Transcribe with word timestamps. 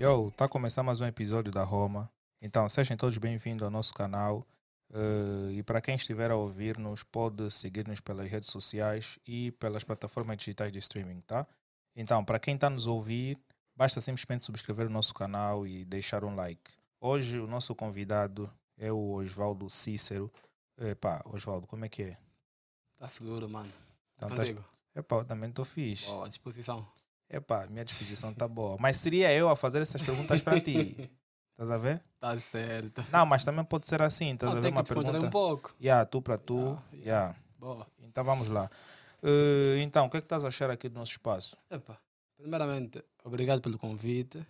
Yo, 0.00 0.30
tá 0.30 0.48
começando 0.48 0.86
mais 0.86 1.00
um 1.00 1.06
episódio 1.06 1.52
da 1.52 1.62
Roma. 1.64 2.10
Então, 2.40 2.66
sejam 2.68 2.96
todos 2.96 3.18
bem-vindos 3.18 3.62
ao 3.62 3.70
nosso 3.70 3.92
canal. 3.92 4.46
Uh, 4.90 5.50
e 5.50 5.62
para 5.62 5.80
quem 5.80 5.94
estiver 5.94 6.30
a 6.30 6.36
ouvir-nos, 6.36 7.02
pode 7.02 7.50
seguir-nos 7.50 8.00
pelas 8.00 8.30
redes 8.30 8.48
sociais 8.48 9.18
e 9.26 9.50
pelas 9.52 9.84
plataformas 9.84 10.38
digitais 10.38 10.72
de 10.72 10.78
streaming, 10.78 11.20
tá? 11.20 11.46
Então, 11.94 12.24
para 12.24 12.38
quem 12.38 12.54
está 12.54 12.70
nos 12.70 12.86
ouvir, 12.86 13.38
basta 13.76 14.00
simplesmente 14.00 14.46
subscrever 14.46 14.86
o 14.86 14.90
nosso 14.90 15.12
canal 15.12 15.66
e 15.66 15.84
deixar 15.84 16.24
um 16.24 16.34
like. 16.34 16.72
Hoje, 17.00 17.38
o 17.38 17.46
nosso 17.46 17.74
convidado 17.74 18.48
é 18.78 18.90
o 18.90 19.12
Oswaldo 19.12 19.68
Cícero. 19.68 20.30
Epá, 20.78 21.20
Oswaldo, 21.26 21.66
como 21.66 21.84
é 21.84 21.88
que 21.88 22.02
é? 22.02 22.16
Tá 22.98 23.08
seguro, 23.08 23.46
mano. 23.46 23.70
Então, 24.16 24.30
tá- 24.30 24.36
Contigo? 24.36 24.64
Epá, 24.94 25.16
eu 25.16 25.24
também 25.26 25.50
estou 25.50 25.64
fixe. 25.66 26.08
Ó, 26.08 26.24
à 26.24 26.28
disposição. 26.28 26.86
Epá, 27.30 27.66
minha 27.66 27.84
disposição 27.84 28.32
tá 28.32 28.48
boa. 28.48 28.76
Mas 28.80 28.96
seria 28.96 29.32
eu 29.32 29.48
a 29.48 29.56
fazer 29.56 29.80
essas 29.82 30.00
perguntas 30.02 30.40
para 30.40 30.60
ti. 30.60 31.10
Estás 31.52 31.70
a 31.70 31.76
ver? 31.76 32.02
Tá 32.20 32.38
certo. 32.38 33.04
Não, 33.10 33.26
mas 33.26 33.44
também 33.44 33.64
pode 33.64 33.88
ser 33.88 34.00
assim. 34.00 34.32
Estás 34.32 34.52
a 34.52 34.54
Não, 34.54 34.62
ver 34.62 34.68
tem 34.68 34.72
que 34.72 34.78
uma 34.78 34.84
pergunta? 35.04 35.26
um 35.26 35.30
pouco. 35.30 35.74
Yeah, 35.80 36.06
tu 36.06 36.22
para 36.22 36.38
tu. 36.38 36.78
Yeah, 36.92 37.04
Yeah. 37.04 37.36
Boa. 37.58 37.86
Então 38.00 38.22
vamos 38.24 38.46
lá. 38.48 38.70
Uh, 39.22 39.76
então, 39.80 40.06
o 40.06 40.10
que 40.10 40.16
é 40.18 40.20
que 40.20 40.26
estás 40.26 40.44
a 40.44 40.48
achar 40.48 40.70
aqui 40.70 40.88
do 40.88 40.94
nosso 40.94 41.10
espaço? 41.10 41.56
Epa, 41.68 41.98
primeiramente, 42.36 43.02
obrigado 43.24 43.60
pelo 43.60 43.76
convite 43.76 44.40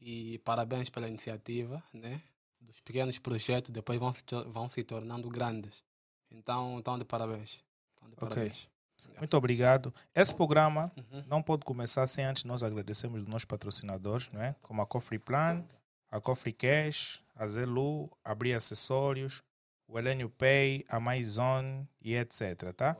e 0.00 0.38
parabéns 0.40 0.90
pela 0.90 1.06
iniciativa, 1.06 1.80
né? 1.92 2.20
Dos 2.60 2.80
pequenos 2.80 3.18
projetos 3.20 3.70
depois 3.70 4.00
vão 4.00 4.12
se, 4.12 4.24
vão 4.48 4.68
se 4.68 4.82
tornando 4.82 5.28
grandes. 5.28 5.84
Então, 6.28 6.76
então 6.80 6.98
de 6.98 7.04
parabéns. 7.04 7.62
Então, 7.94 8.08
de 8.10 8.16
parabéns. 8.16 8.68
Muito 9.18 9.36
obrigado. 9.36 9.92
Esse 10.14 10.34
programa 10.34 10.90
Uhum. 10.96 11.24
não 11.26 11.42
pode 11.42 11.64
começar 11.64 12.06
sem 12.06 12.24
antes 12.24 12.44
nós 12.44 12.62
agradecermos 12.62 13.20
os 13.22 13.26
nossos 13.26 13.44
patrocinadores, 13.44 14.28
não 14.32 14.42
é? 14.42 14.54
como 14.62 14.82
a 14.82 14.86
Cofre 14.86 15.18
Plan, 15.18 15.64
a 16.10 16.20
Cofre 16.20 16.52
Cash, 16.52 17.22
a 17.34 17.46
Zelu, 17.48 18.10
a 18.24 18.34
Bri 18.34 18.52
Acessórios, 18.52 19.42
o 19.88 19.98
Elenio 19.98 20.28
Pay, 20.30 20.84
a 20.88 20.98
MyZone 21.00 21.88
e 22.00 22.14
etc. 22.14 22.72
Tá? 22.74 22.96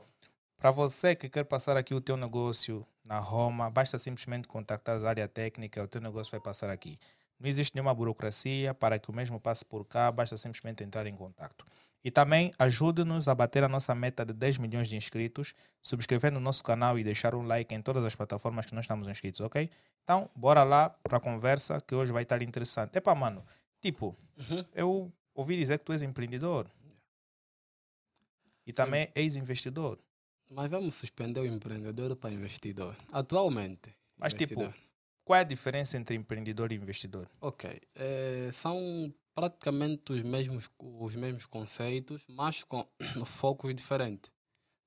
Para 0.57 0.71
você 0.71 1.15
que 1.15 1.27
quer 1.29 1.43
passar 1.43 1.75
aqui 1.75 1.93
o 1.93 2.01
teu 2.01 2.15
negócio 2.15 2.85
na 3.05 3.19
Roma, 3.19 3.69
basta 3.69 3.99
simplesmente 3.99 4.47
contactar 4.47 5.03
a 5.03 5.09
área 5.09 5.27
técnica, 5.27 5.83
o 5.83 5.87
teu 5.87 5.99
negócio 5.99 6.31
vai 6.31 6.39
passar 6.39 6.69
aqui. 6.69 6.97
Não 7.39 7.49
existe 7.49 7.75
nenhuma 7.75 7.93
burocracia 7.93 8.73
para 8.73 8.97
que 8.97 9.11
o 9.11 9.15
mesmo 9.15 9.39
passe 9.39 9.65
por 9.65 9.85
cá, 9.85 10.09
basta 10.11 10.37
simplesmente 10.37 10.83
entrar 10.83 11.05
em 11.05 11.15
contato. 11.15 11.65
E 12.03 12.11
também 12.11 12.51
ajude-nos 12.59 13.27
a 13.29 13.35
bater 13.35 13.63
a 13.63 13.69
nossa 13.69 13.95
meta 13.95 14.25
de 14.25 14.33
10 14.33 14.57
milhões 14.57 14.89
de 14.89 14.97
inscritos, 14.97 15.53
subscrevendo 15.81 16.37
o 16.37 16.41
nosso 16.41 16.61
canal 16.63 16.99
e 16.99 17.03
deixar 17.03 17.33
um 17.33 17.43
like 17.47 17.73
em 17.73 17.81
todas 17.81 18.03
as 18.03 18.13
plataformas 18.15 18.65
que 18.65 18.75
nós 18.75 18.83
estamos 18.83 19.07
inscritos, 19.07 19.39
ok? 19.39 19.69
Então, 20.03 20.29
bora 20.35 20.63
lá 20.63 20.89
para 20.89 21.17
a 21.17 21.21
conversa 21.21 21.79
que 21.79 21.95
hoje 21.95 22.11
vai 22.11 22.23
estar 22.23 22.41
interessante. 22.41 22.97
Epá, 22.97 23.15
mano, 23.15 23.45
tipo, 23.81 24.13
Uhum. 24.37 24.65
eu 24.75 25.13
ouvi 25.33 25.55
dizer 25.55 25.79
que 25.79 25.85
tu 25.85 25.93
és 25.93 26.01
empreendedor 26.01 26.67
e 28.65 28.73
também 28.73 29.09
ex-investidor. 29.15 29.97
Mas 30.51 30.69
vamos 30.69 30.95
suspender 30.95 31.39
o 31.39 31.45
empreendedor 31.45 32.15
para 32.15 32.31
investidor. 32.33 32.95
Atualmente. 33.11 33.95
Mas, 34.17 34.33
tipo, 34.33 34.53
investidor. 34.61 34.75
Qual 35.25 35.37
é 35.37 35.39
a 35.39 35.45
diferença 35.45 35.97
entre 35.97 36.15
empreendedor 36.15 36.71
e 36.71 36.75
investidor? 36.75 37.27
Ok. 37.39 37.81
eh, 37.95 38.49
são 38.51 39.13
praticamente 39.33 40.11
os 40.13 40.21
mesmos, 40.21 40.69
os 40.79 41.15
mesmos 41.15 41.45
conceitos, 41.45 42.23
mas 42.27 42.63
com 42.63 42.85
focos 43.25 43.73
diferentes. 43.73 44.31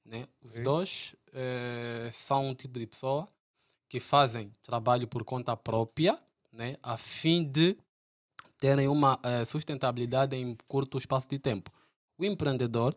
Né? 0.04 0.28
Os 0.40 0.52
Ok. 0.52 0.62
dois 0.62 1.16
eh, 1.32 2.10
são 2.12 2.48
um 2.48 2.54
tipo 2.54 2.78
de 2.78 2.86
pessoa 2.86 3.28
que 3.88 3.98
fazem 4.00 4.52
trabalho 4.62 5.06
por 5.08 5.24
conta 5.24 5.56
própria, 5.56 6.18
né? 6.52 6.76
a 6.82 6.96
fim 6.96 7.44
de 7.44 7.76
terem 8.58 8.88
uma 8.88 9.18
eh, 9.22 9.44
sustentabilidade 9.44 10.36
em 10.36 10.56
curto 10.68 10.96
espaço 10.96 11.28
de 11.28 11.38
tempo. 11.38 11.70
O 12.16 12.24
empreendedor 12.24 12.96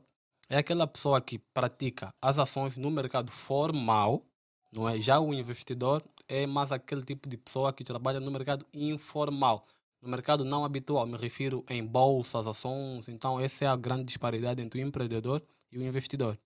é 0.50 0.58
aquela 0.58 0.88
pessoa 0.88 1.20
que 1.20 1.38
pratica 1.38 2.14
as 2.22 2.40
ações 2.40 2.78
no 2.78 2.90
mercado 2.90 3.32
formal, 3.32 4.24
não 4.72 4.88
é? 4.88 5.00
Já 5.02 5.20
o 5.20 5.34
investidor 5.34 6.04
é 6.28 6.46
mais 6.48 6.72
aquele 6.72 7.04
tipo 7.04 7.28
de 7.28 7.38
pessoa 7.38 7.74
que 7.74 7.84
trabalha 7.84 8.20
no 8.20 8.32
mercado 8.32 8.66
informal, 8.74 9.66
no 10.02 10.10
mercado 10.10 10.44
não 10.46 10.64
habitual. 10.66 11.06
Me 11.06 11.18
refiro 11.18 11.64
em 11.70 11.86
bolsas, 11.86 12.48
ações. 12.48 13.08
Então, 13.10 13.40
essa 13.40 13.66
é 13.66 13.68
a 13.68 13.76
grande 13.76 14.06
disparidade 14.06 14.62
entre 14.62 14.82
o 14.84 14.88
empreendedor 14.88 15.42
e 15.72 15.78
o 15.78 15.84
investidor. 15.84 16.38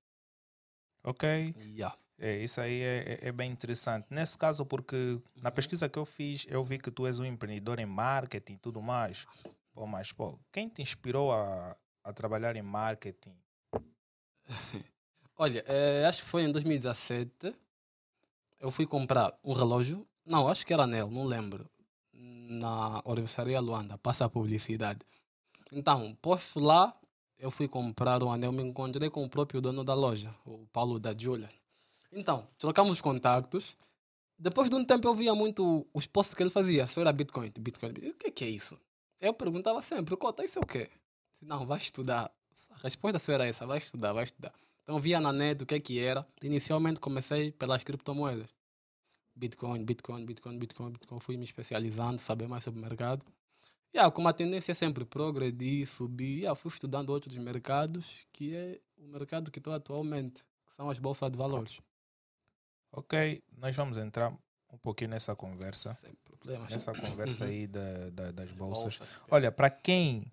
Ok? 1.03 1.53
Yeah. 1.59 1.97
É, 2.17 2.37
isso 2.43 2.61
aí 2.61 2.81
é, 2.81 3.19
é- 3.21 3.27
é 3.27 3.31
bem 3.31 3.51
interessante. 3.51 4.07
Nesse 4.09 4.37
caso, 4.37 4.65
porque 4.65 5.19
na 5.35 5.49
Uhum. 5.49 5.55
pesquisa 5.55 5.89
que 5.89 5.97
eu 5.99 6.05
fiz, 6.05 6.45
eu 6.47 6.63
vi 6.63 6.77
que 6.77 6.91
tu 6.91 7.05
és 7.05 7.19
um 7.19 7.25
empreendedor 7.25 7.79
em 7.79 7.85
marketing 7.85 8.53
e 8.53 8.57
tudo 8.57 8.81
mais. 8.81 9.25
Pô, 9.73 9.85
mas, 9.87 10.11
pô, 10.11 10.39
quem 10.51 10.69
te 10.69 10.81
inspirou 10.81 11.31
a, 11.31 11.75
a 12.03 12.13
trabalhar 12.13 12.55
em 12.55 12.61
marketing? 12.61 13.35
Olha, 15.37 15.63
eh, 15.67 16.05
acho 16.07 16.23
que 16.23 16.29
foi 16.29 16.43
em 16.43 16.51
2017. 16.51 17.53
Eu 18.59 18.71
fui 18.71 18.85
comprar 18.85 19.37
um 19.43 19.51
relógio. 19.51 20.07
Não, 20.25 20.47
acho 20.47 20.65
que 20.65 20.73
era 20.73 20.83
anel, 20.83 21.09
não 21.09 21.25
lembro. 21.25 21.69
Na 22.45 23.01
Orivesaria 23.05 23.59
Luanda, 23.59 23.97
passa 23.97 24.25
a 24.25 24.29
publicidade. 24.29 24.99
Então, 25.71 26.15
posto 26.21 26.59
lá, 26.59 26.93
eu 27.39 27.49
fui 27.49 27.67
comprar 27.67 28.21
um 28.21 28.31
anel, 28.31 28.51
me 28.51 28.61
encontrei 28.61 29.09
com 29.09 29.23
o 29.23 29.29
próprio 29.29 29.61
dono 29.61 29.83
da 29.83 29.93
loja, 29.93 30.33
o 30.45 30.65
Paulo 30.67 30.99
da 30.99 31.17
Julia. 31.17 31.49
Então, 32.11 32.47
trocamos 32.57 32.91
os 32.93 33.01
contactos. 33.01 33.75
Depois 34.37 34.69
de 34.69 34.75
um 34.75 34.83
tempo 34.83 35.07
eu 35.07 35.15
via 35.15 35.33
muito 35.33 35.87
os 35.93 36.05
posts 36.05 36.35
que 36.35 36.43
ele 36.43 36.49
fazia. 36.49 36.85
Só 36.85 37.01
era 37.01 37.13
Bitcoin, 37.13 37.51
Bitcoin. 37.57 37.91
O 37.91 38.13
que, 38.13 38.43
é 38.43 38.49
isso? 38.49 38.77
Eu 39.19 39.33
perguntava 39.33 39.81
sempre, 39.81 40.15
Cota, 40.17 40.43
isso 40.43 40.59
é 40.59 40.61
o 40.61 40.65
quê? 40.65 40.89
Disse, 41.31 41.45
Não, 41.45 41.65
vai 41.65 41.77
estudar. 41.77 42.31
A 42.71 42.77
resposta 42.83 43.19
só 43.19 43.31
era 43.31 43.47
essa, 43.47 43.65
vai 43.65 43.77
estudar, 43.77 44.13
vai 44.13 44.25
estudar. 44.25 44.53
Então 44.83 44.99
via 44.99 45.19
na 45.19 45.31
net 45.31 45.63
o 45.63 45.65
que 45.65 45.75
é 45.75 45.79
que 45.79 45.99
era. 45.99 46.27
Inicialmente 46.43 46.99
comecei 46.99 47.51
pelas 47.51 47.83
criptomoedas. 47.83 48.52
Bitcoin, 49.35 49.83
Bitcoin, 49.83 50.25
Bitcoin, 50.25 50.57
Bitcoin, 50.59 50.91
Bitcoin. 50.91 51.19
Fui 51.19 51.37
me 51.37 51.43
especializando, 51.43 52.19
saber 52.19 52.47
mais 52.47 52.63
sobre 52.63 52.79
o 52.79 52.83
mercado. 52.83 53.25
Yeah, 53.95 54.11
com 54.11 54.21
uma 54.21 54.33
tendência 54.33 54.71
é 54.71 54.75
sempre 54.75 55.05
progredir, 55.05 55.87
subir. 55.87 56.39
Yeah, 56.39 56.55
fui 56.55 56.69
estudando 56.69 57.09
outros 57.11 57.37
mercados, 57.37 58.25
que 58.33 58.55
é 58.55 58.79
o 58.97 59.07
mercado 59.07 59.51
que 59.51 59.59
estou 59.59 59.73
atualmente, 59.73 60.43
que 60.65 60.73
são 60.73 60.89
as 60.89 60.97
bolsas 60.99 61.31
de 61.31 61.37
valores. 61.37 61.79
Ok, 62.91 63.43
nós 63.57 63.75
vamos 63.75 63.97
entrar 63.97 64.31
um 64.71 64.77
pouquinho 64.77 65.09
nessa 65.11 65.35
conversa. 65.35 65.93
Sem 65.95 66.13
problemas. 66.23 66.69
Nessa 66.71 66.93
conversa 66.93 67.43
Uhum. 67.45 67.49
aí 67.49 67.67
da, 67.67 68.09
da- 68.11 68.31
das 68.31 68.51
bolsas. 68.51 68.97
Bolsas. 68.99 69.19
Olha, 69.29 69.51
para 69.51 69.69
quem 69.69 70.31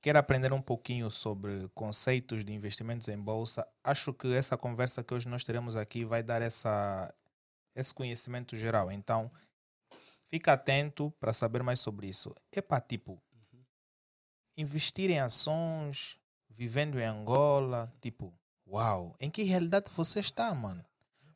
quer 0.00 0.16
aprender 0.16 0.52
um 0.52 0.62
pouquinho 0.62 1.10
sobre 1.10 1.68
conceitos 1.74 2.44
de 2.44 2.52
investimentos 2.52 3.08
em 3.08 3.18
bolsa, 3.18 3.66
acho 3.82 4.12
que 4.12 4.32
essa 4.34 4.56
conversa 4.56 5.02
que 5.02 5.12
hoje 5.14 5.28
nós 5.28 5.42
teremos 5.42 5.74
aqui 5.74 6.04
vai 6.04 6.22
dar 6.22 6.42
essa, 6.42 7.12
esse 7.76 7.94
conhecimento 7.94 8.56
geral. 8.56 8.90
Então, 8.90 9.30
fica 10.24 10.54
atento 10.54 11.12
para 11.20 11.32
saber 11.32 11.62
mais 11.62 11.78
sobre 11.78 12.08
isso. 12.08 12.34
Epa, 12.50 12.80
tipo, 12.80 13.22
investir 14.56 15.10
em 15.10 15.20
ações, 15.20 16.18
vivendo 16.48 16.98
em 16.98 17.04
Angola, 17.04 17.92
tipo, 18.00 18.32
uau, 18.66 19.14
em 19.20 19.30
que 19.30 19.42
realidade 19.42 19.90
você 19.92 20.20
está, 20.20 20.52
mano? 20.54 20.84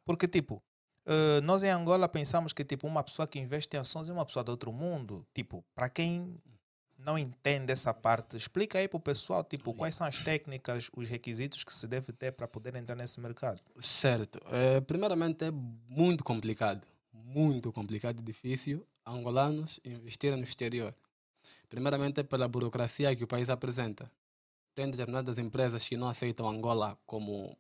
Porque, 0.05 0.27
tipo, 0.27 0.63
eh, 1.07 1.41
nós 1.43 1.63
em 1.63 1.69
Angola 1.69 2.09
pensamos 2.09 2.53
que, 2.53 2.65
tipo, 2.65 2.87
uma 2.87 3.05
pessoa 3.05 3.29
que 3.29 3.39
investe 3.39 3.77
em 3.77 3.81
ações 3.81 4.09
é 4.09 4.13
uma 4.13 4.25
pessoa 4.25 4.43
de 4.43 4.51
outro 4.51 4.73
mundo. 4.73 5.27
Tipo, 5.35 5.65
para 5.75 5.89
quem 5.89 6.41
não 7.05 7.19
entende 7.19 7.73
essa 7.73 7.93
parte, 7.93 8.37
explica 8.37 8.79
aí 8.79 8.89
para 8.89 8.97
o 8.97 9.01
pessoal, 9.01 9.43
tipo, 9.43 9.73
quais 9.75 9.95
são 9.95 10.07
as 10.07 10.19
técnicas, 10.19 10.91
os 10.95 11.09
requisitos 11.09 11.65
que 11.65 11.75
se 11.75 11.87
deve 11.87 12.13
ter 12.13 12.33
para 12.33 12.47
poder 12.47 12.75
entrar 12.77 12.95
nesse 12.97 13.21
mercado. 13.21 13.63
Certo. 13.79 14.41
Eh, 14.51 14.81
primeiramente 14.83 15.45
é 15.45 15.51
muito 15.51 16.23
complicado. 16.23 16.87
Muito 17.13 17.73
complicado 17.73 18.19
e 18.21 18.23
difícil 18.23 18.87
angolanos 19.05 19.81
investirem 19.85 20.37
no 20.37 20.45
exterior. 20.45 20.95
Primeiramente 21.69 22.21
é 22.21 22.23
pela 22.23 22.47
burocracia 22.49 23.15
que 23.17 23.25
o 23.25 23.27
país 23.27 23.49
apresenta. 23.49 24.11
Tem 24.75 24.91
determinadas 24.91 25.39
empresas 25.39 25.89
que 25.89 25.97
não 25.97 26.09
aceitam 26.09 26.49
Angola 26.49 26.99
como 27.07 27.57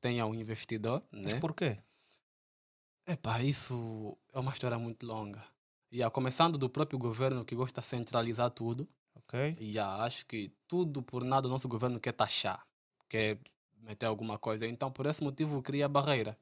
tenha 0.00 0.26
um 0.26 0.34
investidor, 0.34 1.02
Mas 1.10 1.34
né? 1.34 1.40
por 1.40 1.54
quê? 1.54 1.78
Epá, 3.06 3.42
isso 3.42 4.16
é 4.32 4.38
uma 4.38 4.52
história 4.52 4.78
muito 4.78 5.04
longa. 5.06 5.42
E 5.92 6.02
começando 6.10 6.56
do 6.56 6.70
próprio 6.70 6.98
governo 6.98 7.44
que 7.44 7.54
gosta 7.54 7.82
de 7.82 7.86
centralizar 7.86 8.50
tudo, 8.50 8.88
Ok? 9.14 9.58
e 9.60 9.78
acho 9.78 10.24
que 10.24 10.50
tudo 10.66 11.02
por 11.02 11.22
nada 11.22 11.46
o 11.46 11.50
nosso 11.50 11.68
governo 11.68 12.00
quer 12.00 12.12
taxar, 12.12 12.66
quer 13.10 13.38
meter 13.82 14.06
alguma 14.06 14.38
coisa. 14.38 14.66
Então, 14.66 14.90
por 14.90 15.04
esse 15.04 15.22
motivo, 15.22 15.60
cria 15.60 15.86
barreira. 15.86 16.34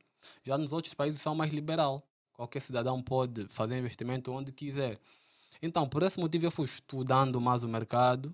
Já 0.44 0.56
nos 0.56 0.72
outros 0.72 0.94
países 0.94 1.20
são 1.20 1.34
mais 1.34 1.52
liberal. 1.52 2.00
Qualquer 2.32 2.60
cidadão 2.60 3.02
pode 3.02 3.48
fazer 3.48 3.76
investimento 3.76 4.30
onde 4.30 4.52
quiser. 4.52 5.00
Então, 5.60 5.88
por 5.88 6.04
esse 6.04 6.20
motivo, 6.20 6.46
eu 6.46 6.50
fui 6.52 6.64
estudando 6.66 7.40
mais 7.40 7.64
o 7.64 7.68
mercado, 7.68 8.32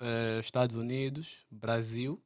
eh, 0.00 0.38
Estados 0.40 0.76
Unidos, 0.76 1.44
Brasil, 1.50 2.18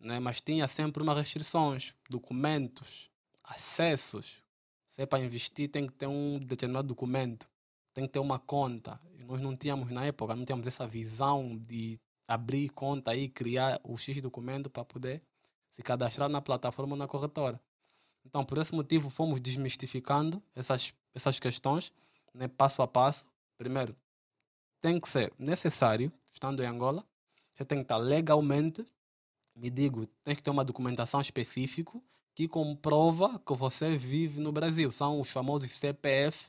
né? 0.00 0.18
mas 0.18 0.40
tinha 0.40 0.66
sempre 0.66 1.02
umas 1.02 1.18
restrições, 1.18 1.94
documentos, 2.08 3.10
acessos. 3.44 4.42
Você 4.86 5.06
para 5.06 5.22
investir 5.22 5.68
tem 5.68 5.86
que 5.86 5.92
ter 5.92 6.06
um 6.06 6.38
determinado 6.38 6.88
documento, 6.88 7.46
tem 7.98 8.06
que 8.06 8.12
ter 8.12 8.20
uma 8.20 8.38
conta. 8.38 9.00
Nós 9.26 9.40
não 9.40 9.56
tínhamos 9.56 9.90
na 9.90 10.04
época, 10.04 10.36
não 10.36 10.44
tínhamos 10.44 10.64
essa 10.68 10.86
visão 10.86 11.58
de 11.58 11.98
abrir 12.28 12.68
conta 12.68 13.12
e 13.16 13.28
criar 13.28 13.80
o 13.82 13.96
X 13.96 14.22
documento 14.22 14.70
para 14.70 14.84
poder 14.84 15.20
se 15.68 15.82
cadastrar 15.82 16.28
na 16.28 16.40
plataforma 16.40 16.92
ou 16.92 16.96
na 16.96 17.08
corretora. 17.08 17.60
Então, 18.24 18.44
por 18.44 18.58
esse 18.58 18.72
motivo, 18.72 19.10
fomos 19.10 19.40
desmistificando 19.40 20.40
essas, 20.54 20.94
essas 21.12 21.40
questões, 21.40 21.92
né, 22.32 22.46
passo 22.46 22.82
a 22.82 22.86
passo. 22.86 23.26
Primeiro, 23.56 23.96
tem 24.80 25.00
que 25.00 25.08
ser 25.08 25.32
necessário, 25.36 26.12
estando 26.30 26.62
em 26.62 26.66
Angola, 26.66 27.04
você 27.52 27.64
tem 27.64 27.78
que 27.78 27.82
estar 27.82 27.96
legalmente, 27.96 28.86
me 29.56 29.70
digo, 29.70 30.06
tem 30.22 30.36
que 30.36 30.42
ter 30.42 30.50
uma 30.50 30.64
documentação 30.64 31.20
específica 31.20 32.00
que 32.32 32.46
comprova 32.46 33.40
que 33.44 33.54
você 33.54 33.96
vive 33.96 34.38
no 34.38 34.52
Brasil. 34.52 34.92
São 34.92 35.20
os 35.20 35.28
famosos 35.28 35.72
CPF. 35.72 36.48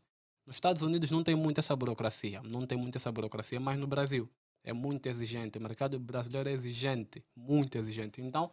Nos 0.50 0.56
Estados 0.56 0.82
Unidos 0.82 1.12
não 1.12 1.24
tem 1.24 1.36
muita 1.36 1.62
essa 1.62 1.76
burocracia, 1.76 2.42
não 2.42 2.66
tem 2.66 2.76
muita 2.76 2.98
essa 2.98 3.12
burocracia, 3.12 3.60
mas 3.60 3.78
no 3.78 3.86
Brasil 3.86 4.28
é 4.64 4.74
muito 4.74 5.06
exigente. 5.06 5.60
O 5.60 5.62
mercado 5.62 6.00
brasileiro 6.00 6.50
é 6.50 6.52
exigente, 6.52 7.24
muito 7.36 7.78
exigente. 7.78 8.20
Então, 8.20 8.52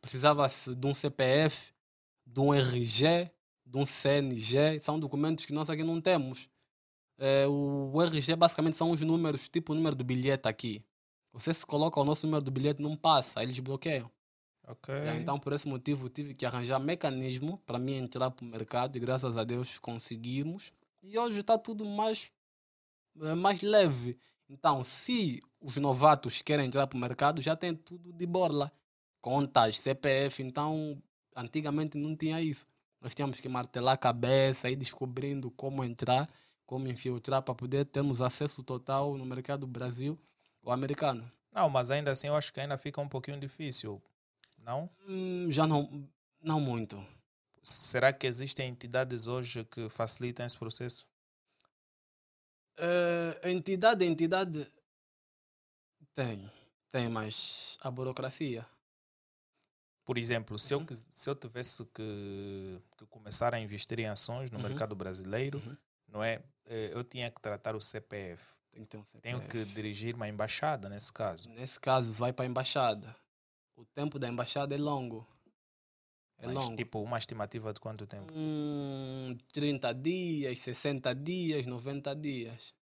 precisava-se 0.00 0.74
de 0.74 0.86
um 0.86 0.94
CPF, 0.94 1.74
de 2.26 2.40
um 2.40 2.54
RG, 2.54 3.30
de 3.66 3.76
um 3.76 3.84
CNG. 3.84 4.80
São 4.80 4.98
documentos 4.98 5.44
que 5.44 5.52
nós 5.52 5.68
aqui 5.68 5.84
não 5.84 6.00
temos. 6.00 6.48
É, 7.18 7.46
o 7.46 8.00
RG 8.00 8.34
basicamente 8.34 8.74
são 8.74 8.90
os 8.90 9.02
números, 9.02 9.46
tipo 9.46 9.74
o 9.74 9.76
número 9.76 9.94
do 9.94 10.04
bilhete 10.04 10.48
aqui. 10.48 10.82
Você 11.34 11.52
se 11.52 11.66
coloca 11.66 12.00
o 12.00 12.04
nosso 12.06 12.24
número 12.24 12.42
do 12.42 12.50
bilhete, 12.50 12.80
não 12.80 12.96
passa, 12.96 13.42
eles 13.42 13.58
bloqueiam. 13.58 14.10
Ok. 14.66 14.94
Então, 15.20 15.38
por 15.38 15.52
esse 15.52 15.68
motivo, 15.68 16.08
tive 16.08 16.32
que 16.32 16.46
arranjar 16.46 16.78
mecanismo 16.78 17.58
para 17.66 17.78
mim 17.78 17.96
entrar 17.96 18.30
para 18.30 18.42
o 18.42 18.48
mercado 18.48 18.96
e 18.96 18.98
graças 18.98 19.36
a 19.36 19.44
Deus 19.44 19.78
conseguimos. 19.78 20.72
E 21.08 21.16
hoje 21.16 21.38
está 21.38 21.56
tudo 21.56 21.84
mais, 21.84 22.32
eh, 23.22 23.34
mais 23.34 23.60
leve. 23.60 24.18
Então, 24.48 24.82
se 24.82 25.40
os 25.60 25.76
novatos 25.76 26.42
querem 26.42 26.66
entrar 26.66 26.88
para 26.88 26.96
o 26.96 27.00
mercado, 27.00 27.40
já 27.40 27.54
tem 27.54 27.74
tudo 27.76 28.12
de 28.12 28.26
borla. 28.26 28.72
Contas, 29.20 29.78
CPF. 29.78 30.42
Então, 30.42 31.00
antigamente 31.34 31.96
não 31.96 32.16
tinha 32.16 32.40
isso. 32.42 32.66
Nós 33.00 33.14
tínhamos 33.14 33.38
que 33.38 33.48
martelar 33.48 33.94
a 33.94 33.96
cabeça, 33.96 34.68
ir 34.68 34.74
descobrindo 34.74 35.48
como 35.52 35.84
entrar, 35.84 36.28
como 36.64 36.88
infiltrar 36.88 37.40
para 37.40 37.54
poder 37.54 37.84
termos 37.84 38.20
acesso 38.20 38.64
total 38.64 39.16
no 39.16 39.24
mercado 39.24 39.64
Brasil 39.64 40.18
ou 40.60 40.72
americano. 40.72 41.30
Não, 41.52 41.70
mas 41.70 41.88
ainda 41.88 42.10
assim 42.10 42.26
eu 42.26 42.34
acho 42.34 42.52
que 42.52 42.58
ainda 42.58 42.76
fica 42.76 43.00
um 43.00 43.08
pouquinho 43.08 43.38
difícil, 43.38 44.02
não? 44.58 44.90
Hum, 45.08 45.46
já 45.50 45.68
não, 45.68 46.08
não 46.42 46.58
muito. 46.58 47.00
Será 47.68 48.12
que 48.12 48.28
existem 48.28 48.68
entidades 48.68 49.26
hoje 49.26 49.64
que 49.64 49.88
facilitam 49.88 50.46
esse 50.46 50.56
processo? 50.56 51.04
A 53.42 53.50
entidade, 53.50 54.04
entidade 54.04 54.70
tem, 56.14 56.48
tem, 56.92 57.08
mas 57.08 57.76
a 57.80 57.90
burocracia. 57.90 58.64
Por 60.04 60.16
exemplo, 60.16 60.56
se, 60.60 60.72
eu, 60.74 60.78
Uhum. 60.78 60.86
quis- 60.86 61.04
se 61.10 61.28
eu 61.28 61.34
tivesse 61.34 61.84
que, 61.86 62.80
que 62.96 63.06
começar 63.06 63.52
a 63.52 63.58
investir 63.58 63.98
em 63.98 64.06
ações 64.06 64.48
no 64.52 64.58
Uhum. 64.58 64.62
mercado 64.64 64.94
brasileiro, 64.94 65.58
Uhum. 65.58 65.76
não 66.06 66.22
é? 66.22 66.40
Eh, 66.66 66.90
Eu 66.92 67.02
tinha 67.02 67.28
que 67.32 67.40
tratar 67.40 67.74
o 67.74 67.80
CPF. 67.80 68.44
Tem 68.70 68.84
que 68.84 68.96
um 68.96 69.04
CPF. 69.04 69.22
Tenho 69.22 69.48
que 69.48 69.64
dirigir 69.74 70.14
uma 70.14 70.28
embaixada 70.28 70.88
nesse 70.88 71.12
caso. 71.12 71.48
Nesse 71.48 71.80
caso, 71.80 72.12
vai 72.12 72.32
para 72.32 72.44
a 72.44 72.48
embaixada. 72.48 73.16
O 73.74 73.84
tempo 73.84 74.18
da 74.20 74.28
embaixada 74.28 74.72
é 74.74 74.78
longo. 74.78 75.26
É 76.38 76.46
Mas, 76.46 76.54
longo. 76.54 76.76
tipo, 76.76 77.00
uma 77.02 77.18
estimativa 77.18 77.72
de 77.72 77.80
quanto 77.80 78.06
tempo? 78.06 78.32
Hum, 78.36 79.36
30 79.52 79.92
dias, 79.94 80.58
60 80.60 81.14
dias, 81.14 81.64
90 81.66 82.14
dias. 82.14 82.74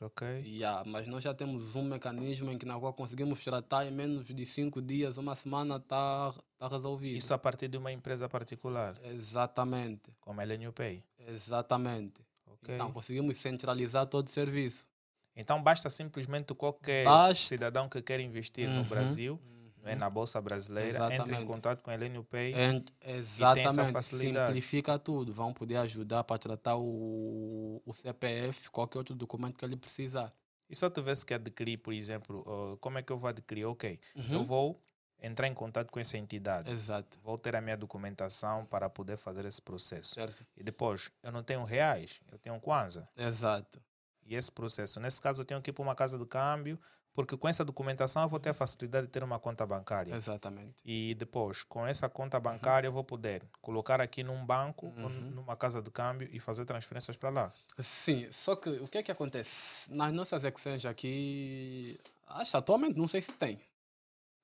Ok. 0.00 0.24
Yeah, 0.44 0.84
mas 0.86 1.08
nós 1.08 1.24
já 1.24 1.34
temos 1.34 1.74
um 1.74 1.82
mecanismo 1.82 2.52
em 2.52 2.58
que 2.58 2.64
na 2.64 2.78
qual 2.78 2.92
conseguimos 2.92 3.42
tratar 3.42 3.84
em 3.86 3.90
menos 3.90 4.26
de 4.28 4.46
5 4.46 4.80
dias, 4.80 5.16
uma 5.16 5.34
semana 5.34 5.76
está 5.76 6.32
tá 6.56 6.68
resolvido. 6.68 7.16
Isso 7.16 7.34
a 7.34 7.38
partir 7.38 7.66
de 7.66 7.76
uma 7.78 7.90
empresa 7.90 8.28
particular, 8.28 8.94
Exatamente, 9.02 10.12
como 10.20 10.40
a 10.40 10.44
LNU 10.46 10.72
Pay. 10.72 11.02
exatamente. 11.26 12.20
Ok. 12.46 12.74
Então 12.74 12.92
conseguimos 12.92 13.38
centralizar 13.38 14.06
todo 14.06 14.26
o 14.28 14.30
serviço. 14.30 14.86
Então 15.34 15.60
basta 15.62 15.88
simplesmente 15.90 16.54
qualquer 16.54 17.04
Basta- 17.04 17.46
cidadão 17.46 17.88
que 17.88 18.00
quer 18.00 18.20
investir 18.20 18.68
no 18.68 18.82
Uhum, 18.82 18.88
Brasil, 18.88 19.40
não 19.42 19.57
é, 19.84 19.94
na 19.94 20.08
Bolsa 20.10 20.40
Brasileira, 20.40 20.88
entre 20.88 21.08
em 21.12 21.16
Exatamente. 21.16 21.46
contato 21.46 21.82
com 21.82 21.90
a 21.90 21.94
LNU 21.94 22.24
Pay. 22.24 22.54
En- 22.54 22.84
exatamente, 23.00 23.92
facilidade. 23.92 24.46
simplifica 24.48 24.98
tudo. 24.98 25.32
Vão 25.32 25.52
poder 25.52 25.76
ajudar 25.76 26.24
para 26.24 26.38
tratar 26.38 26.76
o, 26.76 27.82
o 27.84 27.92
CPF, 27.92 28.70
qualquer 28.70 28.98
outro 28.98 29.14
documento 29.14 29.56
que 29.56 29.64
ele 29.64 29.76
precisar. 29.76 30.30
E 30.68 30.74
se 30.76 30.84
eu 30.84 30.90
tivesse 30.90 31.24
que 31.24 31.32
adquirir, 31.34 31.78
por 31.78 31.92
exemplo, 31.94 32.44
uh, 32.46 32.76
como 32.78 32.98
é 32.98 33.02
que 33.02 33.10
eu 33.12 33.18
vou 33.18 33.28
adquirir? 33.28 33.64
Ok, 33.64 33.98
eu 34.14 34.22
Uhum. 34.40 34.44
vou 34.44 34.82
entrar 35.20 35.48
em 35.48 35.54
contato 35.54 35.90
com 35.90 35.98
essa 35.98 36.16
entidade. 36.18 36.70
Exato, 36.70 37.18
Vou 37.22 37.38
ter 37.38 37.56
a 37.56 37.60
minha 37.60 37.76
documentação 37.76 38.64
para 38.66 38.88
poder 38.88 39.16
fazer 39.16 39.44
esse 39.46 39.60
processo. 39.62 40.14
certo? 40.14 40.46
E 40.56 40.62
depois, 40.62 41.10
eu 41.22 41.32
não 41.32 41.42
tenho 41.42 41.64
reais, 41.64 42.20
eu 42.30 42.38
tenho 42.38 42.60
Kwanza. 42.60 43.08
Exato, 43.16 43.80
E 44.24 44.34
esse 44.34 44.52
processo, 44.52 45.00
nesse 45.00 45.20
caso, 45.20 45.40
eu 45.40 45.44
tenho 45.44 45.60
que 45.62 45.70
ir 45.70 45.72
para 45.72 45.82
uma 45.82 45.94
casa 45.94 46.18
de 46.18 46.26
câmbio, 46.26 46.78
porque 47.18 47.36
com 47.36 47.48
essa 47.48 47.64
documentação 47.64 48.22
eu 48.22 48.28
vou 48.28 48.38
ter 48.38 48.50
a 48.50 48.54
facilidade 48.54 49.08
de 49.08 49.12
ter 49.12 49.24
uma 49.24 49.40
conta 49.40 49.66
bancária. 49.66 50.14
exatamente. 50.14 50.76
E 50.84 51.16
depois, 51.18 51.64
com 51.64 51.84
essa 51.84 52.08
conta 52.08 52.38
bancária, 52.38 52.86
eu 52.86 52.92
vou 52.92 53.02
poder 53.02 53.42
colocar 53.60 54.00
aqui 54.00 54.22
num 54.22 54.46
banco 54.46 54.86
Uhum. 54.86 55.08
numa 55.34 55.56
casa 55.56 55.82
de 55.82 55.90
câmbio 55.90 56.28
e 56.30 56.38
fazer 56.38 56.64
transferências 56.64 57.16
para 57.16 57.28
lá. 57.30 57.52
Sim, 57.80 58.30
só 58.30 58.54
que 58.54 58.70
o 58.70 58.86
que 58.86 58.98
é 58.98 59.02
que 59.02 59.10
acontece? 59.10 59.92
Nas 59.92 60.12
nossas 60.12 60.44
exchanges 60.44 60.84
aqui, 60.86 61.98
acho 62.28 62.56
atualmente 62.56 62.96
não 62.96 63.08
sei 63.08 63.20
se 63.20 63.32
tem. 63.32 63.60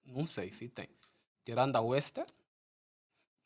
Não 0.04 0.26
sei 0.26 0.50
se 0.50 0.68
tem. 0.68 0.88
Tirando 1.44 1.76
a 1.76 1.80
Western, 1.80 2.28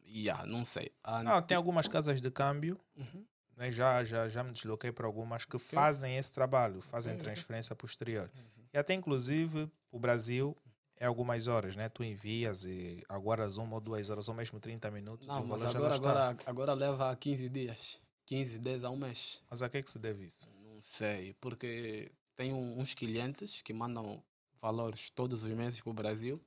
yeah, 0.07 0.47
não 0.47 0.65
sei. 0.65 0.91
A 1.05 1.23
Não, 1.23 1.43
tem 1.43 1.55
algumas 1.55 1.87
casas 1.87 2.19
de 2.23 2.31
câmbio, 2.31 2.81
Uhum. 2.97 3.27
né, 3.59 3.71
já, 3.71 4.03
já, 4.05 4.27
já 4.27 4.43
me 4.43 4.53
desloquei 4.53 4.91
para 4.91 5.07
algumas 5.07 5.45
que 5.45 5.59
fazem 5.59 6.17
esse 6.17 6.33
trabalho, 6.33 6.81
fazem 6.81 7.13
Ok, 7.13 7.21
ok. 7.21 7.35
transferência 7.35 7.77
posterior. 7.77 8.31
Uhum. 8.35 8.58
E 8.73 8.79
até 8.79 8.95
inclusive 8.95 9.71
o 9.91 9.99
Brasil 9.99 10.57
é 10.99 11.07
algumas 11.07 11.47
horas, 11.47 11.77
né? 11.77 11.89
Tu 11.89 12.05
envias 12.05 12.65
e 12.65 13.03
aguardas 13.09 13.57
uma 13.57 13.75
ou 13.75 13.81
duas 13.81 14.11
horas 14.11 14.29
ou 14.29 14.35
mesmo 14.35 14.59
30 14.59 14.91
minutos. 14.91 15.27
Não, 15.27 15.45
mas 15.47 15.65
agora, 15.65 15.95
agora, 15.95 16.37
agora 16.45 16.73
leva 16.75 17.15
15 17.15 17.49
dias. 17.49 18.01
15, 18.27 18.59
10 18.59 18.85
a 18.85 18.91
um 18.91 18.97
mês. 18.97 19.41
Mas 19.49 19.63
a 19.63 19.69
que 19.69 19.79
é 19.79 19.83
que 19.83 19.91
se 19.91 19.99
deve 19.99 20.27
isso? 20.27 20.51
Não 20.63 20.83
sei, 20.83 21.35
porque 21.41 22.13
tem 22.37 22.53
uns 22.53 22.95
clientes 22.95 23.63
que 23.63 23.73
mandam 23.73 24.23
valores 24.61 25.11
todos 25.11 25.43
os 25.43 25.51
meses 25.51 25.81
para 25.81 25.91
o 25.91 25.95
Brasil. 25.95 26.41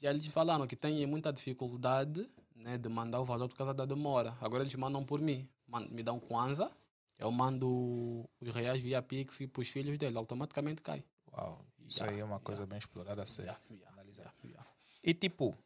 E 0.00 0.06
eles 0.06 0.26
falaram 0.26 0.66
que 0.66 0.76
têm 0.76 1.06
muita 1.06 1.32
dificuldade 1.32 2.28
né, 2.54 2.76
de 2.76 2.88
mandar 2.88 3.20
o 3.20 3.24
valor 3.24 3.48
por 3.48 3.56
causa 3.56 3.72
da 3.72 3.86
demora. 3.86 4.36
Agora 4.40 4.62
eles 4.64 4.74
mandam 4.74 5.04
por 5.04 5.20
mim. 5.20 5.48
Me 5.90 6.02
dão 6.02 6.20
Kwanza, 6.20 6.70
eu 7.18 7.30
mando 7.30 8.28
os 8.40 8.54
reais 8.54 8.82
via 8.82 9.00
Pix 9.00 9.38
para 9.50 9.62
os 9.62 9.68
filhos 9.68 9.96
dele, 9.96 10.18
automaticamente 10.18 10.82
cai. 10.82 11.02
Uau, 11.32 11.64
isso 11.86 11.98
Yeah, 12.02 12.12
aí 12.14 12.20
é 12.20 12.24
uma 12.24 12.32
yeah. 12.34 12.44
coisa 12.44 12.66
bem 12.66 12.78
explorada 12.78 13.22
a 13.22 13.26
ser 13.26 13.42
Yeah, 13.42 13.60
yeah, 13.70 13.92
analisada. 13.92 14.32
yeah, 14.44 14.48
yeah. 14.62 14.70
E 15.02 15.14
tipo, 15.14 15.56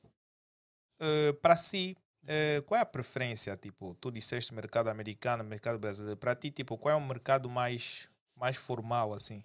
para 1.42 1.56
si, 1.56 1.96
eh, 2.26 2.62
qual 2.66 2.78
é 2.78 2.82
a 2.82 2.87
preferência? 2.87 3.56
Tipo, 3.56 3.94
tu 4.00 4.11
disseste 4.11 4.54
mercado 4.54 4.88
americano, 4.88 5.44
mercado 5.44 5.78
brasileiro. 5.78 6.16
Para 6.16 6.35
ti, 6.35 6.50
tipo, 6.50 6.76
qual 6.78 6.94
é 6.94 6.96
o 6.96 7.04
mercado 7.06 7.49
mais, 7.50 8.08
mais 8.35 8.56
formal, 8.56 9.12
assim? 9.12 9.44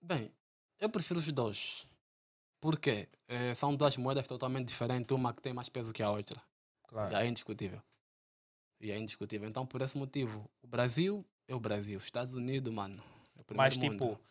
Bem, 0.00 0.32
eu 0.78 0.88
prefiro 0.88 1.18
os 1.20 1.30
dois. 1.32 1.86
Por 2.60 2.78
quê? 2.78 3.08
Eh, 3.28 3.54
são 3.54 3.74
duas 3.76 3.96
moedas 3.96 4.26
totalmente 4.26 4.68
diferentes, 4.68 5.14
uma 5.14 5.32
que 5.32 5.42
tem 5.42 5.52
mais 5.52 5.68
peso 5.68 5.92
que 5.92 6.02
a 6.02 6.10
outra. 6.10 6.40
Claro. 6.88 7.12
E 7.12 7.16
é 7.16 7.26
indiscutível. 7.26 7.82
E 8.80 8.90
é 8.90 8.98
indiscutível. 8.98 9.48
Então, 9.48 9.66
por 9.66 9.82
esse 9.82 9.96
motivo, 9.98 10.48
o 10.62 10.66
Brasil 10.66 11.24
é 11.46 11.54
o 11.54 11.60
Brasil. 11.60 11.98
Os 11.98 12.04
Estados 12.04 12.32
Unidos, 12.32 12.72
mano. 12.72 13.02
É 13.36 13.40
o 13.40 13.44
Mas, 13.54 13.74
primeiro 13.76 13.94
mundo. 14.04 14.14
tipo, 14.16 14.24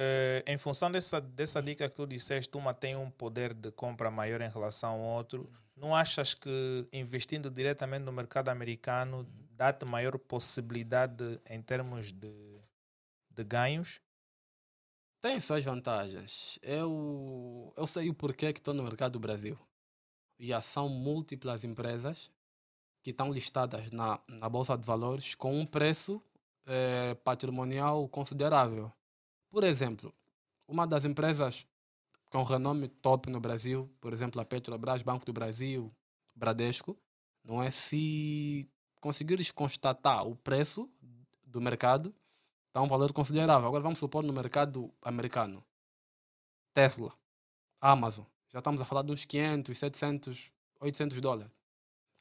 eh, 0.00 0.44
em 0.46 0.56
função 0.56 0.92
dessa, 0.92 1.20
dessa 1.20 1.60
dica 1.60 1.88
que 1.88 1.96
tu 1.96 2.06
disseste, 2.06 2.56
uma 2.56 2.72
tem 2.72 2.94
um 2.94 3.10
poder 3.10 3.52
de 3.52 3.72
compra 3.72 4.12
maior 4.12 4.40
em 4.40 4.48
relação 4.48 4.92
ao 4.92 5.00
outro. 5.00 5.50
Não 5.76 5.92
achas 5.92 6.34
que 6.34 6.88
investindo 6.92 7.50
diretamente 7.50 8.04
no 8.04 8.12
mercado 8.12 8.48
americano 8.48 9.26
dá-te 9.50 9.84
maior 9.84 10.16
possibilidade 10.16 11.40
em 11.50 11.60
termos 11.60 12.12
de, 12.12 12.60
de 13.28 13.42
ganhos? 13.42 14.00
Tem 15.20 15.40
suas 15.40 15.64
vantagens. 15.64 16.60
Eu, 16.62 17.74
eu 17.76 17.84
sei 17.84 18.08
o 18.08 18.14
porquê 18.14 18.52
que 18.52 18.60
estou 18.60 18.72
no 18.72 18.84
mercado 18.84 19.14
do 19.14 19.20
Brasil. 19.20 19.58
Já 20.38 20.60
são 20.60 20.88
múltiplas 20.88 21.64
empresas 21.64 22.30
que 23.02 23.10
estão 23.10 23.32
listadas 23.32 23.90
na, 23.90 24.20
na 24.28 24.48
Bolsa 24.48 24.78
de 24.78 24.86
Valores 24.86 25.34
com 25.34 25.58
um 25.58 25.66
preço 25.66 26.22
eh, 26.66 27.16
patrimonial 27.24 28.08
considerável. 28.08 28.92
Por 29.50 29.64
exemplo, 29.64 30.14
uma 30.66 30.86
das 30.86 31.04
empresas 31.04 31.66
com 32.30 32.42
renome 32.42 32.88
top 32.88 33.30
no 33.30 33.40
Brasil, 33.40 33.90
por 34.00 34.12
exemplo, 34.12 34.40
a 34.40 34.44
Petrobras, 34.44 35.02
Banco 35.02 35.24
do 35.24 35.32
Brasil, 35.32 35.92
Bradesco, 36.34 36.96
não 37.42 37.62
é? 37.62 37.70
Se 37.70 38.68
conseguires 39.00 39.50
constatar 39.50 40.26
o 40.26 40.36
preço 40.36 40.90
do 41.42 41.60
mercado, 41.60 42.14
está 42.66 42.82
um 42.82 42.88
valor 42.88 43.12
considerável. 43.12 43.66
Agora 43.66 43.82
vamos 43.82 43.98
supor 43.98 44.22
no 44.22 44.32
mercado 44.32 44.92
americano. 45.02 45.64
Tesla, 46.74 47.12
Amazon. 47.80 48.24
Já 48.50 48.58
estamos 48.58 48.80
a 48.80 48.84
falar 48.84 49.02
de 49.02 49.12
uns 49.12 49.24
500, 49.24 49.76
700, 49.76 50.52
800 50.80 51.20
dólares. 51.20 51.52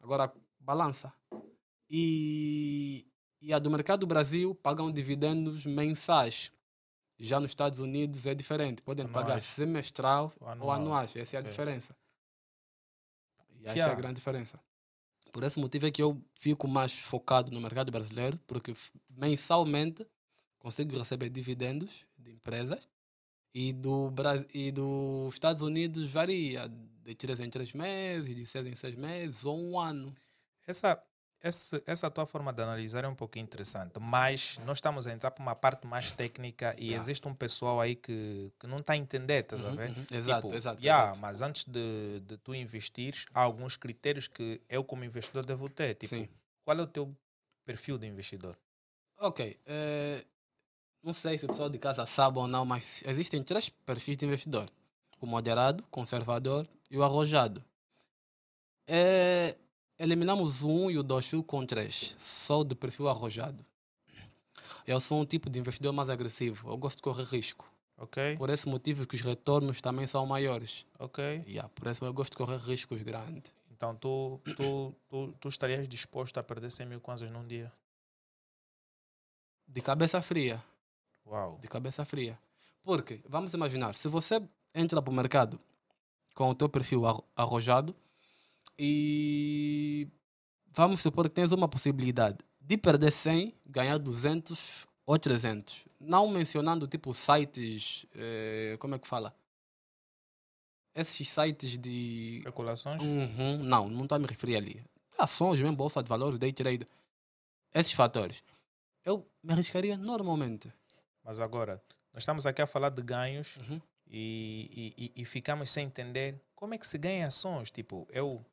Agora, 0.01 0.33
balança. 0.59 1.13
E, 1.89 3.05
e 3.41 3.53
a 3.53 3.59
do 3.59 3.69
mercado 3.69 4.01
do 4.01 4.07
Brasil 4.07 4.55
pagam 4.55 4.91
dividendos 4.91 5.65
mensais. 5.65 6.51
Já 7.19 7.39
nos 7.39 7.51
Estados 7.51 7.79
Unidos 7.79 8.25
é 8.27 8.35
diferente. 8.35 8.81
Podem 8.81 9.07
pagar 9.07 9.25
Anuais. 9.27 9.43
semestral 9.45 10.31
O 10.39 10.43
ou 10.45 10.49
anual. 10.51 10.71
anuais. 10.75 11.15
Essa 11.15 11.37
é 11.37 11.39
a 11.39 11.41
É. 11.41 11.43
diferença. 11.43 11.95
E 13.59 13.61
essa 13.61 13.69
é 13.71 13.73
Yeah. 13.73 13.93
a 13.93 13.95
grande 13.95 14.15
diferença. 14.15 14.59
Por 15.31 15.43
esse 15.43 15.59
motivo 15.59 15.85
é 15.87 15.91
que 15.91 16.01
eu 16.01 16.21
fico 16.39 16.67
mais 16.67 16.91
focado 16.93 17.51
no 17.51 17.59
mercado 17.59 17.91
brasileiro, 17.91 18.39
porque 18.47 18.73
mensalmente 19.09 20.05
consigo 20.59 20.97
receber 20.97 21.29
dividendos 21.29 22.05
de 22.17 22.31
empresas 22.31 22.87
e 23.53 23.73
do 23.73 24.09
Bra- 24.11 24.45
e 24.53 24.71
dos 24.71 25.33
Estados 25.33 25.61
Unidos 25.61 26.09
varia 26.11 26.67
de 27.03 27.15
3 27.15 27.39
em 27.39 27.49
3 27.49 27.73
meses, 27.73 28.35
de 28.35 28.45
6 28.45 28.65
em 28.67 28.75
6 28.75 28.95
meses 28.95 29.43
ou 29.45 29.57
um 29.59 29.79
ano. 29.79 30.15
Essa, 30.65 31.01
essa, 31.47 31.81
essa 31.85 32.11
tua 32.11 32.25
forma 32.25 32.51
de 32.53 32.61
analisar 32.61 33.03
é 33.03 33.07
um 33.07 33.15
pouquinho 33.15 33.43
interessante, 33.43 33.93
mas 33.99 34.57
nós 34.65 34.77
estamos 34.77 35.07
a 35.07 35.13
entrar 35.13 35.31
para 35.31 35.41
uma 35.41 35.55
parte 35.55 35.87
mais 35.87 36.11
técnica 36.11 36.75
e 36.77 36.87
Yeah. 36.87 36.99
existe 37.03 37.27
um 37.27 37.33
pessoal 37.33 37.79
aí 37.81 37.95
que, 37.95 38.51
que 38.59 38.67
não 38.67 38.79
está 38.79 38.93
a 38.93 38.97
entender, 38.97 39.43
estás 39.43 39.63
a 39.63 39.69
Uhum, 39.69 39.75
ver? 39.75 39.89
uhum. 39.89 40.05
Exato, 40.11 40.41
Tipo, 40.47 40.55
exato, 40.55 40.81
yeah, 40.81 41.03
exato. 41.05 41.21
Mas 41.21 41.41
antes 41.41 41.63
de, 41.65 42.19
de 42.21 42.37
tu 42.37 42.53
investires, 42.53 43.25
há 43.33 43.41
alguns 43.41 43.75
critérios 43.77 44.27
que 44.27 44.61
eu, 44.69 44.83
como 44.83 45.03
investidor, 45.03 45.45
devo 45.45 45.69
ter. 45.69 45.95
Tipo, 45.95 46.15
Sim. 46.15 46.29
qual 46.63 46.77
é 46.79 46.81
o 46.83 46.87
teu 46.87 47.15
perfil 47.65 47.97
de 47.97 48.07
investidor? 48.07 48.57
Ok. 49.19 49.59
eh, 49.65 50.25
não 51.03 51.13
sei 51.13 51.37
se 51.37 51.45
o 51.45 51.49
pessoal 51.49 51.69
de 51.69 51.77
casa 51.79 52.05
sabe 52.05 52.37
ou 52.39 52.47
não, 52.47 52.65
mas 52.65 53.01
existem 53.05 53.43
três 53.43 53.69
perfis 53.69 54.17
de 54.17 54.25
investidor: 54.25 54.69
o 55.21 55.25
moderado, 55.25 55.83
conservador 55.89 56.67
e 56.89 56.97
o 56.97 57.03
arrojado. 57.03 57.63
Eh, 58.87 59.55
eliminamos 59.99 60.61
o 60.61 60.67
1 60.69 60.83
um 60.85 60.91
e 60.91 60.97
o 60.97 61.03
2, 61.03 61.25
fico 61.27 61.43
com 61.43 61.65
3. 61.65 62.15
Sou 62.19 62.63
do 62.63 62.75
perfil 62.75 63.07
arrojado. 63.09 63.65
Eu 64.85 64.99
sou 64.99 65.19
um 65.21 65.25
tipo 65.25 65.49
de 65.49 65.59
investidor 65.59 65.91
mais 65.93 66.09
agressivo. 66.09 66.69
Eu 66.69 66.77
gosto 66.77 66.97
de 66.97 67.03
correr 67.03 67.23
risco. 67.25 67.69
Ok? 67.97 68.37
Por 68.37 68.49
esse 68.49 68.67
motivo 68.69 69.07
que 69.07 69.15
os 69.15 69.21
retornos 69.21 69.81
também 69.81 70.05
são 70.05 70.25
maiores. 70.25 70.85
Ok? 70.99 71.43
Yeah, 71.47 71.67
por 71.69 71.87
isso 71.87 72.05
eu 72.05 72.13
gosto 72.13 72.31
de 72.31 72.37
correr 72.37 72.57
riscos 72.57 73.01
grandes. 73.01 73.53
Então 73.71 73.95
tu, 73.95 74.39
tu, 74.55 74.95
tu, 75.09 75.33
tu 75.39 75.47
estarias 75.49 75.87
disposto 75.87 76.37
a 76.37 76.43
perder 76.43 76.71
100 76.71 76.85
mil 76.85 77.01
kwanzas 77.01 77.29
num 77.31 77.45
dia? 77.45 77.71
De 79.67 79.81
cabeça 79.81 80.21
fria. 80.21 80.63
Uau! 81.25 81.57
de 81.61 81.67
cabeça 81.67 82.05
fria. 82.05 82.39
Porque, 82.83 83.19
vamos 83.27 83.53
imaginar, 83.53 83.93
se 83.95 84.07
você 84.07 84.41
entra 84.73 85.01
para 85.01 85.11
o 85.11 85.13
mercado 85.13 85.59
com 86.33 86.49
o 86.49 86.55
teu 86.55 86.69
perfil 86.69 87.05
arro- 87.05 87.25
arrojado 87.35 87.93
e 88.77 90.07
vamos 90.73 90.99
supor 91.01 91.27
que 91.29 91.35
tens 91.35 91.51
uma 91.51 91.67
possibilidade 91.67 92.37
de 92.59 92.77
perder 92.77 93.11
100, 93.11 93.53
ganhar 93.65 93.97
200 93.97 94.87
ou 95.05 95.17
300. 95.17 95.85
Não 95.99 96.27
mencionando 96.27 96.87
tipo 96.87 97.13
sites, 97.13 98.05
eh, 98.13 98.75
como 98.79 98.95
é 98.95 98.99
que 98.99 99.07
fala? 99.07 99.35
Esses 100.95 101.29
sites 101.29 101.77
de... 101.77 102.39
Especulações? 102.39 103.01
Uhum, 103.03 103.57
não, 103.63 103.87
não 103.87 104.03
estou 104.03 104.15
a 104.15 104.19
me 104.19 104.25
referir 104.25 104.55
ali. 104.57 104.83
Ações, 105.17 105.61
mesmo 105.61 105.75
bolsa 105.75 106.01
de 106.01 106.09
valores, 106.09 106.39
day 106.39 106.51
trade. 106.51 106.87
Esses 107.73 107.93
fatores. 107.93 108.43
Eu 109.05 109.25
me 109.43 109.53
arriscaria 109.53 109.95
normalmente. 109.95 110.71
Mas 111.23 111.39
agora, 111.39 111.81
nós 112.13 112.23
estamos 112.23 112.45
aqui 112.45 112.61
a 112.61 112.67
falar 112.67 112.89
de 112.89 113.01
ganhos 113.01 113.57
Uhum. 113.57 113.79
e, 114.07 114.93
e, 114.97 115.05
e- 115.05 115.21
e 115.21 115.25
ficamos 115.25 115.69
sem 115.69 115.85
entender 115.85 116.41
como 116.55 116.73
é 116.73 116.77
que 116.77 116.87
se 116.87 116.97
ganha 116.97 117.27
ações. 117.27 117.69
Tipo, 117.69 118.07
eu, 118.11 118.43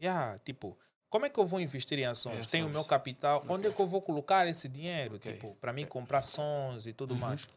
yeah, 0.00 0.38
tipo, 0.40 0.76
como 1.08 1.26
é 1.26 1.28
que 1.28 1.38
eu 1.38 1.46
vou 1.46 1.60
investir 1.60 1.98
em 1.98 2.04
ações? 2.04 2.46
Tenho 2.46 2.66
o 2.66 2.70
meu 2.70 2.84
capital, 2.84 3.44
onde 3.48 3.66
é 3.66 3.70
que 3.70 3.80
eu 3.80 3.86
vou 3.86 4.00
colocar 4.00 4.46
esse 4.46 4.68
dinheiro? 4.68 5.16
Ok. 5.16 5.32
Tipo, 5.32 5.54
para 5.60 5.72
mim 5.72 5.84
comprar 5.84 6.18
ações 6.18 6.86
e 6.86 6.92
tudo 6.92 7.14
Uhum. 7.14 7.20
mais. 7.20 7.48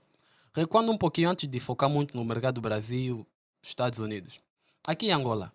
Recuando 0.55 0.91
um 0.91 0.97
pouquinho 0.97 1.29
antes 1.29 1.47
de 1.47 1.59
focar 1.59 1.89
muito 1.89 2.15
no 2.15 2.23
mercado 2.23 2.55
do 2.55 2.61
Brasil, 2.61 3.25
Estados 3.61 3.99
Unidos. 3.99 4.39
Aqui 4.85 5.07
em 5.07 5.11
Angola, 5.11 5.51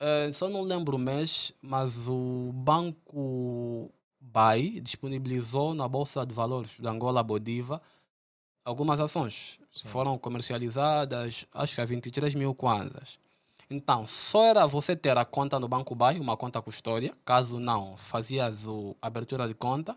eh, 0.00 0.30
só 0.32 0.48
não 0.48 0.62
lembro 0.62 0.96
o 0.96 0.98
mês, 0.98 1.52
mas 1.60 2.06
o 2.08 2.50
banco 2.54 3.90
BAI 4.20 4.80
disponibilizou 4.80 5.74
na 5.74 5.86
Bolsa 5.88 6.24
de 6.24 6.32
Valores 6.34 6.78
de 6.78 6.86
Angola 6.86 7.22
Bodiva 7.22 7.80
algumas 8.64 9.00
ações. 9.00 9.58
Sim. 9.70 9.88
Foram 9.88 10.16
comercializadas, 10.16 11.46
acho 11.52 11.74
que 11.74 11.80
a 11.80 11.84
23 11.84 12.34
mil 12.34 12.54
kwanzas. 12.54 13.18
Então, 13.72 14.06
só 14.06 14.44
era 14.44 14.66
você 14.66 14.94
ter 14.94 15.16
a 15.16 15.24
conta 15.24 15.58
no 15.58 15.66
Banco 15.66 15.94
BAI, 15.94 16.20
uma 16.20 16.36
conta 16.36 16.60
custódia. 16.60 17.14
Caso 17.24 17.58
não, 17.58 17.96
fazias 17.96 18.66
o- 18.66 18.94
a 19.00 19.06
abertura 19.06 19.48
de 19.48 19.54
conta, 19.54 19.96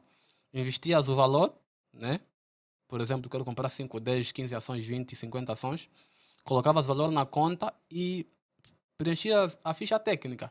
investias 0.53 1.09
o 1.09 1.15
valor, 1.15 1.53
né? 1.93 2.21
Por 2.87 3.01
exemplo, 3.01 3.29
quero 3.29 3.43
comprar 3.43 3.67
5, 3.67 3.99
10, 3.99 4.31
15 4.31 4.55
ações, 4.55 4.85
20, 4.85 5.13
50 5.13 5.51
ações. 5.51 5.89
Colocavas 6.45 6.87
valor 6.87 7.11
na 7.11 7.25
conta 7.25 7.73
e 7.91 8.25
preenchias 8.97 9.57
a 9.61 9.73
ficha 9.73 9.99
técnica. 9.99 10.49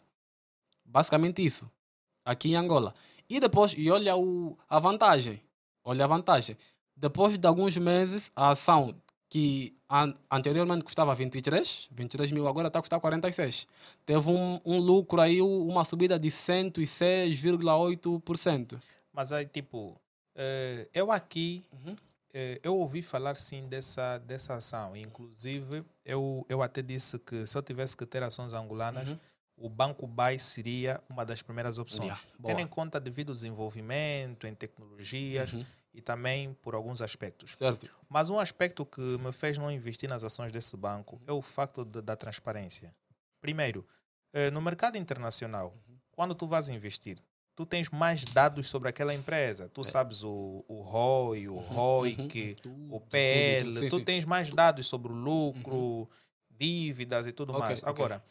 Basicamente 0.85 1.43
isso. 1.43 1.71
Aqui 2.27 2.51
em 2.51 2.57
Angola. 2.57 2.95
E 3.31 3.41
depois, 3.41 3.75
e 3.79 3.91
olha 3.91 4.17
o, 4.17 4.59
a 4.69 4.79
vantagem. 4.79 5.41
Olha 5.83 6.05
a 6.05 6.09
vantagem. 6.09 6.59
Depois 6.95 7.39
de 7.39 7.47
alguns 7.47 7.75
meses, 7.79 8.31
a 8.37 8.51
ação 8.51 8.95
que 9.35 9.75
an- 9.91 10.15
anteriormente 10.31 10.85
custava 10.85 11.13
23, 11.13 11.89
23 11.91 12.31
mil, 12.31 12.47
agora 12.47 12.69
está 12.69 12.79
a 12.79 12.83
custar 12.83 13.01
46. 13.01 13.67
Teve 14.07 14.31
um, 14.31 14.61
um 14.65 14.79
lucro 14.79 15.21
aí, 15.21 15.43
uma 15.43 15.85
subida 15.85 16.17
de 16.17 16.31
106,8%. 16.31 18.81
Mas 19.13 19.33
aí, 19.33 19.45
tipo, 19.47 20.01
eh, 20.37 20.89
eu 20.95 21.11
aqui, 21.11 21.65
Uhum. 21.73 21.97
eh, 22.33 22.61
eu 22.63 22.77
ouvi 22.77 23.03
falar 23.03 23.37
sim 23.37 23.67
dessa, 23.67 24.19
dessa 24.19 24.55
ação. 24.55 24.97
Inclusive, 24.97 25.85
eu, 26.05 26.47
eu 26.49 26.63
até 26.63 26.81
disse 26.81 27.19
que 27.19 27.45
se 27.45 27.59
eu 27.59 27.63
tivesse 27.63 27.97
que 27.97 28.07
ter 28.07 28.23
ações 28.23 28.55
angolanas, 28.55 29.09
Uhum. 29.09 29.19
o 29.57 29.69
Banco 29.69 30.07
BAI 30.07 30.39
seria 30.39 31.03
uma 31.09 31.25
das 31.25 31.43
primeiras 31.43 31.77
opções. 31.79 32.07
Yeah, 32.07 32.21
Tendo 32.45 32.61
em 32.61 32.69
conta 32.69 33.01
devido 33.01 33.31
ao 33.31 33.35
desenvolvimento 33.35 34.47
em 34.47 34.55
tecnologias 34.55 35.53
Uhum. 35.53 35.65
E 35.95 36.03
também 36.03 36.53
por 36.55 36.75
alguns 36.75 37.01
aspectos. 37.01 37.57
Certo. 37.57 37.89
Mas 38.09 38.29
um 38.29 38.39
aspecto 38.39 38.85
que 38.85 39.01
me 39.01 39.31
fez 39.33 39.57
não 39.57 39.71
investir 39.71 40.09
nas 40.09 40.25
ações 40.25 40.51
desse 40.53 40.77
banco 40.77 41.21
é 41.27 41.33
o 41.33 41.41
facto 41.41 41.85
de- 41.85 42.03
da 42.03 42.17
transparência. 42.17 42.95
Primeiro, 43.41 43.87
eh, 44.33 44.51
no 44.51 44.61
mercado 44.61 44.99
internacional, 44.99 45.73
Uhum. 45.89 45.97
quando 46.11 46.35
tu 46.35 46.47
vas 46.49 46.69
investir, 46.69 47.19
tu 47.55 47.65
tens 47.65 47.89
mais 47.91 48.25
dados 48.25 48.67
sobre 48.67 48.89
aquela 48.89 49.15
empresa. 49.15 49.69
Tu 49.69 49.85
sabes 49.85 50.25
o, 50.25 50.65
o 50.67 50.81
ROI, 50.83 51.49
o 51.49 51.57
ROIC, 51.59 52.57
Tudo, 52.57 52.97
o 52.97 52.99
tudo, 53.01 53.11
PL, 53.11 53.69
tudo. 53.75 53.81
Sim, 53.85 53.89
tu 53.89 53.99
sim. 53.99 54.05
tens 54.05 54.25
mais 54.25 54.51
dados 54.51 54.87
sobre 54.89 55.13
o 55.13 55.15
lucro, 55.15 56.11
dívidas 56.51 57.27
e 57.27 57.33
tudo 57.33 57.51
Ok, 57.53 57.61
mais. 57.61 57.85
Agora, 57.85 58.25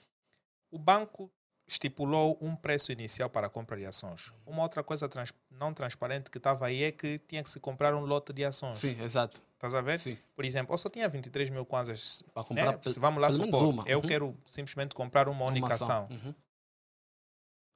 o 0.70 0.78
banco 0.78 1.32
estipulou 1.68 2.38
um 2.42 2.56
preço 2.56 2.92
inicial 2.92 3.30
para 3.30 3.48
a 3.48 3.50
compra 3.50 3.78
de 3.78 3.86
ações. 3.86 4.32
Uma 4.46 4.64
outra 4.64 4.84
coisa 4.84 5.08
trans- 5.08 5.34
não 5.50 5.74
transparente 5.74 6.30
que 6.30 6.38
estava 6.38 6.66
aí 6.68 6.84
é 6.84 6.92
que 6.92 7.20
tinha 7.20 7.44
que 7.44 7.50
se 7.50 7.60
comprar 7.60 7.94
um 7.96 8.06
lote 8.06 8.34
de 8.34 8.44
ações. 8.44 8.78
Sim, 8.78 9.02
exato. 9.02 9.42
Estás 9.54 9.74
a 9.74 9.82
ver? 9.82 10.00
Sim. 10.00 10.18
Por 10.36 10.44
exemplo, 10.44 10.74
eu 10.74 10.78
só 10.78 10.90
tinha 10.90 11.08
23 11.08 11.50
mil 11.50 11.66
kwanzas. 11.66 12.22
Para 12.34 12.44
Né? 12.44 12.48
comprar 12.74 12.90
Se 12.92 13.00
vamos 13.00 13.22
lá 13.22 13.32
supor, 13.32 13.88
eu 13.88 14.00
Uhum. 14.00 14.08
quero 14.08 14.38
simplesmente 14.46 14.94
comprar 14.94 15.30
uma 15.30 15.46
única 15.46 15.66
uma 15.68 15.76
ação. 15.76 16.08
Uhum. 16.12 16.36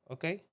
Ok? 0.10 0.44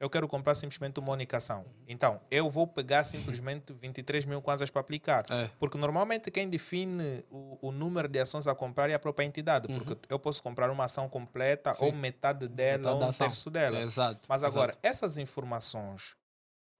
Eu 0.00 0.08
quero 0.08 0.26
comprar 0.26 0.54
simplesmente 0.54 0.98
uma 0.98 1.12
única 1.12 1.36
ação. 1.36 1.62
Então, 1.86 2.18
eu 2.30 2.48
vou 2.48 2.66
pegar 2.66 3.04
simplesmente 3.04 3.70
23 3.78 4.24
mil 4.24 4.40
kwanzas 4.40 4.70
para 4.70 4.80
aplicar. 4.80 5.26
É. 5.30 5.50
Porque 5.58 5.76
normalmente 5.76 6.30
quem 6.30 6.48
define 6.48 7.22
o, 7.30 7.68
o 7.68 7.70
número 7.70 8.08
de 8.08 8.18
ações 8.18 8.46
a 8.46 8.54
comprar 8.54 8.88
é 8.88 8.94
a 8.94 8.98
própria 8.98 9.26
entidade. 9.26 9.68
Porque 9.68 9.98
eu 10.08 10.18
posso 10.18 10.42
comprar 10.42 10.70
uma 10.70 10.84
ação 10.84 11.06
completa 11.06 11.70
Uhum. 11.72 11.74
Sim. 11.76 11.84
ou 11.84 11.92
metade 11.92 12.48
dela 12.48 12.78
Metade 12.78 12.96
ou 12.96 13.02
um 13.04 13.08
ação. 13.10 13.26
terço 13.26 13.50
dela. 13.50 13.78
Exato. 13.82 14.20
Mas 14.26 14.42
exato. 14.42 14.56
agora, 14.56 14.78
essas 14.82 15.18
informações 15.18 16.16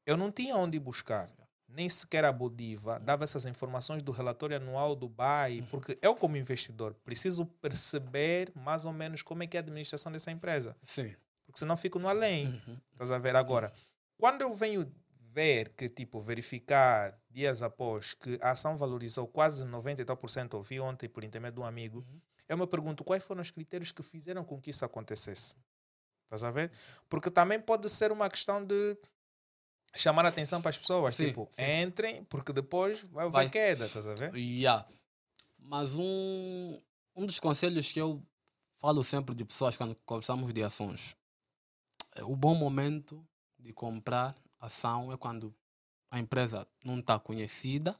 eu 0.06 0.16
não 0.16 0.32
tinha 0.32 0.56
onde 0.56 0.78
buscar. 0.80 1.28
Nem 1.68 1.88
sequer 1.88 2.24
a 2.24 2.32
Bodiva 2.32 2.98
dava 2.98 3.22
essas 3.22 3.44
informações 3.46 4.02
do 4.02 4.10
relatório 4.10 4.56
anual 4.56 4.96
do 4.96 5.08
BAI, 5.08 5.60
Uhum. 5.60 5.66
porque 5.66 5.98
eu, 6.02 6.16
como 6.16 6.36
investidor, 6.38 6.94
preciso 7.04 7.44
perceber 7.46 8.50
mais 8.56 8.84
ou 8.86 8.92
menos 8.92 9.22
como 9.22 9.42
é 9.42 9.46
que 9.46 9.56
é 9.56 9.60
a 9.60 9.62
administração 9.62 10.10
dessa 10.10 10.30
empresa. 10.32 10.74
Sim. 10.82 11.14
Porque 11.50 11.58
senão 11.58 11.76
fico 11.76 11.98
no 11.98 12.08
além. 12.08 12.46
Uhum. 12.46 12.76
Estás 12.92 13.10
a 13.10 13.18
ver 13.18 13.34
agora? 13.34 13.72
Quando 14.16 14.42
eu 14.42 14.54
venho 14.54 14.90
ver 15.32 15.70
que, 15.70 15.88
tipo, 15.88 16.20
verificar 16.20 17.18
dias 17.28 17.60
após 17.60 18.14
que 18.14 18.38
a 18.40 18.52
ação 18.52 18.76
valorizou 18.76 19.26
quase 19.26 19.64
90 19.64 20.02
e 20.02 20.04
tal 20.04 20.16
por 20.16 20.30
cento, 20.30 20.54
ouvi 20.54 20.78
ontem 20.80 21.08
por 21.08 21.24
intermédio 21.24 21.56
de 21.56 21.60
um 21.60 21.64
amigo, 21.64 21.98
Uhum. 21.98 22.20
eu 22.48 22.56
me 22.56 22.66
pergunto 22.66 23.02
quais 23.04 23.24
foram 23.24 23.42
os 23.42 23.50
critérios 23.50 23.90
que 23.90 24.02
fizeram 24.02 24.44
com 24.44 24.60
que 24.60 24.70
isso 24.70 24.84
acontecesse. 24.84 25.56
Estás 26.24 26.44
a 26.44 26.50
ver? 26.52 26.70
Porque 27.08 27.30
também 27.30 27.60
pode 27.60 27.90
ser 27.90 28.12
uma 28.12 28.30
questão 28.30 28.64
de 28.64 28.96
chamar 29.96 30.24
a 30.24 30.28
atenção 30.28 30.62
para 30.62 30.68
as 30.70 30.78
pessoas. 30.78 31.16
Sim, 31.16 31.26
tipo, 31.28 31.48
sim. 31.52 31.62
entrem, 31.82 32.22
porque 32.24 32.52
depois 32.52 33.00
vai 33.08 33.26
haver 33.26 33.50
queda, 33.50 33.86
estás 33.86 34.06
a 34.06 34.14
ver? 34.14 34.32
Yeah. 34.36 34.86
Mas 35.58 35.96
um, 35.96 36.80
um 37.16 37.26
dos 37.26 37.40
conselhos 37.40 37.90
que 37.90 38.00
eu 38.00 38.22
falo 38.78 39.02
sempre 39.02 39.34
de 39.34 39.44
pessoas 39.44 39.76
quando 39.76 39.96
conversamos 40.06 40.52
de 40.52 40.62
ações, 40.62 41.16
o 42.22 42.36
bom 42.36 42.54
momento 42.54 43.24
de 43.58 43.72
comprar 43.72 44.34
ação 44.60 45.12
é 45.12 45.16
quando 45.16 45.54
a 46.10 46.18
empresa 46.18 46.66
não 46.84 46.98
está 46.98 47.18
conhecida, 47.18 47.98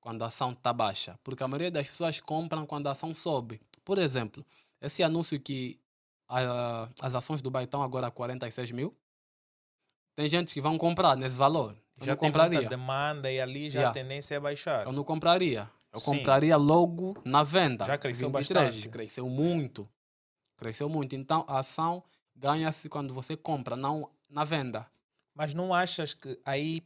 quando 0.00 0.22
a 0.22 0.26
ação 0.26 0.52
está 0.52 0.72
baixa. 0.72 1.18
Porque 1.24 1.42
a 1.42 1.48
maioria 1.48 1.70
das 1.70 1.88
pessoas 1.88 2.20
compram 2.20 2.66
quando 2.66 2.86
a 2.88 2.92
ação 2.92 3.14
sobe. 3.14 3.60
Por 3.84 3.98
exemplo, 3.98 4.44
esse 4.80 5.02
anúncio 5.02 5.40
que 5.40 5.80
ah, 6.28 6.88
as 7.00 7.14
ações 7.14 7.40
do 7.40 7.44
Dubai 7.44 7.64
estão 7.64 7.82
agora 7.82 8.06
a 8.08 8.10
46 8.10 8.70
mil, 8.72 8.94
tem 10.14 10.28
gente 10.28 10.52
que 10.52 10.60
vão 10.60 10.76
comprar 10.76 11.16
nesse 11.16 11.36
valor. 11.36 11.72
Eu 12.00 12.04
Já 12.06 12.12
não 12.12 12.18
tem 12.18 12.28
compraria. 12.28 12.58
muita 12.58 12.70
demanda 12.70 13.30
e 13.32 13.40
ali 13.40 13.70
já 13.70 13.80
Yeah. 13.80 13.90
a 13.90 14.02
tendência 14.02 14.34
é 14.34 14.40
baixar. 14.40 14.84
Eu 14.86 14.92
não 14.92 15.02
compraria. 15.04 15.70
Eu 15.92 16.00
Sim. 16.00 16.18
compraria 16.18 16.56
logo 16.56 17.16
na 17.24 17.42
venda. 17.42 17.84
Já 17.86 17.96
cresceu 17.96 18.28
23, 18.30 18.66
bastante. 18.66 18.88
Cresceu 18.90 19.28
muito. 19.28 19.88
Cresceu 20.56 20.88
muito. 20.88 21.16
Então 21.16 21.44
a 21.48 21.60
ação 21.60 22.04
ganha-se 22.38 22.88
quando 22.88 23.12
você 23.12 23.36
compra, 23.36 23.76
não 23.76 24.10
na 24.28 24.44
venda. 24.44 24.86
Mas 25.34 25.54
não 25.54 25.72
achas 25.74 26.14
que 26.14 26.38
aí, 26.44 26.82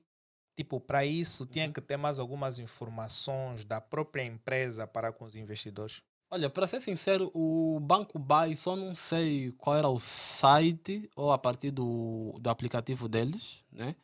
tipo, 0.57 0.81
para 0.81 1.05
isso 1.05 1.47
tinha 1.47 1.67
Uhum. 1.67 1.73
que 1.73 1.81
ter 1.81 1.97
mais 1.97 2.19
algumas 2.19 2.59
informações 2.59 3.65
da 3.65 3.81
própria 3.81 4.25
empresa 4.25 4.87
para 4.87 5.13
com 5.13 5.25
os 5.25 5.35
investidores? 5.37 6.03
Olha, 6.31 6.49
para 6.49 6.67
ser 6.67 6.81
sincero, 6.81 7.31
o 7.35 7.79
Banco 7.81 8.19
Buy 8.19 8.57
só 8.57 8.75
não 8.75 8.95
sei 8.95 9.53
qual 9.53 9.77
era 9.77 9.89
o 9.89 9.99
site 10.01 11.11
ou 11.15 11.31
a 11.31 11.37
partir 11.39 11.71
do, 11.71 12.35
do 12.41 12.49
aplicativo 12.49 13.07
deles, 13.09 13.65
né? 13.71 13.95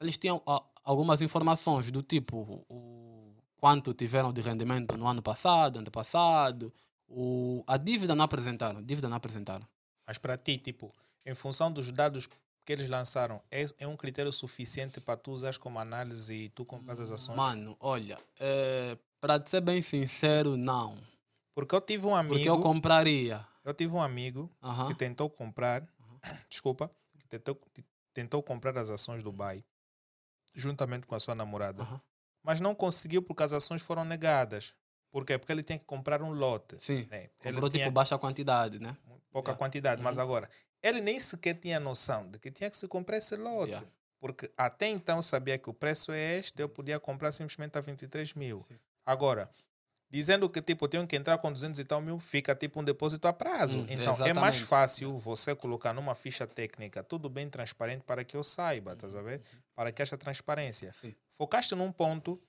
Eles 0.00 0.16
tinham 0.16 0.42
algumas 0.84 1.20
informações 1.20 1.90
do 1.90 2.02
tipo 2.02 2.64
o 2.68 3.34
quanto 3.58 3.92
tiveram 3.92 4.32
de 4.32 4.40
rendimento 4.40 4.96
no 4.96 5.06
ano 5.06 5.22
passado, 5.22 5.78
ano 5.78 5.90
passado, 5.90 6.72
o, 7.08 7.62
a 7.66 7.76
dívida 7.76 8.14
não 8.14 8.24
apresentaram, 8.24 8.82
dívida 8.82 9.08
não 9.08 9.16
apresentaram. 9.16 9.66
Mas 10.06 10.18
para 10.18 10.36
ti, 10.38 10.56
tipo, 10.56 10.92
em 11.24 11.34
função 11.34 11.70
dos 11.72 11.90
dados 11.90 12.28
que 12.64 12.72
eles 12.72 12.88
lançaram, 12.88 13.42
é, 13.50 13.66
é 13.78 13.86
um 13.86 13.96
critério 13.96 14.32
suficiente 14.32 15.00
para 15.00 15.16
tu 15.16 15.32
usares 15.32 15.58
como 15.58 15.78
análise 15.78 16.34
e 16.34 16.48
tu 16.48 16.64
compras 16.64 16.98
as 17.00 17.10
ações? 17.10 17.36
Mano, 17.36 17.76
olha, 17.80 18.18
é, 18.38 18.96
para 19.20 19.44
ser 19.46 19.60
bem 19.60 19.82
sincero, 19.82 20.56
não. 20.56 20.96
Porque 21.54 21.74
eu 21.74 21.80
tive 21.80 22.06
um 22.06 22.14
amigo, 22.14 22.34
Porque 22.34 22.48
eu 22.50 22.60
compraria. 22.60 23.44
eu 23.64 23.72
tive 23.74 23.94
um 23.94 24.02
amigo 24.02 24.50
Aham. 24.62 24.88
que 24.88 24.94
tentou 24.94 25.28
comprar, 25.30 25.82
desculpa, 26.48 26.90
que 27.18 27.26
tentou, 27.26 27.60
tentou 28.12 28.42
comprar 28.42 28.76
as 28.78 28.90
ações 28.90 29.22
do 29.22 29.30
Dubai 29.30 29.64
juntamente 30.54 31.06
com 31.06 31.14
a 31.14 31.20
sua 31.20 31.34
namorada, 31.34 31.82
Aham. 31.82 32.00
mas 32.42 32.60
não 32.60 32.74
conseguiu 32.74 33.22
porque 33.22 33.42
as 33.42 33.52
ações 33.52 33.82
foram 33.82 34.04
negadas. 34.04 34.74
Por 35.10 35.24
quê? 35.24 35.38
Porque 35.38 35.52
ele 35.52 35.62
tinha 35.62 35.78
que 35.78 35.84
comprar 35.84 36.22
um 36.22 36.30
lote. 36.32 36.76
Sim. 36.78 37.06
né? 37.10 37.24
Ele 37.42 37.52
Comprou 37.54 37.70
tinha 37.70 37.84
tipo 37.84 37.94
baixa 37.94 38.18
quantidade, 38.18 38.78
né? 38.78 38.96
Pouca 39.30 39.50
Yeah. 39.50 39.58
quantidade, 39.58 40.02
mas 40.02 40.16
Uhum. 40.16 40.22
agora, 40.22 40.50
ele 40.82 41.00
nem 41.00 41.18
sequer 41.20 41.54
tinha 41.54 41.78
noção 41.80 42.28
de 42.30 42.38
que 42.38 42.50
tinha 42.50 42.70
que 42.70 42.76
se 42.76 42.86
comprar 42.88 43.18
esse 43.18 43.36
lote. 43.36 43.70
Yeah. 43.72 43.86
Porque 44.20 44.50
até 44.56 44.88
então 44.88 45.22
sabia 45.22 45.58
que 45.58 45.68
o 45.68 45.74
preço 45.74 46.10
é 46.12 46.38
este, 46.38 46.60
eu 46.60 46.68
podia 46.68 46.98
comprar 46.98 47.32
simplesmente 47.32 47.76
a 47.76 47.80
23 47.80 48.32
mil. 48.34 48.62
Sim. 48.62 48.78
Agora, 49.04 49.50
dizendo 50.10 50.48
que 50.48 50.62
tipo, 50.62 50.84
eu 50.86 50.88
tenho 50.88 51.06
que 51.06 51.16
entrar 51.16 51.36
com 51.38 51.52
200 51.52 51.78
e 51.78 51.84
tal 51.84 52.00
mil, 52.00 52.18
fica 52.18 52.54
tipo 52.54 52.80
um 52.80 52.84
depósito 52.84 53.28
a 53.28 53.32
prazo. 53.32 53.78
Hum, 53.80 53.86
então 53.88 54.14
é 54.24 54.32
mais 54.32 54.56
exatamente. 54.56 54.64
fácil 54.64 55.18
você 55.18 55.54
colocar 55.54 55.92
numa 55.92 56.14
ficha 56.14 56.46
técnica 56.46 57.02
tudo 57.02 57.28
bem 57.28 57.48
transparente 57.50 58.02
para 58.04 58.24
que 58.24 58.36
eu 58.36 58.42
saiba, 58.42 58.92
a 59.00 59.22
ver? 59.22 59.42
Para 59.74 59.92
que 59.92 60.00
haja 60.02 60.16
transparência. 60.16 60.92
Sim. 60.92 61.14
Focaste 61.32 61.74
num 61.74 61.92
ponto 61.92 62.40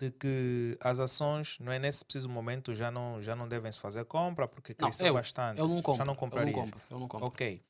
de 0.00 0.10
que 0.12 0.78
as 0.80 0.98
ações, 0.98 1.58
não 1.60 1.70
é 1.70 1.78
nesse 1.78 2.02
preciso 2.02 2.28
momento, 2.28 2.74
já 2.74 2.90
não, 2.90 3.20
já 3.22 3.36
não 3.36 3.46
devem 3.46 3.70
se 3.70 3.78
fazer 3.78 4.04
compra, 4.06 4.48
porque 4.48 4.72
Não, 4.78 4.88
cresceu 4.88 5.08
eu- 5.08 5.14
bastante. 5.14 5.58
Eu 5.60 5.68
não 5.68 5.82
compro. 5.82 5.98
Já 5.98 6.04
não 6.06 6.14
eu 6.14 6.18
compraria. 6.18 6.52
não 6.56 6.62
compro. 6.62 6.80
Eu 6.90 6.98
não 6.98 7.08
compro. 7.08 7.26
Ok. 7.28 7.62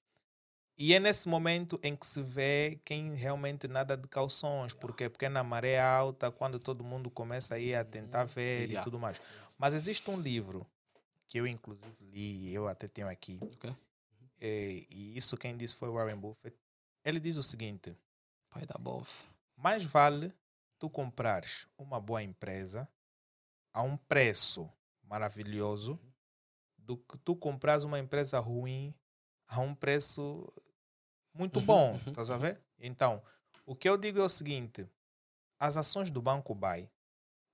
E 0.78 0.94
é 0.94 1.00
nesse 1.00 1.28
momento 1.28 1.78
em 1.82 1.94
que 1.94 2.06
se 2.06 2.22
vê 2.22 2.80
quem 2.84 3.14
realmente 3.14 3.66
nada 3.68 3.96
de 3.96 4.08
calções, 4.08 4.72
porque 4.72 5.10
porque 5.10 5.26
é 5.26 5.28
na 5.28 5.42
maré 5.42 5.78
alta, 5.80 6.30
quando 6.30 6.58
todo 6.58 6.82
mundo 6.84 7.10
começa 7.10 7.56
aí 7.56 7.74
a 7.74 7.84
tentar 7.84 8.24
ver 8.24 8.62
e 8.68 8.72
Yeah. 8.72 8.84
tudo 8.84 8.98
mais. 8.98 9.20
Mas 9.58 9.74
existe 9.74 10.08
um 10.08 10.18
livro 10.18 10.64
que 11.28 11.38
eu 11.38 11.46
inclusive 11.46 11.92
li, 12.12 12.54
eu 12.54 12.66
até 12.68 12.88
tenho 12.88 13.08
aqui, 13.08 13.38
Ok. 13.42 13.74
eh, 14.40 14.86
e 14.88 15.18
isso 15.18 15.36
quem 15.36 15.54
disse 15.56 15.74
foi 15.74 15.90
Warren 15.90 16.16
Buffett. 16.16 16.56
Ele 17.04 17.20
diz 17.20 17.36
o 17.36 17.42
seguinte: 17.42 17.94
Pai 18.48 18.64
da 18.64 18.78
bolsa. 18.78 19.26
mais 19.56 19.84
vale 19.84 20.32
tu 20.80 20.90
comprares 20.90 21.68
uma 21.78 22.00
boa 22.00 22.22
empresa 22.22 22.88
a 23.72 23.82
um 23.82 23.96
preço 23.96 24.68
maravilhoso 25.02 26.00
do 26.76 26.96
que 26.96 27.16
tu 27.18 27.36
comprares 27.36 27.84
uma 27.84 27.98
empresa 27.98 28.38
ruim 28.40 28.92
a 29.46 29.60
um 29.60 29.74
preço 29.74 30.48
muito 31.32 31.60
Uhum, 31.60 31.66
bom, 31.66 31.92
uhum, 31.92 32.02
estás 32.08 32.30
a 32.30 32.34
uhum. 32.34 32.40
ver? 32.40 32.60
Então, 32.78 33.22
o 33.64 33.76
que 33.76 33.88
eu 33.88 33.96
digo 33.96 34.18
é 34.18 34.22
o 34.22 34.28
seguinte, 34.28 34.88
as 35.58 35.76
ações 35.76 36.10
do 36.10 36.20
Banco 36.22 36.54
Buy, 36.54 36.90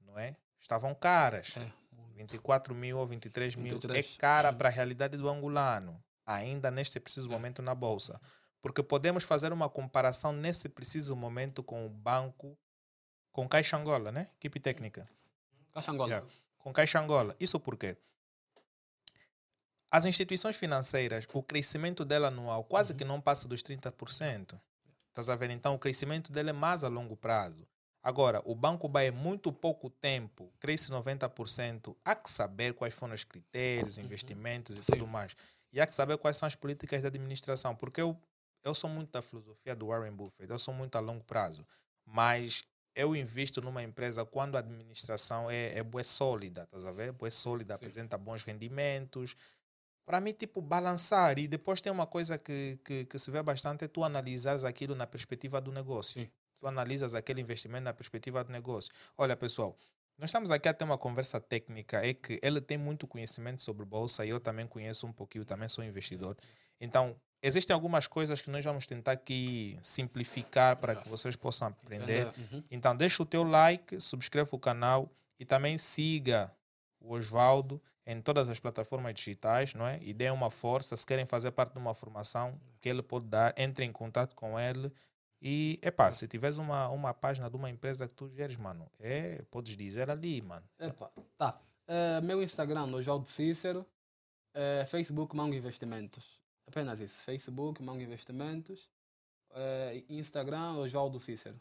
não 0.01 0.19
é? 0.19 0.37
Estavam 0.59 0.95
caras. 0.95 1.55
É. 1.57 1.73
24 2.15 2.75
mil 2.75 2.97
ou 2.99 3.07
23 3.07 3.57
mil 3.57 3.75
23. 3.75 4.15
é 4.15 4.19
cara 4.19 4.51
Uhum. 4.51 4.57
para 4.57 4.69
a 4.71 4.73
realidade 4.73 5.19
do 5.19 5.29
angolano, 5.29 6.03
ainda 6.25 6.71
neste 6.71 6.99
preciso 6.99 7.29
momento 7.29 7.61
na 7.61 7.75
bolsa. 7.75 8.19
Porque 8.63 8.83
podemos 8.83 9.23
fazer 9.23 9.53
uma 9.53 9.69
comparação 9.69 10.33
nesse 10.33 10.69
preciso 10.69 11.15
momento 11.15 11.63
com 11.63 11.85
o 11.85 11.91
banco, 11.91 12.59
com 13.37 13.47
Caixa 13.47 13.77
Angola, 13.77 14.11
né? 14.11 14.29
Equipe 14.39 14.59
técnica. 14.59 15.05
Caixa 15.75 15.91
Angola. 15.93 16.09
Yeah. 16.11 16.27
Com 16.59 16.73
Caixa 16.73 16.99
Angola. 16.99 17.37
Isso 17.39 17.61
por 17.61 17.77
quê? 17.77 17.95
As 19.91 20.07
instituições 20.07 20.57
financeiras, 20.57 21.27
o 21.35 21.43
crescimento 21.43 22.03
dela 22.03 22.29
anual 22.29 22.65
quase 22.65 22.93
Uhum. 22.93 22.99
que 22.99 23.05
não 23.05 23.21
passa 23.21 23.47
dos 23.47 23.63
30%. 23.63 24.59
Estás 25.11 25.29
a 25.29 25.37
ver? 25.37 25.51
Então, 25.51 25.75
o 25.75 25.79
crescimento 25.79 26.33
dele 26.33 26.49
é 26.51 26.53
mais 26.53 26.83
a 26.83 26.89
longo 26.89 27.15
prazo. 27.15 27.67
Agora, 28.03 28.41
o 28.47 28.55
Banco 28.55 28.89
Bay 28.89 29.09
é 29.09 29.11
muito 29.11 29.53
pouco 29.53 29.91
tempo, 29.91 30.51
cresce 30.59 30.91
90%. 30.91 31.95
Há 32.05 32.15
que 32.15 32.31
saber 32.31 32.73
quais 32.73 32.95
foram 32.95 33.15
os 33.15 33.25
critérios, 33.25 33.99
investimentos 33.99 34.77
e 34.77 34.79
Uhum. 34.79 34.83
Sim. 34.85 34.93
tudo 34.93 35.07
mais. 35.07 35.37
E 35.73 35.81
há 35.81 35.87
que 35.87 35.95
saber 35.95 36.17
quais 36.17 36.39
são 36.39 36.47
as 36.47 36.55
políticas 36.55 37.03
da 37.03 37.09
administração. 37.09 37.77
Porque 37.77 38.01
eu, 38.01 38.17
eu 38.65 38.75
sou 38.75 38.89
muito 38.89 39.11
da 39.13 39.21
filosofia 39.21 39.75
do 39.77 39.89
Warren 39.89 40.13
Buffett, 40.13 40.51
eu 40.51 40.59
sou 40.59 40.73
muito 40.73 40.97
a 40.97 41.01
longo 41.01 41.23
prazo. 41.25 41.67
Mas 42.07 42.65
eu 42.97 43.15
invisto 43.15 43.61
numa 43.61 43.83
empresa 43.83 44.25
quando 44.25 44.57
a 44.57 44.61
administração 44.61 45.51
é, 45.51 45.79
é 45.79 45.83
boa 45.83 46.03
sólida, 46.03 46.63
estás 46.63 46.87
a 46.87 46.91
ver? 46.91 47.13
Boa 47.13 47.31
sólida, 47.31 47.75
Sim. 47.75 47.85
apresenta 47.85 48.19
bons 48.19 48.43
rendimentos. 48.43 49.37
Para 50.07 50.21
mim, 50.21 50.33
tipo, 50.33 50.63
balançar. 50.63 51.39
E 51.39 51.47
depois 51.47 51.81
tem 51.81 51.93
uma 51.93 52.07
coisa 52.07 52.39
que, 52.39 52.81
que, 52.83 53.05
que 53.05 53.19
se 53.19 53.31
vê 53.31 53.43
bastante, 53.43 53.85
é 53.85 53.89
tu 53.89 54.03
analisares 54.03 54.65
aquilo 54.65 54.95
na 54.95 55.07
perspectiva 55.07 55.61
do 55.61 55.71
negócio. 55.71 56.23
Sim. 56.23 56.31
Tu 56.59 56.67
analisas 56.67 57.15
aquele 57.15 57.43
investimento 57.43 57.85
na 57.85 57.93
perspectiva 57.93 58.43
do 58.43 58.51
negócio. 58.51 58.91
Olha, 59.19 59.37
pessoal, 59.37 59.77
nós 60.17 60.31
estamos 60.31 60.51
aqui 60.51 60.67
a 60.67 60.73
ter 60.73 60.85
uma 60.85 60.97
conversa 60.97 61.39
técnica, 61.39 62.05
é 62.05 62.15
que 62.15 62.41
ele 62.43 62.61
tem 62.61 62.79
muito 62.79 63.07
conhecimento 63.07 63.61
sobre 63.61 63.85
bolsa 63.85 64.25
e 64.25 64.31
eu 64.31 64.41
também 64.41 64.67
conheço 64.67 65.07
um 65.07 65.13
pouquinho, 65.13 65.45
também 65.45 65.69
sou 65.69 65.85
investidor. 65.85 66.35
Então, 66.81 67.15
existem 67.43 67.75
algumas 67.75 68.07
coisas 68.07 68.41
que 68.41 68.51
nós 68.51 68.65
vamos 68.65 68.87
tentar 68.87 69.13
aqui 69.13 69.79
simplificar 69.83 70.77
para 70.77 70.97
que 70.97 71.09
vocês 71.09 71.37
possam 71.37 71.69
aprender. 71.69 72.27
Uhum. 72.27 72.63
Então, 72.71 72.97
deixa 72.97 73.23
o 73.23 73.27
teu 73.27 73.43
like, 73.43 74.01
subscreva 74.01 74.49
o 74.53 74.59
canal 74.59 75.11
e 75.39 75.45
também 75.45 75.79
siga 75.79 76.51
o 77.01 77.15
Osvaldo 77.15 77.81
em 78.07 78.21
todas 78.21 78.49
as 78.49 78.61
plataformas 78.61 79.15
digitais, 79.15 79.75
não 79.75 79.87
é? 79.87 79.99
E 80.01 80.13
dê 80.13 80.31
uma 80.31 80.49
força. 80.49 80.97
Se 80.97 81.05
querem 81.05 81.27
fazer 81.27 81.51
parte 81.51 81.73
de 81.73 81.79
uma 81.79 81.93
formação 81.93 82.59
que 82.81 82.89
ele 82.89 83.03
pode 83.03 83.27
dar, 83.27 83.53
entre 83.57 83.85
em 83.85 83.93
contato 83.93 84.35
com 84.35 84.59
ele. 84.59 84.93
E, 85.43 85.79
epá, 85.83 86.13
se 86.13 86.27
tiveres 86.27 86.57
uma, 86.57 86.89
uma 86.89 87.13
página 87.13 87.51
de 87.51 87.57
uma 87.57 87.69
empresa 87.69 88.07
que 88.07 88.15
tu 88.15 88.29
geres, 88.29 88.57
mano, 88.57 88.91
é, 89.01 89.45
podes 89.51 89.77
dizer 89.77 90.09
ali, 90.09 90.41
mano. 90.41 90.65
Epa, 90.79 91.11
tá. 91.37 91.61
É, 91.87 92.21
meu 92.21 92.43
Instagram, 92.43 92.87
Oswaldo 92.95 93.29
Cícero. 93.29 93.85
É, 94.55 94.87
Facebook, 94.89 95.37
Mango 95.37 95.55
Investimentos. 95.55 96.41
Apenas 96.67 97.01
isso. 97.01 97.21
Facebook, 97.21 97.83
Mango 97.83 98.03
Investimentos. 98.03 98.89
É, 99.51 100.05
Instagram, 100.09 100.75
Oswaldo 100.79 101.21
Cícero. 101.21 101.61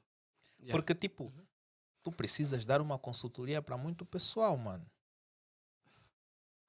Yeah. 0.60 0.72
Porque, 0.72 0.96
tipo, 0.96 1.32
tu 2.04 2.12
precisas 2.12 2.66
dar 2.66 2.82
uma 2.82 2.98
consultoria 2.98 3.62
para 3.62 3.78
muito 3.78 4.06
pessoal, 4.06 4.58
mano. 4.58 4.86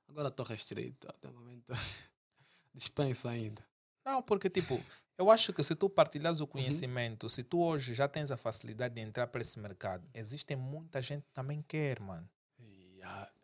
Agora 0.08 0.28
estou 0.28 0.46
restrito. 0.46 1.08
Até 1.08 1.28
o 1.28 1.32
momento. 1.32 1.72
Dispenso 2.74 3.26
ainda. 3.28 3.64
Não, 4.04 4.22
porque, 4.22 4.48
tipo, 4.48 4.80
eu 5.18 5.30
acho 5.30 5.52
que 5.52 5.64
se 5.64 5.74
tu 5.74 5.88
partilhas 5.88 6.40
o 6.40 6.46
conhecimento, 6.46 7.28
se 7.28 7.42
tu 7.42 7.60
hoje 7.60 7.94
já 7.94 8.06
tens 8.06 8.30
a 8.30 8.36
facilidade 8.36 8.94
de 8.94 9.00
entrar 9.00 9.26
para 9.26 9.40
esse 9.40 9.58
mercado, 9.58 10.08
existem 10.14 10.56
muita 10.56 11.02
gente 11.02 11.24
que 11.24 11.32
também 11.32 11.62
quer, 11.62 11.98
mano. 12.00 12.28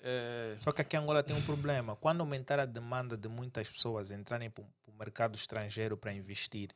É, 0.04 0.56
Só 0.58 0.72
que 0.72 0.80
aqui 0.82 0.96
em 0.96 0.98
Angola 0.98 1.22
tem 1.22 1.34
um 1.36 1.42
problema. 1.42 1.94
Quando 1.94 2.20
aumentar 2.20 2.58
a 2.58 2.64
demanda 2.66 3.16
de 3.16 3.28
muitas 3.28 3.70
pessoas 3.70 4.10
entrarem 4.10 4.50
para 4.50 4.64
o 4.64 4.92
mercado 4.98 5.36
estrangeiro 5.36 5.96
para 5.96 6.12
investir, 6.12 6.74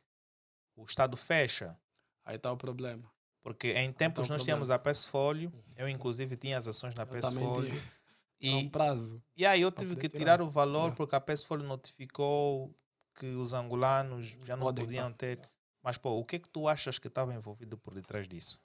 o 0.75 0.85
Estado 0.85 1.17
fecha. 1.17 1.77
Aí 2.23 2.37
está 2.37 2.51
o 2.51 2.55
problema. 2.57 3.11
Porque 3.43 3.73
em 3.73 3.91
tempos 3.91 4.25
Então, 4.25 4.35
nós 4.35 4.41
problema. 4.41 4.43
tínhamos 4.45 4.69
a 4.69 4.79
Pesfolio, 4.79 5.51
eu 5.75 5.87
inclusive 5.89 6.35
tinha 6.37 6.57
as 6.57 6.67
ações 6.67 6.95
na 6.95 7.05
Pesfolio. 7.05 7.69
tinha. 7.69 7.97
E, 8.39 8.53
um 8.53 8.69
prazo. 8.69 9.21
e 9.35 9.45
aí 9.45 9.61
eu 9.61 9.71
tive 9.71 9.95
poder 9.95 10.01
que 10.01 10.09
tirar. 10.09 10.37
tirar 10.37 10.41
o 10.41 10.49
valor 10.49 10.79
Yeah. 10.83 10.95
porque 10.95 11.15
a 11.15 11.19
Pesfolio 11.21 11.65
notificou 11.65 12.73
que 13.15 13.25
os 13.27 13.51
angolanos 13.53 14.27
já 14.45 14.55
não 14.55 14.67
Podem, 14.67 14.85
podiam 14.85 15.11
tá. 15.11 15.17
ter. 15.17 15.41
Mas, 15.81 15.97
pô, 15.97 16.11
o 16.11 16.23
que 16.25 16.35
é 16.35 16.39
que 16.39 16.49
tu 16.49 16.67
achas 16.67 16.99
que 16.99 17.07
estava 17.07 17.33
envolvido 17.33 17.77
por 17.77 17.93
detrás 17.93 18.27
disso? 18.27 18.59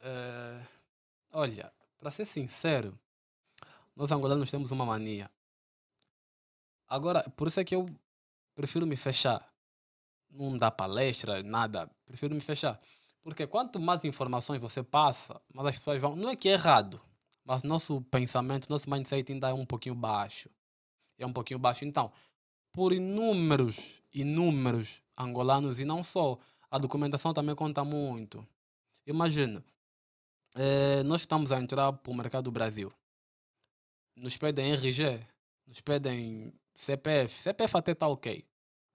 Eh, 0.00 0.62
olha, 1.32 1.72
para 1.98 2.10
ser 2.10 2.24
sincero, 2.24 2.98
nós 3.96 4.10
angolanos 4.12 4.50
temos 4.50 4.70
uma 4.70 4.86
mania. 4.86 5.30
Agora, 6.88 7.22
por 7.36 7.48
isso 7.48 7.60
é 7.60 7.64
que 7.64 7.74
eu 7.74 7.86
prefiro 8.54 8.86
me 8.86 8.96
fechar. 8.96 9.48
Não 10.30 10.56
dá 10.56 10.70
palestra, 10.70 11.42
nada. 11.42 11.90
Prefiro 12.04 12.34
me 12.34 12.40
fechar. 12.40 12.78
Porque 13.22 13.46
quanto 13.46 13.78
mais 13.78 14.04
informações 14.04 14.60
você 14.60 14.82
passa, 14.82 15.40
mais 15.54 15.68
as 15.68 15.78
pessoas 15.78 16.00
vão. 16.00 16.16
Não 16.16 16.30
é 16.30 16.36
que 16.36 16.48
é 16.48 16.52
errado, 16.52 17.00
mas 17.44 17.62
nosso 17.62 18.00
pensamento, 18.02 18.68
nosso 18.68 18.88
mindset 18.90 19.32
ainda 19.32 19.50
é 19.50 19.52
um 19.52 19.66
pouquinho 19.66 19.94
baixo. 19.94 20.48
É 21.18 21.26
um 21.26 21.32
pouquinho 21.32 21.58
baixo. 21.58 21.84
Então, 21.84 22.10
por 22.72 22.92
inúmeros, 22.92 24.02
inúmeros 24.14 25.02
angolanos, 25.16 25.78
e 25.78 25.84
não 25.84 26.02
só, 26.02 26.36
a 26.70 26.78
documentação 26.78 27.34
também 27.34 27.54
conta 27.54 27.84
muito. 27.84 28.46
Imagina, 29.06 29.62
eh, 30.56 31.02
nós 31.02 31.22
estamos 31.22 31.52
a 31.52 31.58
entrar 31.60 31.92
para 31.92 32.12
o 32.12 32.14
mercado 32.14 32.44
do 32.44 32.50
Brasil. 32.50 32.92
Nos 34.16 34.36
pedem 34.36 34.72
RG, 34.72 35.20
nos 35.66 35.80
pedem 35.80 36.52
CPF. 36.74 37.40
CPF 37.40 37.76
até 37.76 37.92
está 37.92 38.06
ok. 38.08 38.44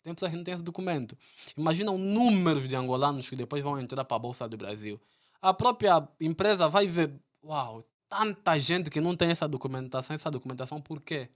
Tem 0.04 0.14
pessoas 0.14 0.32
que 0.32 0.38
não 0.38 0.44
têm 0.44 0.54
esse 0.54 0.64
documento. 0.64 1.18
Imagina 1.58 1.92
o 1.92 1.98
número 1.98 2.68
de 2.68 2.76
angolanos 2.76 3.28
que 3.30 3.36
depois 3.36 3.64
vão 3.64 3.80
entrar 3.80 4.06
para 4.06 4.16
a 4.18 4.20
Bolsa 4.20 4.48
do 4.48 4.56
Brasil. 4.56 5.02
A 5.42 5.54
própria 5.54 6.08
empresa 6.20 6.68
vai 6.70 6.86
ver, 6.86 7.12
uau, 7.44 7.84
tanta 8.08 8.60
gente 8.60 8.90
que 8.90 9.02
não 9.02 9.16
tem 9.16 9.30
essa 9.32 9.48
documentação, 9.48 10.14
essa 10.14 10.30
documentação 10.30 10.80
por 10.80 11.02
quê? 11.02 11.30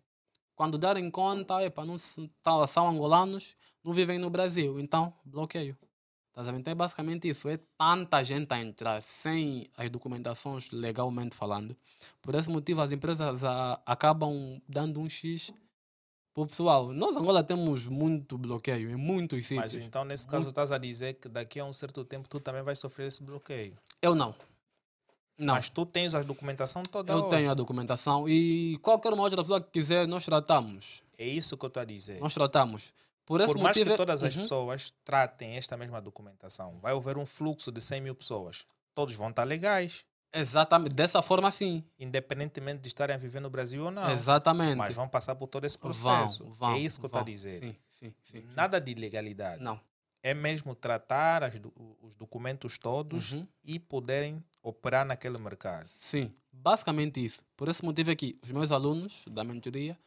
Quando 0.56 0.78
darem 0.78 1.10
conta, 1.10 1.64
epa, 1.64 1.84
não 1.86 1.96
tá- 2.44 2.68
são 2.68 2.88
angolanos, 2.90 3.56
não 3.84 3.94
vivem 3.94 4.20
no 4.20 4.30
Brasil. 4.30 4.80
Então, 4.80 5.14
bloqueio. 5.26 5.76
Estás 6.30 6.48
a? 6.48 6.52
Então 6.58 6.72
é 6.72 6.76
basicamente 6.76 7.28
isso. 7.28 7.50
É 7.50 7.60
tanta 7.78 8.24
gente 8.24 8.52
a 8.54 8.60
entrar 8.60 9.02
sem 9.02 9.70
as 9.76 9.90
documentações 9.90 10.70
legalmente 10.72 11.36
falando. 11.36 11.76
Por 12.22 12.36
esse 12.36 12.50
motivo, 12.50 12.82
as 12.82 12.92
empresas 12.92 13.44
ah, 13.44 13.80
acabam 13.86 14.62
dando 14.68 15.00
um 15.00 15.10
X 15.10 15.52
para 16.34 16.44
o 16.44 16.48
pessoal. 16.48 16.94
Nós, 16.94 17.16
Angola, 17.18 17.44
temos 17.44 17.88
muito 17.88 18.38
bloqueio 18.38 18.90
em 18.90 18.96
muitos 18.96 19.40
Mas 19.52 19.72
sítios. 19.72 19.86
então, 19.86 20.06
nesse 20.06 20.28
caso, 20.28 20.48
estás 20.48 20.72
a 20.72 20.78
dizer 20.78 21.16
que 21.16 21.28
daqui 21.28 21.60
a 21.60 21.66
um 21.66 21.74
certo 21.74 22.06
tempo 22.06 22.30
tu 22.30 22.40
também 22.40 22.62
vais 22.64 22.80
sofrer 22.80 23.08
esse 23.08 23.22
bloqueio. 23.24 23.78
Eu 24.02 24.16
não. 24.16 24.34
Não. 25.38 25.54
Mas 25.56 25.70
tu 25.70 25.86
tens 25.86 26.14
a 26.14 26.22
documentação 26.22 26.84
toda 26.84 27.14
eu 27.14 27.20
hoje. 27.20 27.30
tenho 27.30 27.50
a 27.50 27.54
documentação 27.54 28.28
e 28.28 28.78
qualquer 28.82 29.14
uma 29.14 29.24
outra 29.24 29.42
pessoa 29.42 29.62
que 29.62 29.72
quiser, 29.72 30.06
nós 30.08 30.26
tratamos. 30.26 31.02
É 31.18 31.26
isso 31.26 31.58
que 31.58 31.66
eu 31.66 31.68
estou 31.68 31.82
a 31.82 31.86
dizer. 31.86 32.20
Nós 32.20 32.34
tratamos. 32.34 32.94
Por 33.30 33.42
esse 33.42 33.54
Por 33.54 33.62
mais 33.62 33.78
motivo. 33.78 33.92
que 33.92 33.98
todas 33.98 34.24
as 34.24 34.36
Uhum. 34.36 34.42
pessoas 34.42 34.92
tratem 35.06 35.56
esta 35.56 35.78
mesma 35.78 36.02
documentação, 36.02 36.80
vai 36.80 36.96
haver 36.96 37.16
um 37.16 37.28
fluxo 37.28 37.72
de 37.72 37.80
100 37.80 38.02
mil 38.02 38.16
pessoas. 38.16 38.66
Todos 38.96 39.14
vão 39.14 39.30
estar 39.30 39.44
legais, 39.44 40.04
Exatamente. 40.34 40.94
Dessa 40.94 41.22
forma, 41.22 41.50
sim. 41.52 41.84
independentemente 42.00 42.82
de 42.82 42.88
estarem 42.88 43.16
a 43.16 43.18
viver 43.20 43.40
no 43.40 43.50
Brasil 43.50 43.86
ou 43.86 43.92
não. 43.92 44.10
Exatamente. 44.12 44.76
Mas 44.76 44.94
vão 44.96 45.08
passar 45.08 45.36
por 45.36 45.48
todo 45.48 45.66
esse 45.66 45.78
Vão, 45.78 45.92
processo. 45.92 46.44
vão, 46.52 46.74
é 46.74 46.80
isso 46.80 47.00
que 47.00 47.06
eu 47.06 47.08
estou 47.08 47.22
a 47.22 47.24
vão. 47.24 47.32
dizer. 47.34 47.60
Sim, 47.60 47.76
sim, 47.90 48.14
sim. 48.24 48.44
Nada 48.56 48.80
de 48.82 48.92
ilegalidade. 48.92 49.62
Não. 49.64 49.80
É 50.24 50.34
mesmo 50.34 50.74
tratar 50.76 51.44
as 51.44 51.54
os 52.02 52.14
documentos 52.16 52.78
todos 52.78 53.32
Uhum. 53.34 53.48
e 53.64 53.80
poderem 53.80 54.44
operar 54.62 55.06
naquele 55.06 55.38
mercado. 55.40 55.88
Sim, 55.88 56.32
basicamente 56.52 57.24
isso. 57.24 57.42
Por 57.58 57.68
esse 57.70 57.84
motivo 57.86 58.12
aqui, 58.12 58.38
os 58.44 58.52
meus 58.52 58.72
alunos 58.72 59.24
da 59.32 59.44
mentoria 59.44 59.98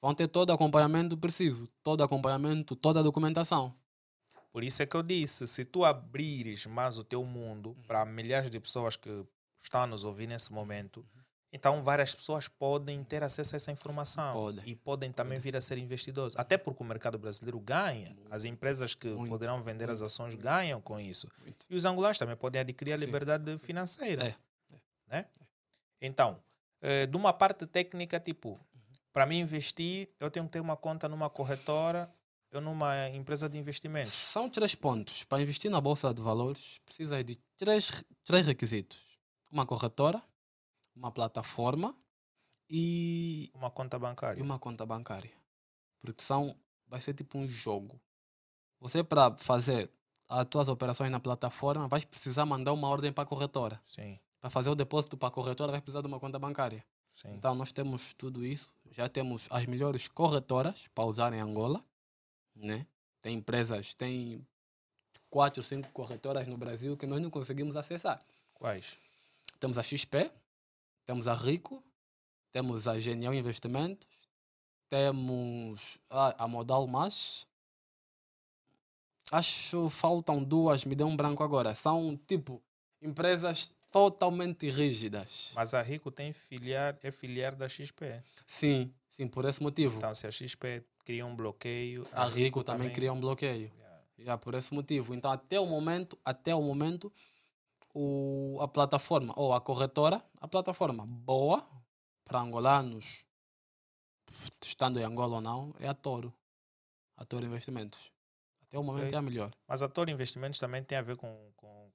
vão 0.00 0.14
ter 0.14 0.28
todo 0.28 0.50
o 0.50 0.52
acompanhamento 0.52 1.16
preciso, 1.16 1.68
todo 1.82 2.00
o 2.00 2.04
acompanhamento, 2.04 2.74
toda 2.76 3.00
a 3.00 3.02
documentação. 3.02 3.74
Por 4.52 4.64
isso 4.64 4.82
é 4.82 4.86
que 4.86 4.96
eu 4.96 5.02
disse, 5.02 5.46
se 5.46 5.64
tu 5.64 5.84
abrires 5.84 6.66
mais 6.66 6.96
o 6.98 7.04
teu 7.04 7.24
mundo 7.24 7.70
Uhum. 7.70 7.82
para 7.86 8.04
milhares 8.04 8.50
de 8.50 8.58
pessoas 8.58 8.96
que 8.96 9.24
estão 9.62 9.82
a 9.82 9.86
nos 9.86 10.04
ouvir 10.04 10.26
nesse 10.26 10.52
momento, 10.52 11.04
então 11.52 11.82
várias 11.82 12.14
pessoas 12.14 12.48
podem 12.48 13.02
ter 13.04 13.22
acesso 13.22 13.54
a 13.54 13.56
essa 13.56 13.70
informação 13.72 14.32
Podem. 14.34 14.64
e 14.66 14.74
podem 14.74 15.12
também 15.12 15.38
vir 15.38 15.56
a 15.56 15.60
ser 15.60 15.78
investidores. 15.78 16.34
Até 16.36 16.56
porque 16.58 16.82
o 16.82 16.86
mercado 16.86 17.18
brasileiro 17.18 17.58
ganha. 17.60 18.16
As 18.30 18.44
empresas 18.44 18.94
que 18.94 19.08
Muito, 19.08 19.30
poderão 19.30 19.62
vender 19.62 19.88
as 19.90 20.00
muito, 20.00 20.10
ações 20.12 20.34
muito. 20.34 20.42
ganham 20.44 20.80
com 20.80 20.98
isso. 21.00 21.28
Muito. 21.42 21.64
E 21.70 21.74
os 21.74 21.84
angolanos 21.84 22.18
também 22.18 22.36
podem 22.36 22.60
adquirir 22.60 22.92
a 22.94 22.98
Sim. 22.98 23.04
liberdade 23.06 23.58
financeira. 23.58 24.26
É, 24.26 24.34
Né? 25.08 25.26
Então, 26.00 26.38
eh, 26.82 27.06
de 27.06 27.16
uma 27.16 27.32
parte 27.32 27.66
técnica, 27.66 28.20
tipo, 28.20 28.50
Uhum. 28.50 28.58
Para 29.12 29.26
mim 29.26 29.38
investir, 29.38 30.08
eu 30.20 30.30
tenho 30.30 30.46
que 30.46 30.52
ter 30.52 30.60
uma 30.60 30.76
conta 30.76 31.08
numa 31.08 31.28
corretora 31.30 32.12
ou 32.52 32.60
numa 32.60 33.08
empresa 33.10 33.48
de 33.48 33.58
investimentos. 33.58 34.12
São 34.12 34.48
três 34.48 34.74
pontos. 34.74 35.24
Para 35.24 35.42
investir 35.42 35.70
na 35.70 35.80
Bolsa 35.80 36.12
de 36.14 36.20
Valores, 36.22 36.78
precisa 36.84 37.22
de 37.22 37.36
três, 37.56 38.04
três 38.24 38.46
requisitos: 38.46 38.98
uma 39.50 39.66
corretora, 39.66 40.22
uma 40.94 41.10
plataforma 41.10 41.94
e, 42.70 43.50
Uma 43.54 43.70
conta 43.70 43.98
bancária. 43.98 44.38
e 44.38 44.42
uma 44.42 44.58
conta 44.58 44.84
bancária. 44.86 45.32
Porque 46.00 46.22
são, 46.22 46.54
vai 46.86 47.00
ser 47.00 47.14
tipo 47.14 47.38
um 47.38 47.46
jogo. 47.46 48.00
Você, 48.80 49.02
para 49.02 49.36
fazer 49.36 49.90
as 50.28 50.46
tuas 50.46 50.68
operações 50.68 51.10
na 51.10 51.18
plataforma, 51.18 51.88
vai 51.88 52.04
precisar 52.04 52.44
mandar 52.46 52.72
uma 52.72 52.88
ordem 52.88 53.12
para 53.12 53.24
a 53.24 53.26
corretora. 53.26 53.80
Sim, 53.86 54.18
Para 54.40 54.50
fazer 54.50 54.68
o 54.70 54.74
depósito 54.74 55.16
para 55.16 55.28
a 55.28 55.32
corretora, 55.32 55.72
vai 55.72 55.80
precisar 55.80 56.02
de 56.02 56.06
uma 56.06 56.20
conta 56.20 56.38
bancária. 56.38 56.84
Sim. 57.20 57.28
Então, 57.34 57.54
nós 57.54 57.72
temos 57.72 58.14
tudo 58.14 58.44
isso. 58.44 58.70
Já 58.92 59.08
temos 59.08 59.46
as 59.50 59.66
melhores 59.66 60.08
corretoras 60.08 60.88
para 60.94 61.04
usar 61.04 61.32
em 61.32 61.40
Angola. 61.40 61.82
Né? 62.54 62.86
Tem 63.22 63.36
empresas, 63.36 63.94
tem 63.94 64.46
quatro, 65.30 65.62
cinco 65.62 65.90
corretoras 65.90 66.46
no 66.46 66.56
Brasil 66.56 66.96
que 66.96 67.06
nós 67.06 67.20
não 67.20 67.30
conseguimos 67.30 67.76
acessar. 67.76 68.20
Quais? 68.54 68.96
Temos 69.60 69.78
a 69.78 69.82
XP, 69.82 70.30
temos 71.04 71.28
a 71.28 71.34
Rico, 71.34 71.82
temos 72.52 72.88
a 72.88 72.98
Genial 72.98 73.34
Investimentos, 73.34 74.06
temos 74.88 75.98
a, 76.08 76.44
a 76.44 76.48
Modal 76.48 76.86
Mais. 76.86 77.46
Acho 79.30 79.90
faltam 79.90 80.42
duas, 80.42 80.84
me 80.84 80.94
deu 80.94 81.06
um 81.06 81.16
branco 81.16 81.42
agora. 81.42 81.74
São 81.74 82.18
tipo 82.26 82.62
empresas 83.02 83.70
totalmente 83.90 84.68
rígidas. 84.70 85.52
Mas 85.54 85.74
a 85.74 85.82
Rico 85.82 86.10
tem 86.10 86.32
filiar, 86.32 86.96
é 87.02 87.10
filiar 87.10 87.54
da 87.54 87.68
XP. 87.68 88.22
Sim, 88.46 88.92
sim, 89.08 89.26
por 89.26 89.44
esse 89.44 89.62
motivo. 89.62 89.98
Então, 89.98 90.14
se 90.14 90.26
a 90.26 90.30
XP 90.30 90.84
cria 91.04 91.24
um 91.24 91.34
bloqueio, 91.34 92.06
a 92.12 92.26
Rico 92.26 92.62
também 92.62 92.90
cria 92.92 93.12
um 93.12 93.20
bloqueio. 93.20 93.70
Yeah. 93.76 94.02
Já 94.18 94.38
por 94.38 94.54
esse 94.54 94.74
motivo. 94.74 95.14
Então, 95.14 95.30
até 95.30 95.58
o 95.58 95.66
momento, 95.66 96.18
até 96.24 96.54
o 96.54 96.60
momento, 96.60 97.12
o, 97.94 98.58
a 98.60 98.68
plataforma 98.68 99.32
ou 99.36 99.52
a 99.52 99.60
corretora, 99.60 100.22
a 100.40 100.46
plataforma 100.46 101.06
boa 101.06 101.66
para 102.24 102.40
angolanos, 102.40 103.24
estando 104.62 105.00
em 105.00 105.04
Angola 105.04 105.36
ou 105.36 105.40
não, 105.40 105.74
é 105.80 105.88
a 105.88 105.94
Toro. 105.94 106.32
A 107.16 107.24
Toro 107.24 107.46
Investimentos. 107.46 108.12
Até 108.62 108.78
o 108.78 108.82
momento 108.82 109.06
Ok. 109.06 109.14
é 109.14 109.18
a 109.18 109.22
melhor. 109.22 109.50
Mas 109.66 109.82
a 109.82 109.88
Toro 109.88 110.10
Investimentos 110.10 110.58
também 110.58 110.82
tem 110.84 110.98
a 110.98 111.02
ver 111.02 111.16
com, 111.16 111.47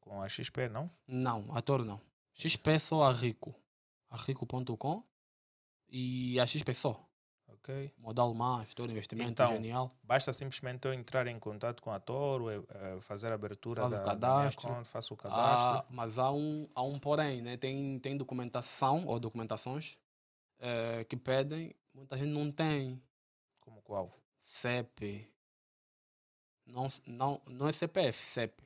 com, 0.03 0.21
a 0.21 0.27
XP, 0.29 0.67
não? 0.69 0.89
Não, 1.07 1.45
a 1.55 1.61
Toro 1.61 1.83
não. 1.85 1.99
XP 2.33 2.71
é 2.71 2.79
só 2.79 3.03
a 3.03 3.11
Rico. 3.13 3.53
A 4.09 4.17
Rico.com 4.17 5.03
e 5.89 6.39
a 6.39 6.45
XP 6.45 6.73
só. 6.73 7.03
Ok. 7.47 7.93
Modal 7.97 8.33
Mais, 8.33 8.73
Toro 8.73 8.91
Investimento, 8.91 9.31
Então, 9.31 9.47
Genial. 9.47 9.91
Basta 10.03 10.33
simplesmente 10.33 10.85
eu 10.87 10.93
entrar 10.93 11.27
em 11.27 11.39
contato 11.39 11.81
com 11.81 11.91
a 11.91 11.99
Toro, 11.99 12.49
eh, 12.49 12.61
eh, 12.69 12.97
fazer 13.01 13.31
a 13.31 13.35
abertura 13.35 13.81
Faz 13.83 13.93
o 13.93 13.95
da, 13.95 14.03
da 14.03 14.03
minha 14.13 14.19
cadastro. 14.43 14.67
conta, 14.69 14.83
faço 14.85 15.13
o 15.13 15.17
cadastro. 15.17 15.77
Ah, 15.77 15.85
mas 15.89 16.17
há 16.17 16.29
um, 16.31 16.67
há 16.75 16.81
um 16.83 16.99
porém, 16.99 17.41
né? 17.41 17.55
Tem, 17.55 17.97
tem 17.99 18.17
documentação 18.17 19.05
ou 19.05 19.19
documentações 19.19 19.97
eh, 20.59 21.05
que 21.05 21.15
pedem, 21.15 21.73
muita 21.93 22.17
gente 22.17 22.29
não 22.31 22.51
tem 22.51 23.01
Como 23.61 23.81
qual? 23.81 24.11
CEP. 24.41 25.29
Não, 26.65 26.87
não, 27.07 27.41
não 27.47 27.67
é 27.67 27.71
CPF, 27.71 28.21
CEP. 28.21 28.61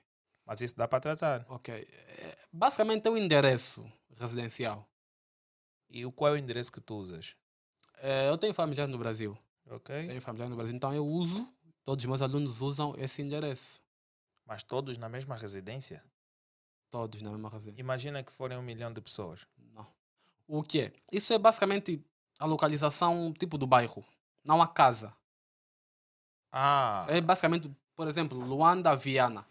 Mas 0.47 0.61
isso 0.61 0.77
dá 0.77 0.87
para 0.87 1.01
tratar. 1.01 1.45
Ok. 1.49 1.75
Eh, 1.75 2.37
basicamente 2.53 3.05
é 3.05 3.11
um 3.11 3.17
endereço 3.17 3.85
residencial. 4.15 4.87
E 5.89 6.05
o 6.05 6.11
qual 6.11 6.31
é 6.31 6.35
o 6.35 6.37
endereço 6.37 6.71
que 6.71 6.79
tu 6.79 6.95
usas? 6.95 7.35
Eh, 7.97 8.29
eu 8.29 8.37
tenho 8.37 8.53
familiares 8.53 8.89
no 8.89 8.97
Brasil. 8.97 9.37
Ok? 9.69 10.07
Tenho 10.07 10.21
familiares 10.21 10.49
no 10.49 10.55
Brasil, 10.55 10.73
então 10.73 10.93
eu 10.93 11.05
uso, 11.05 11.45
todos 11.83 12.05
os 12.05 12.07
meus 12.07 12.21
alunos 12.21 12.61
usam 12.61 12.93
esse 12.97 13.21
endereço. 13.21 13.81
Mas 14.45 14.63
todos 14.63 14.97
na 14.97 15.09
mesma 15.09 15.35
residência? 15.35 16.01
Todos 16.89 17.21
na 17.21 17.29
mesma 17.31 17.49
residência. 17.49 17.81
Imagina 17.81 18.23
que 18.23 18.31
forem 18.31 18.57
um 18.57 18.61
milhão 18.61 18.93
de 18.93 19.01
pessoas. 19.01 19.45
Não. 19.57 19.85
O 20.47 20.63
que 20.63 20.79
é? 20.79 20.93
Isso 21.11 21.33
é 21.33 21.37
basicamente 21.37 22.01
a 22.39 22.45
localização 22.45 23.33
tipo 23.33 23.57
do 23.57 23.67
bairro, 23.67 24.05
não 24.45 24.61
a 24.61 24.67
casa. 24.67 25.13
Ah, 26.49 27.05
É 27.09 27.19
basicamente, 27.19 27.69
por 27.93 28.07
exemplo, 28.07 28.39
Luanda, 28.39 28.95
Viana. 28.95 29.45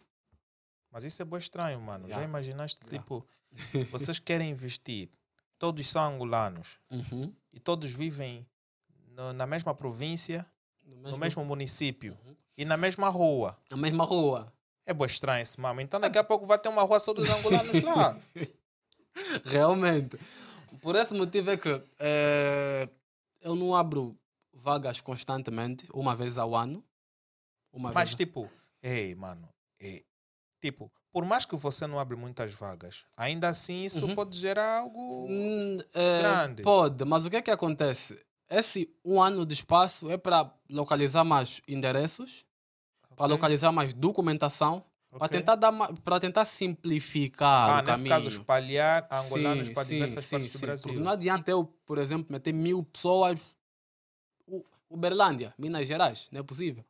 Mas 0.96 1.04
isso 1.04 1.20
é 1.20 1.26
bem 1.26 1.38
estranho, 1.38 1.78
mano. 1.78 2.04
Já 2.08 2.14
Yeah. 2.14 2.24
imaginaste, 2.26 2.78
Yeah. 2.86 2.98
tipo, 3.02 3.26
vocês 3.90 4.18
querem 4.18 4.48
investir, 4.50 5.10
todos 5.58 5.86
são 5.86 6.14
angolanos 6.14 6.78
Uhum. 6.90 7.30
e 7.52 7.60
todos 7.60 7.90
vivem 7.92 8.46
no- 9.08 9.34
na 9.34 9.46
mesma 9.46 9.74
província, 9.74 10.46
no 10.82 11.18
mesmo 11.18 11.44
município 11.44 12.16
Uhum. 12.24 12.34
e 12.56 12.64
na 12.64 12.78
mesma 12.78 13.10
rua. 13.10 13.54
Na 13.70 13.76
mesma 13.76 14.04
rua. 14.06 14.50
É 14.86 14.94
bem 14.94 15.06
estranho 15.06 15.42
esse 15.42 15.60
mamo. 15.60 15.82
Então 15.82 16.00
daqui 16.00 16.16
a 16.16 16.24
pouco 16.24 16.46
vai 16.46 16.58
ter 16.58 16.70
uma 16.70 16.80
rua 16.82 16.98
só 16.98 17.12
dos 17.12 17.28
angolanos 17.28 17.82
lá. 17.82 18.18
Realmente. 19.44 20.18
Por 20.80 20.96
esse 20.96 21.12
motivo 21.12 21.50
é 21.50 21.58
que 21.58 21.82
eh, 21.98 22.88
eu 23.42 23.54
não 23.54 23.74
abro 23.76 24.16
vagas 24.50 25.02
constantemente, 25.02 25.86
uma 25.92 26.16
vez 26.16 26.38
ao 26.38 26.54
ano. 26.56 26.82
Uma 27.70 27.92
Mas 27.92 28.10
vez. 28.10 28.14
tipo, 28.16 28.50
ei, 28.82 29.14
mano, 29.14 29.46
ei, 29.78 30.02
tipo, 30.66 30.90
por 31.12 31.24
mais 31.24 31.44
que 31.44 31.56
você 31.56 31.86
não 31.86 31.98
abre 31.98 32.16
muitas 32.16 32.52
vagas, 32.52 33.04
ainda 33.16 33.48
assim 33.48 33.84
isso 33.84 34.06
Uhum. 34.06 34.14
pode 34.16 34.36
gerar 34.38 34.78
algo 34.80 35.28
Hum, 35.28 35.78
eh, 35.94 36.18
grande. 36.18 36.62
Pode, 36.62 37.04
mas 37.04 37.24
o 37.24 37.30
que 37.30 37.36
é 37.36 37.42
que 37.42 37.50
acontece? 37.50 38.20
Esse 38.50 38.90
um 39.04 39.20
ano 39.22 39.44
de 39.46 39.54
espaço 39.54 40.10
é 40.10 40.16
para 40.16 40.52
localizar 40.70 41.24
mais 41.24 41.60
endereços, 41.68 42.44
para 43.16 43.26
Ok, 43.26 43.34
localizar 43.34 43.72
mais 43.72 43.94
documentação, 43.94 44.82
para 45.16 45.26
ok. 45.26 45.38
tentar 45.38 45.54
dar 45.56 45.72
para 46.04 46.20
tentar 46.20 46.44
simplificar 46.44 47.70
Ah, 47.70 47.78
o 47.80 47.82
nesse 47.82 48.00
caminho. 48.00 48.08
caso, 48.08 48.28
espalhar 48.28 49.08
angolanos 49.10 49.68
Sim, 49.68 49.74
para 49.74 49.84
sim, 49.84 49.94
diversas 49.94 50.24
sim, 50.24 50.30
partes 50.30 50.52
do 50.52 50.58
sim. 50.58 50.66
Brasil. 50.66 50.88
Porque 50.88 51.00
não 51.00 51.12
adianta 51.12 51.50
eu, 51.50 51.64
por 51.86 51.98
exemplo, 51.98 52.32
meter 52.32 52.52
mil 52.52 52.82
pessoas. 52.84 53.40
Uberlândia, 54.88 55.52
Minas 55.58 55.86
Gerais, 55.86 56.28
não 56.30 56.40
é 56.40 56.42
possível. 56.42 56.84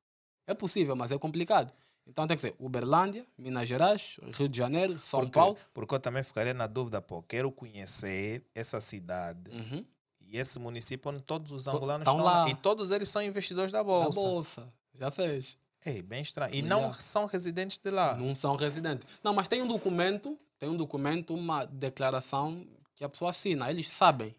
É 0.47 0.55
possível, 0.55 0.95
mas 0.95 1.11
é 1.13 1.19
complicado. 1.19 1.73
Então 2.07 2.27
tem 2.27 2.37
que 2.37 2.41
ser 2.41 2.55
Uberlândia, 2.59 3.27
Minas 3.37 3.69
Gerais, 3.69 4.19
Rio 4.35 4.49
de 4.49 4.57
Janeiro, 4.57 4.99
São 5.01 5.21
Porque- 5.21 5.35
Paulo. 5.39 5.57
Porque 5.75 5.95
eu 5.95 6.01
também 6.01 6.23
ficaria 6.23 6.55
na 6.55 6.67
dúvida, 6.67 7.03
pô, 7.03 7.23
quero 7.23 7.51
conhecer 7.51 8.45
essa 8.55 8.81
cidade 8.81 9.51
Uhum. 9.51 9.85
e 10.21 10.39
esse 10.39 10.59
município 10.59 11.11
onde 11.11 11.23
todos 11.23 11.51
os 11.53 11.67
angolanos 11.67 12.05
tão 12.05 12.15
estão 12.15 12.25
lá. 12.25 12.45
lá. 12.45 12.51
E 12.51 12.55
todos 12.55 12.91
eles 12.91 13.09
são 13.09 13.23
investidores 13.23 13.73
da 13.73 13.83
bolsa. 13.83 14.21
bolsa. 14.21 14.73
Já 14.95 15.11
fez. 15.11 15.59
Ei, 15.85 16.01
bem 16.03 16.23
estranho. 16.23 16.55
E 16.55 16.59
Yeah. 16.61 16.83
não 16.87 16.93
são 16.93 17.27
residentes 17.27 17.79
de 17.79 17.91
lá. 17.91 18.17
Não 18.17 18.35
são 18.35 18.57
residentes. 18.57 19.07
Não, 19.23 19.35
mas 19.35 19.47
tem 19.49 19.61
um 19.63 19.69
documento, 19.69 20.39
tem 20.59 20.69
um 20.69 20.77
documento, 20.77 21.35
uma 21.35 21.65
declaração 21.65 22.67
que 22.95 23.05
a 23.05 23.09
pessoa 23.09 23.31
assina. 23.31 23.69
Eles 23.71 23.89
sabem. 23.89 24.35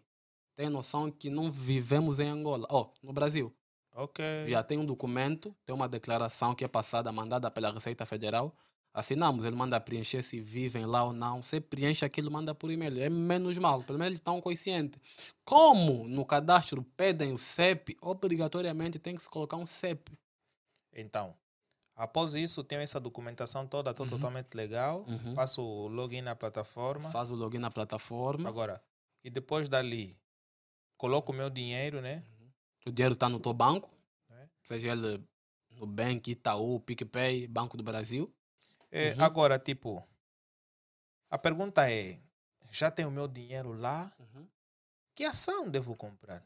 Tem 0.56 0.68
noção 0.68 1.10
que 1.10 1.30
não 1.30 1.50
vivemos 1.50 2.18
em 2.18 2.28
Angola. 2.28 2.66
Oh, 2.70 2.88
no 3.02 3.12
Brasil. 3.12 3.52
Ok. 3.98 4.24
Já 4.48 4.62
tem 4.62 4.78
um 4.78 4.86
documento, 4.86 5.54
tem 5.66 5.74
uma 5.74 5.88
declaração 5.88 6.54
que 6.54 6.64
é 6.64 6.68
passada, 6.68 7.10
mandada 7.10 7.50
pela 7.50 7.72
Receita 7.72 8.06
Federal. 8.06 8.54
Assinamos, 8.94 9.44
ele 9.44 9.56
manda 9.56 9.78
preencher 9.80 10.22
se 10.22 10.40
vivem 10.40 10.86
lá 10.86 11.02
ou 11.04 11.12
não. 11.12 11.42
Você 11.42 11.60
preenche 11.60 12.04
aquilo, 12.04 12.30
manda 12.30 12.54
por 12.54 12.70
e-mail. 12.70 13.00
É 13.02 13.10
menos 13.10 13.58
mal, 13.58 13.82
pelo 13.82 13.98
menos 13.98 14.10
eles 14.12 14.18
estão 14.20 14.40
conscientes. 14.40 15.00
Como 15.44 16.06
no 16.08 16.24
cadastro 16.24 16.82
pedem 16.96 17.32
o 17.32 17.38
CEP, 17.38 17.96
obrigatoriamente 18.00 18.98
tem 18.98 19.14
que 19.16 19.22
se 19.22 19.28
colocar 19.28 19.56
um 19.56 19.66
CEP. 19.66 20.16
Então, 20.92 21.34
após 21.94 22.34
isso, 22.34 22.62
tenho 22.64 22.80
essa 22.80 22.98
documentação 23.00 23.66
toda, 23.66 23.90
Uhum. 23.90 24.08
totalmente 24.08 24.54
legal. 24.54 25.04
Uhum. 25.08 25.34
Faço 25.34 25.60
o 25.60 25.88
login 25.88 26.22
na 26.22 26.34
plataforma. 26.36 27.10
Faz 27.10 27.30
o 27.30 27.34
login 27.34 27.58
na 27.58 27.70
plataforma. 27.70 28.48
Agora, 28.48 28.80
e 29.24 29.28
depois 29.30 29.68
dali, 29.68 30.16
coloco 30.96 31.32
o 31.32 31.34
meu 31.34 31.50
dinheiro, 31.50 32.00
né? 32.00 32.22
O 32.86 32.90
dinheiro 32.90 33.14
está 33.14 33.28
no 33.28 33.40
teu 33.40 33.52
banco, 33.52 33.90
É. 34.30 34.48
seja 34.64 34.92
ele 34.92 35.22
no 35.70 35.86
Bank, 35.86 36.30
Itaú, 36.30 36.80
PicPay, 36.80 37.46
Banco 37.46 37.76
do 37.76 37.82
Brasil. 37.82 38.32
É, 38.90 39.12
Uhum. 39.12 39.22
Agora, 39.24 39.58
tipo, 39.58 40.02
a 41.30 41.36
pergunta 41.38 41.90
é: 41.90 42.18
já 42.70 42.90
tenho 42.90 43.08
o 43.08 43.12
meu 43.12 43.28
dinheiro 43.28 43.72
lá? 43.72 44.10
Que 45.14 45.24
ação 45.24 45.68
devo 45.68 45.94
comprar? 45.96 46.42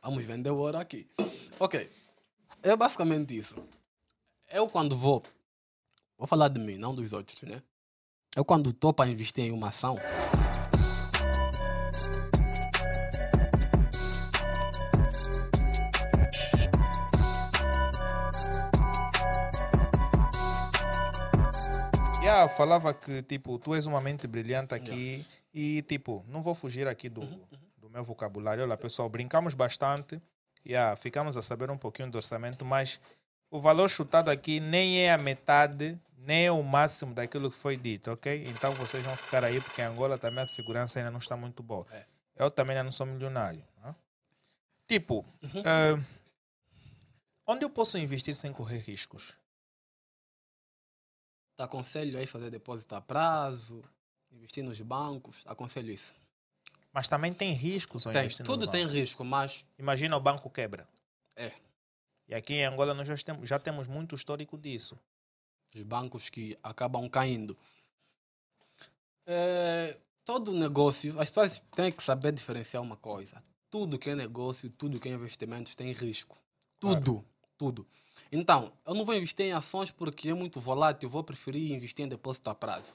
Vamos 0.00 0.24
vender 0.24 0.50
o 0.50 0.56
ouro 0.56 0.78
aqui. 0.78 1.10
Ok. 1.58 1.90
É 2.62 2.74
basicamente 2.76 3.36
isso. 3.36 3.56
Eu 4.48 4.68
quando 4.68 4.96
vou. 4.96 5.22
Vou 6.16 6.26
falar 6.26 6.48
de 6.48 6.58
mim, 6.60 6.76
não 6.78 6.94
dos 6.94 7.12
outros, 7.12 7.42
né? 7.42 7.62
Eu 8.34 8.44
quando 8.44 8.70
estou 8.70 8.92
para 8.92 9.10
investir 9.10 9.44
em 9.44 9.50
uma 9.52 9.68
ação. 9.68 9.96
Yeah, 22.38 22.54
falava 22.54 22.94
que, 22.94 23.22
tipo, 23.22 23.58
tu 23.58 23.74
és 23.74 23.84
uma 23.86 24.00
mente 24.00 24.26
brilhante 24.28 24.74
aqui 24.74 25.26
e, 25.52 25.82
tipo, 25.82 26.24
não 26.28 26.40
vou 26.42 26.54
fugir 26.54 26.86
aqui 26.86 27.08
do, 27.08 27.22
Uhum, 27.22 27.40
do 27.78 27.90
meu 27.90 28.04
vocabulário. 28.04 28.62
Olha, 28.62 28.76
pessoal, 28.76 29.08
brincamos 29.08 29.54
bastante. 29.54 30.20
Yeah, 30.64 30.94
ficamos 30.96 31.36
a 31.36 31.42
saber 31.42 31.70
um 31.70 31.76
pouquinho 31.78 32.10
do 32.10 32.16
orçamento, 32.16 32.64
mas 32.64 33.00
o 33.50 33.60
valor 33.60 33.88
chutado 33.90 34.30
aqui 34.30 34.60
nem 34.60 35.00
é 35.00 35.12
a 35.12 35.18
metade, 35.18 35.98
nem 36.18 36.46
é 36.46 36.52
o 36.52 36.62
máximo 36.62 37.12
daquilo 37.14 37.50
que 37.50 37.56
foi 37.56 37.76
dito, 37.76 38.12
ok? 38.12 38.44
Então 38.48 38.72
vocês 38.74 39.02
vão 39.04 39.16
ficar 39.16 39.44
aí, 39.44 39.60
porque 39.60 39.80
em 39.80 39.86
Angola 39.86 40.16
também 40.18 40.42
a 40.42 40.46
segurança 40.46 40.98
ainda 41.00 41.10
não 41.10 41.18
está 41.18 41.36
muito 41.36 41.62
boa. 41.62 41.86
É. 41.90 42.04
Eu 42.36 42.50
também 42.50 42.76
ainda 42.76 42.84
não 42.84 42.92
sou 42.92 43.04
milionário. 43.06 43.64
né? 43.82 43.94
Tipo, 44.86 45.24
Uhum. 45.42 45.62
eh, 45.64 46.02
onde 47.46 47.64
eu 47.64 47.70
posso 47.70 47.98
investir 47.98 48.34
sem 48.36 48.52
correr 48.52 48.78
riscos? 48.78 49.34
Te 51.58 51.62
aconselho 51.64 52.16
aí 52.16 52.24
fazer 52.24 52.52
depósito 52.52 52.94
a 52.94 53.00
prazo, 53.00 53.82
investir 54.30 54.62
nos 54.62 54.80
bancos. 54.80 55.42
Aconselho 55.44 55.90
isso. 55.92 56.14
Mas 56.92 57.08
também 57.08 57.32
tem 57.32 57.52
riscos 57.52 58.06
ao 58.06 58.12
Tem, 58.12 58.28
tudo 58.28 58.68
tem 58.68 58.86
risco, 58.86 59.24
mas 59.24 59.66
Imagina 59.76 60.16
o 60.16 60.20
banco 60.20 60.48
quebra. 60.48 60.88
É. 61.34 61.52
E 62.28 62.34
aqui 62.36 62.54
em 62.54 62.64
Angola 62.64 62.94
nós 62.94 63.08
já 63.08 63.16
temos, 63.16 63.48
já 63.48 63.58
temos 63.58 63.88
muito 63.88 64.14
histórico 64.14 64.56
disso. 64.56 64.96
os 65.74 65.82
bancos 65.82 66.28
que 66.30 66.56
acabam 66.62 67.08
caindo. 67.08 67.58
É, 69.26 69.98
todo 70.24 70.52
negócio, 70.52 71.20
as 71.20 71.28
pessoas 71.28 71.60
têm 71.74 71.90
que 71.90 72.04
saber 72.04 72.30
diferenciar 72.30 72.80
uma 72.80 72.96
coisa. 72.96 73.42
Tudo 73.68 73.98
que 73.98 74.10
é 74.10 74.14
negócio, 74.14 74.70
tudo 74.70 75.00
que 75.00 75.08
é 75.08 75.12
investimentos 75.12 75.74
tem 75.74 75.90
risco. 75.90 76.38
Tudo, 76.78 77.24
tudo. 77.58 77.84
Então, 78.30 78.72
eu 78.86 78.94
não 78.94 79.04
vou 79.04 79.14
investir 79.14 79.46
em 79.46 79.52
ações 79.52 79.90
porque 79.90 80.28
é 80.30 80.34
muito 80.34 80.60
volátil, 80.60 81.06
eu 81.06 81.10
vou 81.10 81.24
preferir 81.24 81.72
investir 81.72 82.04
em 82.04 82.08
depósito 82.08 82.50
a 82.50 82.54
prazo. 82.54 82.94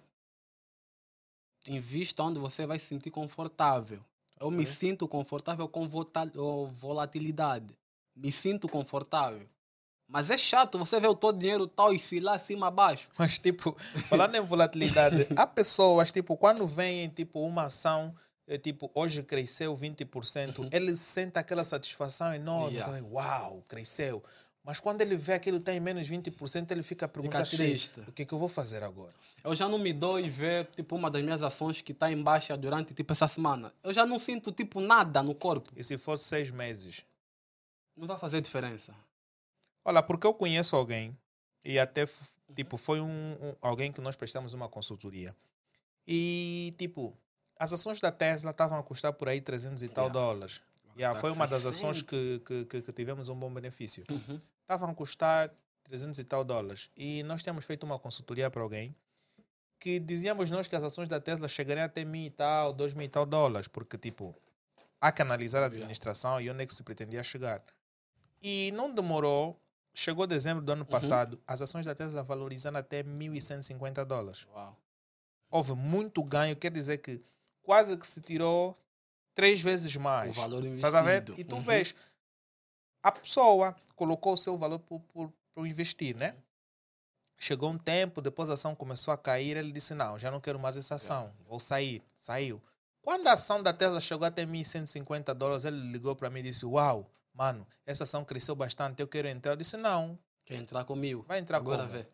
Invista 1.68 2.22
onde 2.24 2.40
você 2.40 2.66
vai 2.66 2.78
se 2.78 2.86
sentir 2.88 3.10
confortável. 3.10 4.00
Eu 4.40 4.52
me 4.52 4.64
Ok. 4.64 4.74
sinto 4.74 5.08
confortável 5.08 5.68
com 5.68 5.88
volatilidade. 6.68 7.74
Me 8.16 8.32
sinto 8.32 8.68
confortável. 8.68 9.48
Mas 10.08 10.30
é 10.30 10.38
chato 10.38 10.78
você 10.78 11.00
ver 11.00 11.08
o 11.08 11.16
teu 11.16 11.32
dinheiro 11.32 11.66
tal 11.66 11.90
oscilar 11.92 12.36
acima 12.36 12.68
abaixo. 12.68 13.10
Mas, 13.18 13.40
tipo, 13.40 13.76
falando 14.08 14.36
em 14.36 14.42
volatilidade, 14.42 15.26
há 15.38 15.48
pessoas, 15.48 16.12
tipo, 16.12 16.36
quando 16.36 16.68
vem 16.68 17.08
tipo, 17.10 17.40
uma 17.40 17.64
ação, 17.64 18.14
é, 18.46 18.58
tipo, 18.58 18.92
hoje 18.94 19.24
cresceu 19.24 19.76
20%, 19.76 20.70
ele 20.74 20.96
sente 20.98 21.40
aquela 21.40 21.64
satisfação 21.64 22.34
enorme. 22.34 22.76
Yeah. 22.76 23.00
então, 23.00 23.12
Uau, 23.14 23.64
cresceu. 23.68 24.22
Mas 24.64 24.80
quando 24.80 25.02
ele 25.02 25.18
vê 25.18 25.34
aquilo 25.34 25.58
está 25.58 25.74
em 25.74 25.80
menos 25.82 26.08
20%, 26.10 26.72
ele 26.72 26.84
fica 26.84 27.06
a 27.06 27.10
perguntar, 27.10 27.46
Fica 27.46 27.58
"Shit, 27.58 27.58
triste. 27.92 28.00
o 28.08 28.12
que, 28.14 28.26
que 28.26 28.34
eu 28.34 28.40
vou 28.40 28.48
fazer 28.48 28.82
agora? 28.82 29.12
Eu 29.44 29.54
já 29.54 29.68
não 29.68 29.78
me 29.78 29.92
dou 29.92 30.18
e 30.20 30.30
ver 30.30 30.68
tipo 30.68 30.96
uma 30.96 31.12
das 31.12 31.22
minhas 31.22 31.44
ações 31.44 31.82
que 31.82 31.92
está 31.92 32.10
em 32.10 32.22
baixa 32.22 32.56
durante 32.56 32.94
tipo 32.94 33.12
essa 33.12 33.28
semana. 33.28 33.74
Eu 33.84 33.94
já 33.94 34.06
não 34.06 34.18
sinto 34.18 34.54
tipo 34.54 34.80
nada 34.80 35.22
no 35.22 35.36
corpo. 35.36 35.70
E 35.76 35.84
se 35.84 35.98
for 35.98 36.18
seis 36.18 36.50
meses? 36.50 37.04
Não 37.98 38.08
vai 38.08 38.18
fazer 38.18 38.40
diferença. 38.40 38.96
Olha, 39.84 40.02
porque 40.02 40.26
eu 40.26 40.34
conheço 40.34 40.78
alguém 40.78 41.18
e 41.66 41.78
até 41.78 42.08
tipo 42.56 42.78
foi 42.78 43.02
um, 43.02 43.06
um- 43.34 43.56
alguém 43.62 43.92
que 43.92 44.00
nós 44.00 44.16
prestamos 44.16 44.54
uma 44.54 44.70
consultoria 44.70 45.36
e 46.08 46.74
tipo 46.78 47.14
as 47.60 47.72
ações 47.74 48.00
da 48.00 48.12
Tesla 48.12 48.52
estavam 48.52 48.78
a 48.80 48.84
custar 48.84 49.12
por 49.14 49.28
aí 49.30 49.42
300 49.42 49.84
e 49.84 49.90
tal 49.90 50.06
Yeah. 50.06 50.14
dólares. 50.20 50.62
Yeah, 50.96 51.16
Tá 51.16 51.22
foi 51.22 51.32
uma 51.32 51.48
das 51.48 51.66
ações 51.66 51.98
60. 51.98 52.06
que, 52.06 52.40
que, 52.46 52.66
que, 52.66 52.82
que 52.84 52.94
tivemos 52.94 53.28
um 53.30 53.36
bom 53.36 53.52
benefício. 53.54 54.04
Uhum. 54.10 54.40
Estavam 54.64 54.90
a 54.90 54.96
custar 54.96 55.52
300 55.84 56.20
e 56.20 56.24
tal 56.24 56.44
dólares 56.44 56.90
e 56.96 57.22
nós 57.24 57.44
temos 57.44 57.66
feito 57.66 57.84
uma 57.84 58.00
consultoria 58.00 58.50
para 58.50 58.62
alguém 58.62 58.96
que 59.80 60.00
dizíamos 60.00 60.50
nós 60.50 60.68
que 60.68 60.76
as 60.76 60.84
ações 60.84 61.10
da 61.10 61.20
Tesla 61.20 61.48
chegariam 61.48 61.86
até 61.86 62.06
mil 62.06 62.26
e 62.26 62.30
tal, 62.30 62.72
dois 62.72 62.94
mil 62.94 63.06
e 63.06 63.10
tal 63.10 63.26
dólares, 63.26 63.68
porque 63.68 63.98
tipo 63.98 64.34
há 65.02 65.12
que 65.12 65.22
analisar 65.22 65.62
a 65.62 65.66
administração 65.66 66.40
e 66.40 66.50
onde 66.50 66.64
é 66.64 66.66
que 66.66 66.74
se 66.74 66.82
pretendia 66.82 67.22
chegar. 67.22 67.62
E 68.42 68.72
não 68.74 68.94
demorou, 68.94 69.60
chegou 69.94 70.26
dezembro 70.26 70.64
do 70.64 70.72
ano 70.72 70.86
passado, 70.86 71.38
as 71.46 71.62
ações 71.62 71.86
da 71.86 71.94
Tesla 71.94 72.24
valorizaram 72.24 72.78
até 72.80 73.04
1.150 73.04 74.06
dólares. 74.06 74.48
Uau. 74.54 74.78
Houve 75.52 75.74
muito 75.74 76.24
ganho, 76.24 76.56
quer 76.56 76.72
dizer 76.72 77.00
que 77.00 77.22
quase 77.62 77.98
que 77.98 78.08
se 78.08 78.22
tirou 78.22 78.76
três 79.36 79.62
vezes 79.62 79.94
mais. 79.98 80.30
O 80.30 80.34
valor 80.42 80.64
investido. 80.64 81.04
Ver? 81.04 81.24
E 81.38 81.44
tu 81.44 81.56
Uhum. 81.58 81.62
vês, 81.62 81.94
a 83.04 83.12
pessoa 83.12 83.76
colocou 83.96 84.34
o 84.34 84.38
seu 84.38 84.58
valor 84.58 84.80
para 84.80 85.68
investir, 85.68 86.16
né? 86.16 86.34
Chegou 87.38 87.70
um 87.70 87.78
tempo, 87.78 88.22
depois 88.22 88.50
a 88.50 88.54
ação 88.54 88.74
começou 88.74 89.14
a 89.14 89.18
cair, 89.18 89.58
ele 89.58 89.74
disse, 89.74 89.94
não, 89.94 90.18
já 90.18 90.32
não 90.32 90.40
quero 90.40 90.58
mais 90.58 90.78
essa 90.78 90.96
ação, 90.96 91.34
vou 91.46 91.60
sair. 91.60 92.02
Saiu. 92.16 92.62
Quando 93.02 93.28
a 93.28 93.34
ação 93.34 93.62
da 93.62 93.74
Tesla 93.74 94.00
chegou 94.00 94.26
até 94.26 94.46
1.150 94.46 95.34
dólares, 95.34 95.66
ele 95.66 95.92
ligou 95.92 96.16
para 96.16 96.30
mim 96.30 96.40
e 96.40 96.44
disse, 96.44 96.66
uau, 96.66 97.12
mano, 97.34 97.68
essa 97.86 98.06
ação 98.06 98.24
cresceu 98.24 98.56
bastante, 98.56 99.02
eu 99.02 99.08
quero 99.10 99.28
entrar. 99.28 99.52
Eu 99.52 99.58
disse, 99.58 99.76
não. 99.76 100.18
Quer 100.46 100.56
entrar 100.56 100.86
comigo? 100.86 101.26
Vai 101.28 101.40
entrar 101.40 101.58
Agora 101.58 101.80
como? 101.86 101.90
vê. 101.90 102.08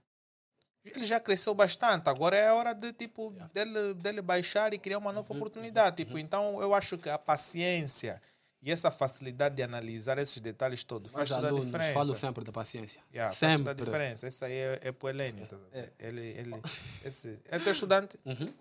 Ele 0.83 1.05
já 1.05 1.19
cresceu 1.19 1.53
bastante, 1.53 2.09
agora 2.09 2.35
é 2.35 2.47
a 2.47 2.55
hora 2.55 2.73
de, 2.73 2.91
tipo, 2.93 3.31
dele, 3.53 3.93
dele 3.95 4.21
baixar 4.21 4.73
e 4.73 4.79
criar 4.79 4.97
uma 4.97 5.11
nova 5.11 5.31
oportunidade. 5.31 5.97
Tipo, 5.97 6.17
então, 6.17 6.59
eu 6.59 6.73
acho 6.73 6.97
que 6.97 7.09
a 7.09 7.19
paciência 7.19 8.19
e 8.61 8.71
essa 8.71 8.91
facilidade 8.91 9.55
de 9.55 9.63
analisar 9.63 10.17
esses 10.17 10.39
detalhes 10.39 10.83
todos 10.83 11.11
faz 11.11 11.29
toda 11.29 11.49
a 11.49 11.51
diferença. 11.51 11.93
falam 11.93 12.15
sempre 12.15 12.43
da 12.43 12.51
paciência. 12.51 13.01
Yeah, 13.13 13.33
faz 13.33 13.57
toda 13.57 13.71
a 13.71 13.73
sempre. 13.73 13.85
diferença. 13.85 14.27
Esse 14.27 14.45
aí 14.45 14.53
é, 14.53 14.79
é 14.83 14.91
pro 14.91 15.07
Helênio. 15.09 15.45
tá 15.45 15.57
É. 15.71 15.89
Ele, 15.97 16.21
ele, 16.21 16.61
esse, 17.05 17.39
é 17.49 17.57
teu 17.57 17.71
estudante? 17.71 18.19
Uhum. 18.25 18.53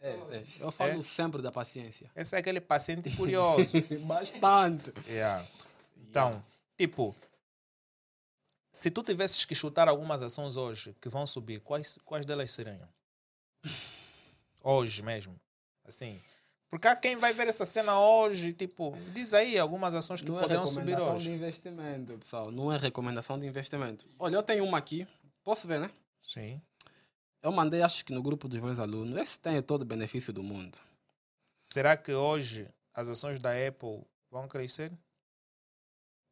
É, 0.00 0.10
é. 0.10 0.42
Eu 0.60 0.70
falo 0.70 1.02
sempre 1.02 1.42
da 1.42 1.50
paciência. 1.50 2.10
Esse 2.14 2.34
é 2.34 2.38
aquele 2.38 2.60
paciente 2.60 3.14
curioso. 3.16 3.72
Bastante. 4.02 4.92
Yeah. 5.08 5.44
Então, 5.96 6.42
tipo, 6.76 7.14
se 8.72 8.90
tu 8.90 9.02
tivesses 9.02 9.44
que 9.44 9.54
chutar 9.54 9.88
algumas 9.88 10.22
ações 10.22 10.56
hoje 10.56 10.94
que 11.00 11.08
vão 11.08 11.26
subir, 11.26 11.60
quais, 11.60 11.98
quais 12.04 12.24
delas 12.24 12.50
seriam? 12.50 12.88
Hoje 14.62 15.02
mesmo. 15.02 15.38
Assim. 15.84 16.20
Porque 16.70 16.86
há 16.86 16.94
quem 16.94 17.16
vai 17.16 17.32
ver 17.32 17.48
essa 17.48 17.64
cena 17.64 17.98
hoje, 17.98 18.52
tipo, 18.52 18.94
diz 19.14 19.32
aí 19.32 19.58
algumas 19.58 19.94
ações 19.94 20.20
que 20.20 20.28
Não 20.28 20.38
é 20.38 20.42
poderão 20.42 20.66
subir 20.66 20.90
recomendação 20.90 21.16
hoje. 21.16 21.24
de 21.30 21.34
investimento, 21.34 22.18
pessoal. 22.18 22.50
Não 22.50 22.72
é 22.72 22.76
recomendação 22.76 23.38
de 23.40 23.46
investimento. 23.46 24.06
Olha, 24.18 24.36
eu 24.36 24.42
tenho 24.42 24.64
uma 24.64 24.76
aqui. 24.76 25.08
Posso 25.42 25.66
ver, 25.66 25.80
né? 25.80 25.90
Sim. 26.22 26.60
Eu 27.42 27.52
mandei, 27.52 27.80
acho 27.82 28.04
que 28.04 28.12
no 28.12 28.22
grupo 28.22 28.48
dos 28.48 28.60
meus 28.60 28.78
alunos. 28.78 29.16
Esse 29.16 29.38
tem 29.38 29.62
todo 29.62 29.82
o 29.82 29.86
benefício 29.86 30.30
do 30.32 30.42
mundo. 30.42 30.76
Será 31.62 31.96
que 31.96 32.12
hoje 32.12 32.68
as 32.92 33.08
ações 33.08 33.40
da 33.40 33.50
Apple 33.52 34.04
vão 34.30 34.46
crescer? 34.46 34.92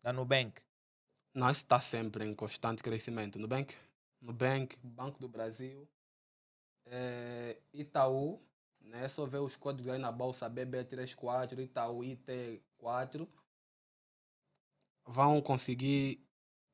Da 0.02 0.12
Nubank? 0.12 0.60
Não, 1.32 1.50
isso 1.50 1.62
está 1.62 1.80
sempre 1.80 2.24
em 2.24 2.34
constante 2.34 2.82
crescimento. 2.82 3.38
Nubank, 3.38 3.74
Nubank, 4.20 4.76
Banco 4.82 5.18
do 5.18 5.28
Brasil, 5.28 5.88
eh, 6.86 7.56
Itaú, 7.72 8.40
né? 8.86 9.08
Só 9.08 9.26
ver 9.26 9.38
os 9.38 9.56
códigos 9.56 9.92
aí 9.92 9.98
na 9.98 10.10
bolsa 10.12 10.48
BB34, 10.50 11.58
Itaú 11.60 12.00
IT4. 12.00 13.26
Vão 15.06 15.40
conseguir 15.40 16.20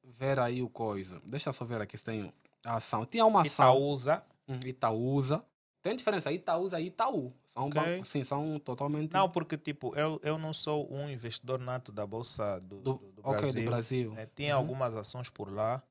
ver 0.03 0.39
aí 0.39 0.63
o 0.63 0.69
coisa. 0.69 1.21
Deixa 1.27 1.51
eu 1.51 1.53
só 1.53 1.65
ver 1.65 1.81
aqui 1.81 1.99
se 1.99 2.05
tem 2.05 2.33
a 2.65 2.77
ação. 2.77 3.05
Tinha 3.05 3.27
uma 3.27 3.43
ação. 3.43 3.75
Itaúsa. 3.75 4.25
Hum, 4.49 4.61
Itaúsa. 4.65 5.45
Tem 5.83 5.97
diferença, 5.97 6.31
Itaúsa 6.33 6.81
e 6.81 6.87
Itaú. 6.87 7.33
São, 7.47 7.67
Ok. 7.67 7.73
bancos, 7.83 8.09
sim, 8.09 8.25
são 8.25 8.59
totalmente... 8.61 9.13
Não, 9.13 9.29
porque, 9.29 9.59
tipo, 9.59 9.95
eu, 9.97 10.19
eu 10.23 10.39
não 10.39 10.55
sou 10.55 10.91
um 10.93 11.11
investidor 11.11 11.59
nato 11.59 11.91
da 11.93 12.07
Bolsa 12.07 12.59
do, 12.61 12.81
do, 12.81 12.95
do, 12.95 13.13
do 13.13 13.21
ok, 13.23 13.41
Brasil. 13.41 13.63
do 13.63 13.71
Brasil. 13.71 14.13
né? 14.13 14.27
Tinha 14.35 14.55
Uhum. 14.55 14.61
algumas 14.63 14.95
ações 14.97 15.29
por 15.29 15.53
lá, 15.53 15.83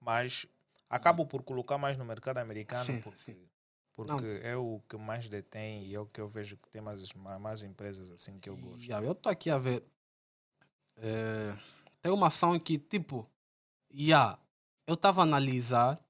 mas 0.00 0.46
acabo 0.88 1.26
por 1.26 1.42
colocar 1.42 1.76
mais 1.76 1.98
no 1.98 2.04
mercado 2.04 2.38
americano 2.38 2.84
Sim, 2.84 3.00
porque, 3.02 3.18
sim. 3.18 3.36
Porque 3.94 4.40
é 4.42 4.56
o 4.56 4.80
que 4.88 4.96
mais 4.96 5.28
detém 5.28 5.84
e 5.84 5.94
é 5.94 6.00
o 6.00 6.06
que 6.06 6.20
eu 6.20 6.28
vejo 6.28 6.56
que 6.56 6.68
tem 6.68 6.82
mais, 6.82 7.12
mais, 7.12 7.62
empresas 7.62 8.10
assim 8.10 8.38
que 8.40 8.48
eu 8.48 8.56
gosto. 8.56 8.82
Yeah, 8.82 9.06
eu 9.06 9.14
tô 9.14 9.28
aqui 9.28 9.50
a 9.50 9.58
ver. 9.58 9.84
É, 10.96 11.56
tem 12.02 12.12
uma 12.12 12.26
ação 12.26 12.58
que, 12.58 12.76
tipo, 12.76 13.28
yeah, 13.92 14.38
eu 14.86 14.96
tava 14.96 15.20
a 15.20 15.24
analisar, 15.24 16.00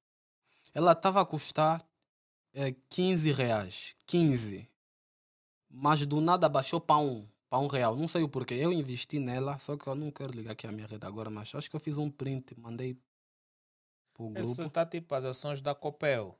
ela 0.73 0.94
tava 0.94 1.20
a 1.20 1.27
custar 1.27 1.87
é, 2.55 2.75
15 2.88 3.33
reais. 3.33 3.94
15. 4.07 4.68
Mas 5.68 6.07
do 6.07 6.20
nada 6.20 6.49
baixou 6.49 6.81
para 6.81 6.99
um, 6.99 7.29
para 7.51 7.59
um 7.59 7.66
real. 7.66 7.97
Não 7.97 8.09
sei 8.09 8.23
o 8.23 8.29
porquê. 8.29 8.55
Eu 8.55 8.73
investi 8.73 9.18
nela, 9.18 9.59
só 9.59 9.77
que 9.77 9.87
eu 9.87 9.94
não 9.94 10.11
quero 10.11 10.33
ligar 10.33 10.53
aqui 10.53 10.66
a 10.66 10.73
minha 10.73 10.87
rede 10.87 11.05
agora, 11.05 11.29
mas 11.29 11.55
acho 11.55 11.68
que 11.68 11.77
eu 11.77 11.81
fiz 11.81 11.99
um 11.99 12.11
print, 12.11 12.59
mandei 12.59 12.97
pro 14.14 14.31
grupo. 14.31 14.62
está 14.62 14.87
tipo 14.87 15.14
as 15.14 15.25
ações 15.25 15.61
da 15.61 15.75
Copel. 15.75 16.38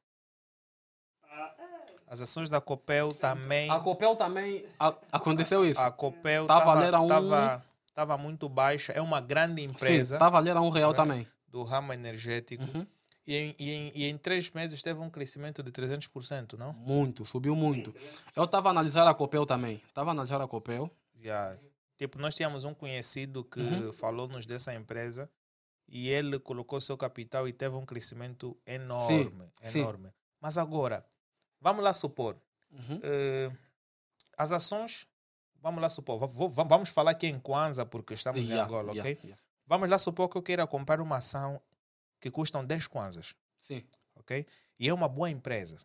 As 2.07 2.21
ações 2.21 2.49
da 2.49 2.61
Copel 2.61 3.13
também. 3.15 3.71
A 3.71 3.81
Copel 3.81 4.15
também 4.17 4.65
a- 4.79 4.95
aconteceu 5.13 5.65
isso. 5.65 5.81
A 5.81 5.91
Copel 5.91 6.43
a 6.43 6.45
estava 6.45 6.65
valer 6.65 6.95
a 6.95 7.01
um- 7.01 7.07
tava, 7.09 7.65
tava 7.95 8.19
muito 8.19 8.49
baixa. 8.49 8.93
É 8.93 9.01
uma 9.01 9.21
grande 9.21 9.63
empresa 9.63 10.17
Sim, 10.17 10.19
tá 10.19 10.27
a 10.27 10.31
valer 10.31 10.57
a 10.57 10.61
um 10.61 10.69
real 10.69 10.91
né? 10.91 10.97
também. 10.97 11.27
do 11.49 11.63
ramo 11.63 11.93
energético. 11.93 12.65
Uhum. 12.65 12.85
E, 13.27 13.37
em, 13.37 13.55
e, 13.59 13.71
em, 13.71 13.93
e 13.95 14.05
em 14.07 14.19
três 14.19 14.51
meses 14.51 14.83
teve 14.83 14.99
um 15.01 15.09
crescimento 15.09 15.63
de 15.63 15.71
300%, 15.73 16.55
não? 16.59 16.73
Muito, 16.75 17.25
subiu 17.25 17.55
muito. 17.57 17.95
Eu 18.37 18.45
estava 18.45 18.69
a 18.69 18.71
analisar 18.71 19.07
a 19.09 19.15
Copel 19.15 19.47
também. 19.47 19.81
Estava 19.89 20.11
a 20.11 20.13
analisar 20.13 20.41
a 20.43 20.49
Copel. 20.49 20.91
Já. 21.23 21.57
Tipo, 21.97 22.19
nós 22.19 22.35
tínhamos 22.35 22.65
um 22.65 22.75
conhecido 22.75 23.45
que 23.45 23.61
Uhum. 23.61 23.93
falou-nos 23.93 24.45
dessa 24.47 24.75
empresa 24.75 25.31
e 25.89 26.09
ele 26.09 26.39
colocou 26.41 26.81
seu 26.81 26.97
capital 26.99 27.47
e 27.49 27.53
teve 27.53 27.77
um 27.77 27.87
crescimento 27.87 28.57
enorme, 28.67 29.49
sim. 29.63 29.79
enorme. 29.79 30.11
Mas 30.41 30.59
agora, 30.59 31.05
vamos 31.65 31.83
lá 31.83 31.93
supor, 31.95 32.37
Uhum. 32.71 33.01
eh, 33.03 33.51
as 34.37 34.53
ações, 34.53 35.07
vamos 35.63 35.81
lá 35.81 35.89
supor, 35.89 36.19
vamos 36.29 36.91
falar 36.91 37.13
aqui 37.13 37.27
em 37.27 37.39
Kwanza 37.41 37.87
porque 37.87 38.13
estamos 38.15 38.43
em 38.43 38.49
Yeah, 38.49 38.65
Angola, 38.65 38.93
yeah, 38.93 39.11
ok? 39.11 39.21
yeah. 39.25 39.43
Vamos 39.67 39.89
lá 39.89 39.99
supor 39.99 40.29
que 40.29 40.37
eu 40.37 40.43
queira 40.43 40.67
comprar 40.67 41.01
uma 41.01 41.17
ação 41.17 41.59
que 42.21 42.31
custam 42.31 42.63
10 42.65 42.87
Kwanzas. 42.87 43.35
Sim. 43.61 43.83
ok? 44.17 44.47
E 44.79 44.89
é 44.89 44.93
uma 44.93 45.09
boa 45.09 45.31
empresa. 45.31 45.79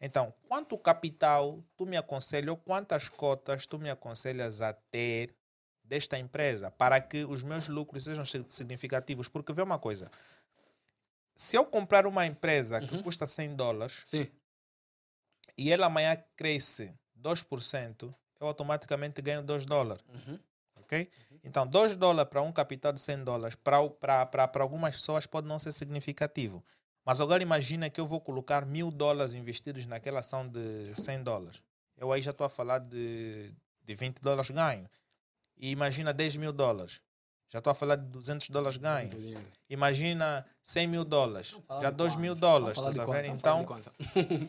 Então, 0.00 0.34
quanto 0.48 0.76
capital 0.76 1.62
tu 1.76 1.86
me 1.86 1.96
aconselhas 1.96 2.50
ou 2.50 2.56
quantas 2.56 3.08
cotas 3.08 3.64
tu 3.66 3.78
me 3.78 3.88
aconselhas 3.88 4.60
a 4.60 4.72
ter 4.72 5.32
desta 5.84 6.18
empresa 6.18 6.68
para 6.70 7.00
que 7.00 7.24
os 7.24 7.44
meus 7.44 7.68
lucros 7.68 8.02
sejam 8.04 8.24
si- 8.24 8.44
significativos? 8.48 9.28
Porque 9.28 9.52
vê 9.52 9.62
uma 9.62 9.78
coisa, 9.78 10.10
se 11.34 11.56
eu 11.56 11.64
comprar 11.64 12.06
uma 12.06 12.26
empresa 12.26 12.80
que 12.80 12.94
Uhum. 12.96 13.02
custa 13.04 13.26
100 13.26 13.54
dólares 13.54 14.02
Sim. 14.04 14.26
E 15.56 15.72
ela 15.72 15.86
amanhã 15.86 16.16
cresce 16.36 16.92
2%, 17.20 18.14
eu 18.40 18.46
automaticamente 18.46 19.22
ganho 19.22 19.42
2 19.42 19.64
dólares 19.66 20.04
Uhum. 20.08 20.38
ok? 20.76 21.10
Então, 21.42 21.66
2 21.66 21.94
dólares 21.94 22.28
para 22.28 22.42
um 22.42 22.52
capital 22.52 22.92
de 22.92 23.00
100 23.00 23.24
dólares, 23.24 23.56
para 23.56 24.60
algumas 24.60 24.96
pessoas 24.96 25.26
pode 25.26 25.46
não 25.46 25.58
ser 25.58 25.72
significativo. 25.72 26.62
Mas 27.04 27.20
agora 27.20 27.40
imagina 27.42 27.88
que 27.88 28.00
eu 28.00 28.06
vou 28.06 28.20
colocar 28.20 28.66
mil 28.66 28.90
dólares 28.90 29.32
investidos 29.34 29.86
naquela 29.86 30.18
ação 30.20 30.46
de 30.48 30.92
100 30.94 31.22
dólares. 31.22 31.62
Eu 31.96 32.12
aí 32.12 32.20
já 32.20 32.32
estou 32.32 32.44
a 32.44 32.50
falar 32.50 32.80
de, 32.80 33.54
de 33.84 33.94
20 33.94 34.18
dólares 34.20 34.50
ganho. 34.50 34.88
E 35.56 35.70
imagina 35.70 36.12
10 36.12 36.36
mil 36.36 36.52
dólares. 36.52 37.00
Já 37.48 37.58
estou 37.60 37.70
a 37.70 37.74
falar 37.74 37.96
de 37.96 38.06
200 38.06 38.50
dólares 38.50 38.76
ganho. 38.76 39.08
Imagina 39.70 40.44
100 40.62 40.86
mil 40.88 41.04
dólares. 41.04 41.56
Já 41.80 41.90
de 41.90 41.96
2 41.96 42.12
Kwanza. 42.14 42.18
mil 42.20 42.34
dólares. 42.34 42.78
Estás 42.78 42.98
a 42.98 43.04
ver? 43.04 43.06
Kwanza, 43.06 43.22
vamos 43.28 43.40
falar 43.42 43.58
Então, 43.58 43.64
Kwanza. 43.64 43.92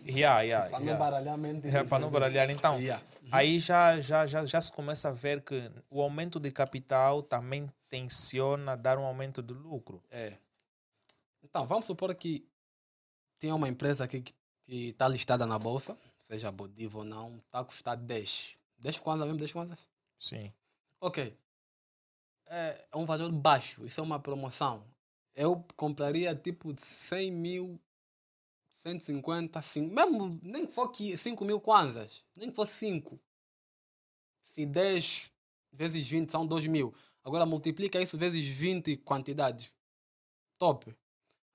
yeah, 0.07 0.41
yeah, 0.41 0.69
Para 0.69 0.79
não 0.79 0.85
yeah. 0.85 1.05
baralhar 1.05 1.37
mente. 1.37 1.67
É, 1.69 1.83
para 1.83 1.99
não 1.99 2.09
baralhar. 2.09 2.49
Então, 2.49 2.79
Yeah. 2.79 3.03
aí 3.31 3.59
já, 3.59 3.99
já, 4.01 4.25
já, 4.25 4.45
já 4.45 4.59
se 4.61 4.71
começa 4.71 5.09
a 5.09 5.11
ver 5.11 5.41
que 5.41 5.69
o 5.89 6.01
aumento 6.01 6.39
de 6.39 6.51
capital 6.51 7.21
também 7.21 7.69
tensiona 7.89 8.75
dar 8.75 8.97
um 8.97 9.05
aumento 9.05 9.41
de 9.43 9.53
lucro. 9.53 10.01
É. 10.09 10.33
Então, 11.43 11.67
vamos 11.67 11.85
supor 11.85 12.13
que 12.15 12.47
tem 13.39 13.51
uma 13.51 13.69
empresa 13.69 14.03
aqui 14.05 14.21
que 14.21 14.33
está 14.67 15.07
listada 15.07 15.45
na 15.45 15.59
bolsa, 15.59 15.95
seja 16.19 16.51
Bodivo 16.51 16.99
ou 16.99 17.03
não, 17.05 17.37
está 17.45 17.59
a 17.59 17.63
custar 17.63 17.95
10. 17.95 18.57
10 18.79 18.99
kwanza 18.99 19.23
mesmo, 19.25 19.39
10 19.39 19.51
kwanzas? 19.53 19.79
Sim. 20.19 20.51
Ok. 20.99 21.37
É 22.49 22.87
é 22.91 22.97
um 22.97 23.05
valor 23.05 23.31
baixo, 23.31 23.85
isso 23.85 23.99
é 23.99 24.03
uma 24.03 24.19
promoção. 24.19 24.83
Eu 25.35 25.63
compraria 25.75 26.35
tipo 26.35 26.73
de 26.73 26.81
100 26.81 27.31
mil, 27.31 27.79
150, 28.71 29.61
5, 29.61 29.93
mesmo 29.93 30.39
nem 30.41 30.65
que 30.65 30.71
for 30.71 30.89
que 30.89 31.15
5 31.15 31.45
mil 31.45 31.59
kwanzas, 31.59 32.25
nem 32.35 32.49
que 32.49 32.55
fosse 32.55 32.73
5. 32.73 33.19
Se 34.41 34.65
10 34.65 35.31
vezes 35.71 36.07
20 36.07 36.31
são 36.31 36.45
2 36.45 36.67
mil. 36.67 36.93
Agora 37.23 37.45
multiplica 37.45 38.01
isso 38.01 38.17
vezes 38.17 38.47
20 38.47 38.97
quantidades. 38.97 39.73
Top. 40.57 40.95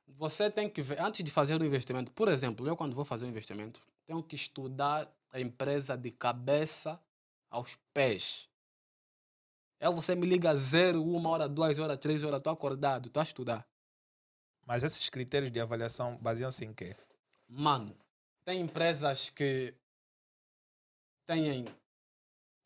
Você 0.06 0.50
tem 0.50 0.68
que 0.68 0.82
ver, 0.82 1.00
antes 1.00 1.24
de 1.24 1.30
fazer 1.30 1.60
o 1.60 1.64
investimento, 1.64 2.12
por 2.12 2.28
exemplo, 2.28 2.68
eu 2.68 2.76
quando 2.76 2.94
vou 2.94 3.04
fazer 3.04 3.24
um 3.24 3.28
investimento, 3.28 3.80
tenho 4.04 4.22
que 4.22 4.36
estudar 4.36 5.10
a 5.30 5.40
empresa 5.40 5.96
de 5.96 6.10
cabeça 6.10 7.00
aos 7.50 7.78
pés. 7.92 8.48
É 9.82 9.90
você 9.90 10.14
me 10.14 10.24
liga 10.24 10.54
zero, 10.54 11.02
uma 11.02 11.28
hora, 11.28 11.48
duas 11.48 11.76
horas, 11.76 11.98
três 11.98 12.22
horas, 12.22 12.38
estou 12.38 12.52
acordado, 12.52 13.08
estou 13.08 13.20
a 13.20 13.24
estudar. 13.24 13.66
Mas 14.64 14.84
esses 14.84 15.10
critérios 15.10 15.50
de 15.50 15.58
avaliação 15.58 16.16
baseiam-se 16.22 16.64
em 16.64 16.72
quê? 16.72 16.94
Mano, 17.48 17.92
tem 18.44 18.60
empresas 18.60 19.28
que 19.28 19.74
têm, 21.26 21.64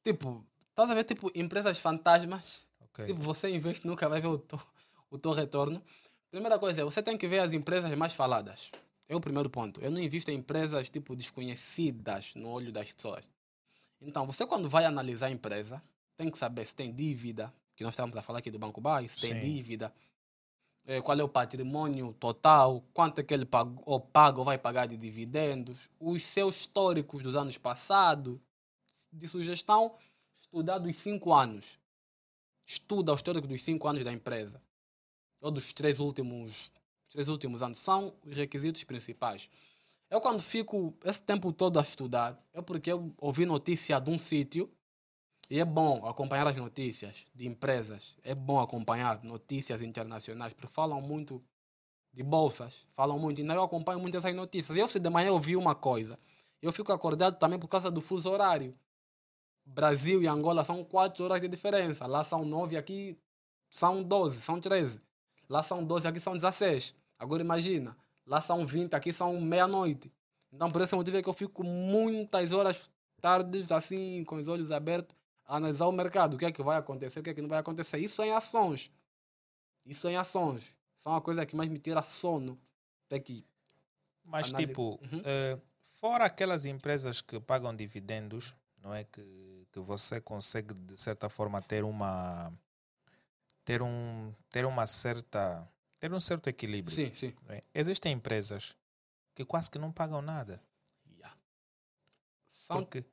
tipo, 0.05 0.45
estás 0.69 0.91
a 0.91 0.95
ver, 0.95 1.05
tipo, 1.05 1.33
empresas 1.35 1.79
fantasmas. 1.79 2.67
Ok. 2.81 3.07
Tipo, 3.07 3.21
você 3.23 3.49
investe 3.49 3.87
nunca 3.87 4.11
vai 4.11 4.21
ver 4.21 4.29
o 4.29 4.39
teu, 4.39 4.61
o 5.11 5.17
teu 5.17 5.33
retorno. 5.33 5.83
Primeira 6.31 6.59
coisa 6.59 6.83
é, 6.83 6.85
você 6.85 7.03
tem 7.03 7.17
que 7.17 7.27
ver 7.27 7.39
as 7.39 7.55
empresas 7.55 7.91
mais 7.97 8.13
faladas. 8.13 8.71
É 9.09 9.17
o 9.17 9.21
primeiro 9.23 9.49
ponto. 9.49 9.81
Eu 9.81 9.91
não 9.91 10.01
invisto 10.01 10.31
em 10.31 10.35
empresas 10.35 10.91
tipo 10.91 11.17
desconhecidas 11.17 12.35
no 12.35 12.51
olho 12.51 12.71
das 12.71 12.93
pessoas. 12.93 13.27
Então, 14.03 14.27
você 14.27 14.47
quando 14.47 14.69
vai 14.69 14.85
analisar 14.85 15.29
a 15.29 15.31
empresa, 15.31 15.83
tem 16.17 16.31
que 16.31 16.39
saber 16.39 16.65
se 16.67 16.75
tem 16.75 16.93
dívida, 16.93 17.53
que 17.75 17.85
nós 17.85 17.93
estamos 17.93 18.17
a 18.17 18.23
falar 18.23 18.39
aqui 18.39 18.51
do 18.51 18.59
Banco 18.59 18.81
Bay, 18.81 19.09
se 19.09 19.21
tem 19.21 19.35
Sim. 19.35 19.41
dívida, 19.41 19.93
eh, 20.87 21.01
qual 21.03 21.19
é 21.19 21.23
o 21.23 21.29
patrimônio 21.29 22.15
total, 22.15 22.83
quanto 22.95 23.21
é 23.21 23.25
que 23.25 23.35
ele 23.35 23.45
paga 23.45 23.73
ou 23.85 24.01
paga 24.01 24.39
ou 24.39 24.45
vai 24.45 24.57
pagar 24.57 24.87
de 24.87 24.97
dividendos, 24.97 25.91
os 26.01 26.23
seus 26.23 26.57
históricos 26.61 27.23
dos 27.23 27.37
anos 27.37 27.59
passados, 27.59 28.41
de 29.13 29.29
sugestão, 29.29 29.95
estudar 30.41 30.79
dos 30.79 30.97
cinco 30.97 31.33
anos. 31.33 31.79
Estuda 32.65 33.13
o 33.13 33.15
histórico 33.15 33.47
dos 33.47 33.63
cinco 33.63 33.87
anos 33.87 34.03
da 34.03 34.13
empresa. 34.13 34.61
Ou 35.41 35.51
dos 35.51 35.73
três 35.73 36.01
últimos, 36.01 36.73
três 37.11 37.29
últimos 37.29 37.63
anos. 37.63 37.79
São 37.79 38.13
os 38.25 38.37
requisitos 38.37 38.83
principais. 38.85 39.49
Eu 40.11 40.21
quando 40.21 40.43
fico 40.43 40.95
esse 41.05 41.21
tempo 41.21 41.53
todo 41.53 41.79
a 41.79 41.83
estudar, 41.83 42.41
é 42.53 42.63
porque 42.63 42.91
eu 42.91 43.13
ouvi 43.19 43.45
notícia 43.45 44.01
de 44.01 44.11
um 44.11 44.19
sítio 44.19 44.71
e 45.49 45.61
é 45.61 45.65
bom 45.65 46.07
acompanhar 46.07 46.47
as 46.47 46.57
notícias 46.57 47.27
de 47.35 47.47
empresas. 47.47 48.17
É 48.25 48.35
bom 48.35 48.61
acompanhar 48.61 49.23
notícias 49.23 49.81
internacionais, 49.81 50.53
porque 50.53 50.67
falam 50.67 51.01
muito 51.01 51.43
de 52.13 52.23
bolsas, 52.23 52.85
falam 52.91 53.19
muito. 53.19 53.41
E 53.41 53.47
eu 53.47 53.63
acompanho 53.63 54.01
muito 54.01 54.17
essas 54.17 54.35
notícias. 54.35 54.77
Eu, 54.77 54.89
se 54.89 54.99
de 54.99 55.09
manhã 55.09 55.29
eu 55.29 55.39
vi 55.39 55.57
uma 55.57 55.75
coisa, 55.75 56.19
eu 56.61 56.73
fico 56.73 56.93
acordado 56.93 57.39
também 57.39 57.59
por 57.59 57.69
causa 57.69 57.91
do 57.91 58.01
fuso 58.01 58.29
horário. 58.29 58.73
Brasil 59.65 60.23
e 60.23 60.27
Angola 60.27 60.65
são 60.65 60.83
quatro 60.85 61.25
horas 61.25 61.41
de 61.41 61.49
diferença. 61.49 62.07
Lá 62.07 62.25
são 62.25 62.45
nove, 62.45 62.77
aqui 62.77 63.17
são 63.69 64.03
12, 64.03 64.41
são 64.41 64.61
13. 64.61 65.01
Lá 65.49 65.63
são 65.63 65.85
12, 65.85 66.09
aqui 66.09 66.19
são 66.19 66.35
16. 66.35 66.95
Agora 67.19 67.43
imagina, 67.43 67.97
lá 68.27 68.41
são 68.41 68.67
20, 68.67 68.95
aqui 68.95 69.13
são 69.13 69.41
meia-noite. 69.41 70.13
Então 70.53 70.71
por 70.71 70.81
esse 70.81 70.95
motivo 70.95 71.17
é 71.17 71.23
que 71.23 71.29
eu 71.29 71.33
fico 71.33 71.63
muitas 71.63 72.53
horas 72.53 72.91
tardes 73.21 73.73
assim, 73.73 74.25
com 74.25 74.37
os 74.37 74.49
olhos 74.49 74.71
abertos, 74.71 75.17
a 75.47 75.57
analisar 75.57 75.87
o 75.87 75.93
mercado. 75.93 76.35
O 76.35 76.39
que 76.39 76.45
é 76.47 76.53
que 76.53 76.63
vai 76.63 76.77
acontecer, 76.77 77.21
o 77.21 77.23
que 77.23 77.31
é 77.31 77.35
que 77.35 77.43
não 77.43 77.49
vai 77.49 77.59
acontecer. 77.59 77.99
Isso 77.99 78.21
é 78.23 78.29
em 78.29 78.33
ações. 78.33 78.91
Isso 79.85 80.09
é 80.09 80.13
em 80.13 80.17
ações. 80.17 80.75
São 80.97 81.15
a 81.15 81.21
coisa 81.21 81.47
que 81.47 81.55
mais 81.55 81.69
me 81.71 81.79
tira 81.79 82.03
sono. 82.03 82.59
Que 83.09 83.45
Mas, 84.25 84.49
Análise. 84.49 84.67
tipo, 84.69 84.99
Uhum. 85.13 85.23
eh, 85.25 85.59
fora 86.01 86.25
aquelas 86.25 86.65
empresas 86.65 87.21
que 87.21 87.39
pagam 87.39 87.75
dividendos, 87.75 88.53
não 88.83 88.93
é? 88.93 89.05
Que, 89.05 89.67
que 89.73 89.79
você 89.79 90.21
consegue, 90.21 90.75
de 90.75 91.01
certa 91.01 91.29
forma, 91.29 91.63
ter 91.63 91.85
uma. 91.85 92.53
ter 93.65 93.81
um. 93.83 94.35
ter 94.51 94.67
uma 94.67 94.87
certa. 94.89 95.69
ter 96.01 96.13
um 96.13 96.19
certo 96.21 96.49
equilíbrio. 96.49 96.95
Sim, 96.95 97.15
sim. 97.15 97.33
é? 97.49 97.61
Existem 97.73 98.13
empresas 98.13 98.77
que 99.37 99.45
quase 99.45 99.71
que 99.71 99.79
não 99.79 99.93
pagam 99.93 100.21
nada. 100.21 100.61
Yeah. 101.13 101.37
São 102.49 102.79
Porque 102.79 103.05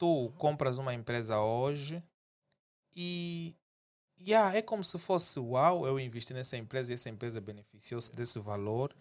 tu 0.00 0.32
compras 0.38 0.78
uma 0.78 0.94
empresa 0.94 1.38
hoje 1.38 2.02
e. 2.96 3.54
Yeah, 4.22 4.54
é 4.54 4.60
como 4.60 4.84
se 4.84 4.98
fosse 4.98 5.38
uau, 5.40 5.86
eu 5.86 5.98
investi 5.98 6.34
nessa 6.34 6.54
empresa 6.54 6.90
e 6.92 6.94
essa 6.94 7.08
empresa 7.08 7.40
beneficiou-se 7.40 8.12
desse 8.12 8.38
valor, 8.38 8.94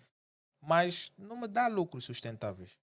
mas 0.61 1.11
não 1.17 1.35
me 1.35 1.45
dá 1.45 1.67
lucros 1.67 2.05
sustentáveis. 2.05 2.77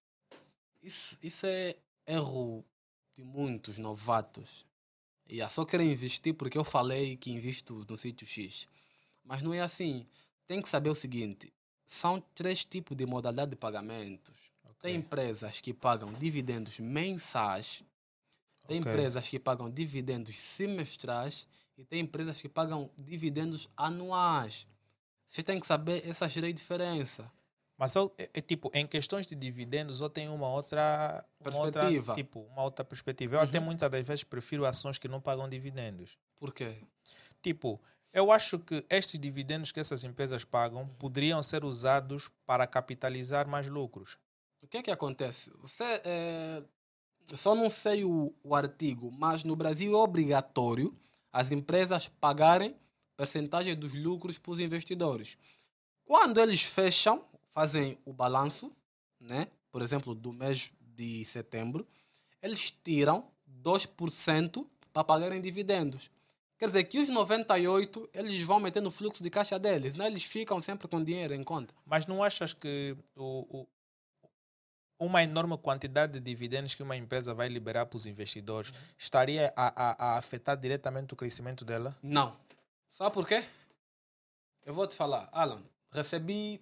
Isso, 0.82 1.18
isso 1.22 1.46
é 1.46 1.76
erro 2.06 2.62
de 3.16 3.22
muitos 3.24 3.78
novatos. 3.78 4.66
Yeah, 5.30 5.50
só 5.50 5.64
querem 5.64 5.90
investir 5.90 6.34
porque 6.34 6.58
eu 6.58 6.64
falei 6.64 7.16
que 7.16 7.30
invisto 7.30 7.86
no 7.88 7.96
sítio 7.96 8.26
X. 8.26 8.68
Mas 9.24 9.42
não 9.42 9.54
é 9.54 9.60
assim. 9.60 10.06
Tem 10.46 10.60
que 10.60 10.68
saber 10.68 10.90
o 10.90 10.94
seguinte: 10.94 11.50
são 11.86 12.20
três 12.34 12.66
tipos 12.66 12.96
de 12.96 13.06
modalidade 13.06 13.52
de 13.52 13.56
pagamentos. 13.56 14.36
Tem 14.82 14.92
Ok. 14.92 14.94
empresas 14.94 15.60
que 15.62 15.72
pagam 15.72 16.12
dividendos 16.12 16.78
mensais, 16.78 17.82
tem 18.66 18.80
Ok. 18.80 18.90
empresas 18.92 19.28
que 19.28 19.38
pagam 19.38 19.70
dividendos 19.70 20.36
semestrais 20.38 21.46
e 21.78 21.84
tem 21.84 22.00
empresas 22.00 22.40
que 22.40 22.48
pagam 22.48 22.90
dividendos 22.98 23.68
anuais. 23.76 24.66
Você 25.26 25.42
tem 25.42 25.58
que 25.60 25.66
saber 25.66 26.06
essas 26.08 26.32
três 26.32 26.54
diferenças. 26.54 27.26
Mas 27.78 27.94
eu, 27.94 28.10
é, 28.16 28.30
é 28.32 28.40
tipo, 28.40 28.70
em 28.72 28.86
questões 28.86 29.26
de 29.26 29.34
dividendos, 29.34 30.00
eu 30.00 30.08
tenho 30.08 30.34
uma 30.34 30.48
outra 30.48 31.24
uma 31.40 31.56
outra, 31.58 31.80
Perspectiva. 31.82 32.14
tipo, 32.14 32.40
uma 32.40 32.62
outra 32.62 32.84
perspectiva. 32.84 33.36
Eu 33.36 33.40
até 33.40 33.58
Uhum. 33.58 33.66
muitas 33.66 33.90
das 33.90 34.06
vezes 34.06 34.24
prefiro 34.24 34.64
ações 34.64 34.96
que 34.98 35.08
não 35.08 35.20
pagam 35.20 35.46
dividendos. 35.48 36.16
Por 36.36 36.54
quê? 36.54 36.74
Tipo, 37.42 37.78
eu 38.14 38.32
acho 38.32 38.58
que 38.58 38.84
estes 38.88 39.20
dividendos 39.20 39.72
que 39.72 39.80
essas 39.80 40.02
empresas 40.04 40.42
pagam 40.44 40.88
poderiam 40.98 41.42
ser 41.42 41.64
usados 41.64 42.30
para 42.46 42.66
capitalizar 42.66 43.46
mais 43.46 43.68
lucros. 43.68 44.16
O 44.62 44.66
que 44.66 44.78
é 44.78 44.82
que 44.82 44.90
acontece? 44.90 45.50
Você 45.60 45.84
é, 46.04 46.62
só 47.35 47.55
não 47.55 47.68
sei 47.68 48.05
o, 48.05 48.33
o 48.43 48.55
artigo, 48.55 49.11
mas 49.11 49.43
no 49.43 49.57
Brasil 49.57 49.93
é 49.95 49.97
obrigatório 49.97 50.97
as 51.33 51.51
empresas 51.51 52.09
pagarem 52.09 52.77
percentagem 53.16 53.74
dos 53.74 53.93
lucros 53.93 54.39
para 54.39 54.53
os 54.53 54.61
investidores. 54.61 55.37
Quando 56.05 56.41
eles 56.41 56.62
fecham, 56.62 57.24
fazem 57.49 57.99
o 58.05 58.12
balanço, 58.12 58.72
né? 59.18 59.49
Por 59.72 59.83
exemplo, 59.83 60.14
do 60.14 60.33
mês 60.33 60.72
de 60.81 61.24
setembro, 61.24 61.87
eles 62.41 62.70
tiram 62.70 63.29
2% 63.62 64.66
para 64.93 65.05
pagarem 65.05 65.41
dividendos. 65.41 66.11
Quer 66.59 66.66
dizer 66.66 66.85
que 66.85 66.99
os 66.99 67.09
98 67.09 68.09
eles 68.14 68.43
vão 68.43 68.61
meter 68.61 68.81
no 68.81 68.91
fluxo 68.91 69.22
de 69.22 69.29
caixa 69.29 69.59
deles, 69.59 69.95
né? 69.95 70.07
Eles 70.07 70.24
ficam 70.24 70.61
sempre 70.61 70.89
com 70.89 71.03
dinheiro 71.03 71.35
em 71.35 71.45
conta. 71.45 71.74
Mas 71.85 72.07
não 72.07 72.22
achas 72.22 72.55
que 72.55 72.97
o, 73.14 73.66
uma 74.99 75.22
enorme 75.22 75.57
quantidade 75.59 76.14
de 76.14 76.20
dividendos 76.20 76.74
que 76.74 76.82
uma 76.82 76.97
empresa 76.97 77.34
vai 77.34 77.49
liberar 77.49 77.86
para 77.86 77.97
os 77.97 78.07
investidores 78.07 78.72
estaria 78.99 79.53
a, 79.57 79.66
a- 79.92 79.97
a 80.14 80.18
afetar 80.18 80.57
diretamente 80.57 81.12
o 81.12 81.16
crescimento 81.16 81.64
dela? 81.64 81.97
Não. 82.03 82.36
Sabe 82.90 83.12
por 83.12 83.26
quê? 83.26 83.44
Eu 84.64 84.72
vou 84.74 84.86
te 84.86 84.97
falar, 84.97 85.28
Alan, 85.32 85.62
recebi 85.92 86.61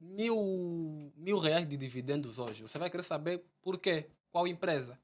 mil, 0.00 1.12
mil 1.16 1.38
reais 1.38 1.66
de 1.68 1.76
dividendos 1.76 2.38
hoje. 2.38 2.62
Você 2.62 2.78
vai 2.78 2.90
querer 2.90 3.02
saber 3.02 3.44
por 3.62 3.78
quê? 3.78 4.06
Qual 4.32 4.46
empresa? 4.48 4.98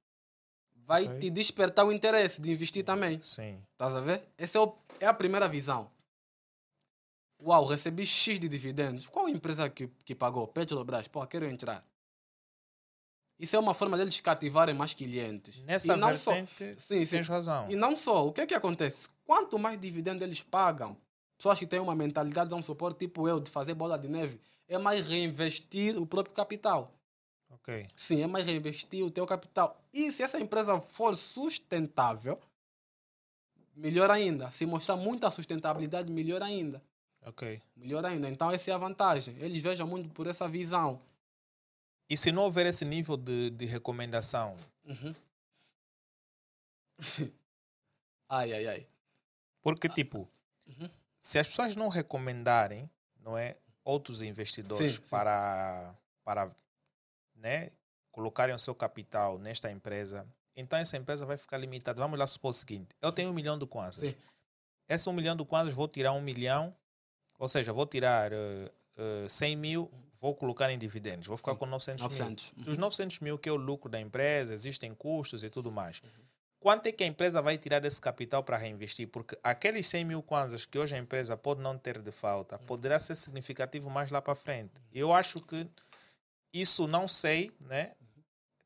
Vai 0.84 1.04
Ok. 1.06 1.18
te 1.20 1.30
despertar 1.30 1.84
o 1.84 1.92
interesse 1.92 2.40
de 2.40 2.50
investir 2.50 2.84
também. 2.84 3.20
Sim. 3.20 3.62
Estás 3.72 3.94
a 3.94 4.00
ver? 4.00 4.24
Essa 4.36 4.58
é, 4.58 4.60
o- 4.60 4.76
é 4.98 5.06
a 5.06 5.14
primeira 5.14 5.48
visão. 5.48 5.90
Uau, 7.40 7.64
recebi 7.66 8.04
X 8.06 8.38
de 8.40 8.48
dividendos. 8.48 9.06
Qual 9.06 9.28
empresa 9.28 9.68
que, 9.68 9.88
que 10.04 10.14
pagou? 10.14 10.46
Petrobras. 10.48 11.08
Pô, 11.08 11.24
quero 11.26 11.46
entrar. 11.46 11.84
Isso 13.42 13.56
é 13.56 13.58
uma 13.58 13.74
forma 13.74 13.98
deles 13.98 14.20
cativarem 14.20 14.72
mais 14.72 14.94
clientes. 14.94 15.60
Nessa 15.62 15.94
e 15.94 15.96
não 15.96 16.16
só, 16.16 16.30
vertente, 16.30 16.80
sim, 16.80 17.04
sim. 17.04 17.16
tens 17.16 17.26
razão. 17.26 17.68
e 17.68 17.74
não 17.74 17.96
só, 17.96 18.28
o 18.28 18.32
que 18.32 18.40
é 18.40 18.46
que 18.46 18.54
acontece? 18.54 19.08
Quanto 19.24 19.58
mais 19.58 19.80
dividendos 19.80 20.22
eles 20.22 20.40
pagam, 20.40 20.96
pessoas 21.36 21.58
que 21.58 21.66
têm 21.66 21.80
uma 21.80 21.92
mentalidade, 21.92 22.50
vamos 22.50 22.66
supor, 22.66 22.94
tipo 22.94 23.26
eu, 23.26 23.40
de 23.40 23.50
fazer 23.50 23.74
bola 23.74 23.98
de 23.98 24.06
neve, 24.06 24.40
é 24.68 24.78
mais 24.78 25.08
reinvestir 25.08 26.00
o 26.00 26.06
próprio 26.06 26.32
capital. 26.32 26.94
Ok. 27.50 27.88
Sim, 27.96 28.22
é 28.22 28.28
mais 28.28 28.46
reinvestir 28.46 29.04
o 29.04 29.10
teu 29.10 29.26
capital. 29.26 29.76
E 29.92 30.12
se 30.12 30.22
essa 30.22 30.38
empresa 30.38 30.80
for 30.80 31.16
sustentável, 31.16 32.38
melhor 33.74 34.08
ainda. 34.08 34.52
Se 34.52 34.64
mostrar 34.64 34.94
muita 34.94 35.28
sustentabilidade, 35.32 36.12
melhor 36.12 36.44
ainda. 36.44 36.80
Ok. 37.26 37.60
Melhor 37.74 38.06
ainda. 38.06 38.30
Então 38.30 38.52
essa 38.52 38.70
é 38.70 38.74
a 38.74 38.78
vantagem. 38.78 39.34
Eles 39.40 39.60
vejam 39.60 39.84
muito 39.84 40.10
por 40.10 40.28
essa 40.28 40.48
visão. 40.48 41.00
E 42.12 42.16
se 42.18 42.30
não 42.30 42.42
houver 42.42 42.66
esse 42.66 42.84
nível 42.84 43.16
de, 43.16 43.48
de 43.48 43.64
recomendação, 43.64 44.54
Uhum. 44.84 45.14
ai, 48.28 48.52
ai, 48.52 48.66
ai. 48.66 48.86
porque 49.62 49.88
tipo, 49.88 50.28
Uhum. 50.68 50.90
se 51.18 51.38
as 51.38 51.48
pessoas 51.48 51.74
não 51.74 51.88
recomendarem, 51.88 52.90
não 53.18 53.38
é, 53.38 53.56
outros 53.82 54.20
investidores 54.20 54.96
Sim, 54.96 55.02
sim. 55.02 55.08
para 55.08 55.94
para 56.22 56.54
né, 57.34 57.70
colocarem 58.10 58.54
o 58.54 58.58
seu 58.58 58.74
capital 58.74 59.38
nesta 59.38 59.70
empresa, 59.70 60.26
então 60.54 60.78
essa 60.78 60.98
empresa 60.98 61.24
vai 61.24 61.38
ficar 61.38 61.56
limitada. 61.56 62.00
Vamos 62.02 62.18
lá 62.18 62.26
supor 62.26 62.50
o 62.50 62.52
seguinte: 62.52 62.94
eu 63.00 63.10
tenho 63.10 63.30
um 63.30 63.32
milhão 63.32 63.58
de 63.58 63.64
kwanzas. 63.66 64.10
Sim. 64.10 64.14
Esse 64.86 65.08
um 65.08 65.14
milhão 65.14 65.34
de 65.34 65.44
kwanzas 65.46 65.72
vou 65.72 65.88
tirar 65.88 66.12
um 66.12 66.20
milhão, 66.20 66.76
ou 67.38 67.48
seja, 67.48 67.72
vou 67.72 67.86
tirar 67.86 68.30
eh, 68.32 68.70
eh, 68.98 69.26
100 69.30 69.56
mil, 69.56 69.90
vou 70.22 70.34
colocar 70.36 70.70
em 70.70 70.78
dividendos, 70.78 71.26
vou 71.26 71.36
ficar 71.36 71.52
Sim. 71.52 71.58
com 71.58 71.66
900 71.66 72.00
mil. 72.02 72.10
900. 72.10 72.52
Dos 72.64 72.76
900 72.78 73.18
mil 73.18 73.36
que 73.36 73.48
é 73.48 73.52
o 73.52 73.56
lucro 73.56 73.90
da 73.90 74.00
empresa, 74.00 74.54
existem 74.54 74.94
custos 74.94 75.42
e 75.42 75.50
tudo 75.50 75.72
mais. 75.72 76.00
Uhum. 76.00 76.08
Quanto 76.60 76.86
é 76.86 76.92
que 76.92 77.02
a 77.02 77.06
empresa 77.08 77.42
vai 77.42 77.58
tirar 77.58 77.80
desse 77.80 78.00
capital 78.00 78.44
para 78.44 78.56
reinvestir? 78.56 79.08
Porque 79.08 79.36
aqueles 79.42 79.84
100 79.88 80.04
mil 80.04 80.22
kwanzas 80.22 80.64
que 80.64 80.78
hoje 80.78 80.94
a 80.94 80.98
empresa 80.98 81.36
pode 81.36 81.60
não 81.60 81.76
ter 81.76 82.00
de 82.00 82.12
falta, 82.12 82.56
Uhum. 82.56 82.66
poderá 82.66 83.00
ser 83.00 83.16
significativo 83.16 83.90
mais 83.90 84.12
lá 84.12 84.22
para 84.22 84.36
frente. 84.36 84.80
Eu 84.92 85.12
acho 85.12 85.40
que 85.40 85.66
isso 86.52 86.86
não 86.86 87.08
sei, 87.08 87.50
né? 87.66 87.92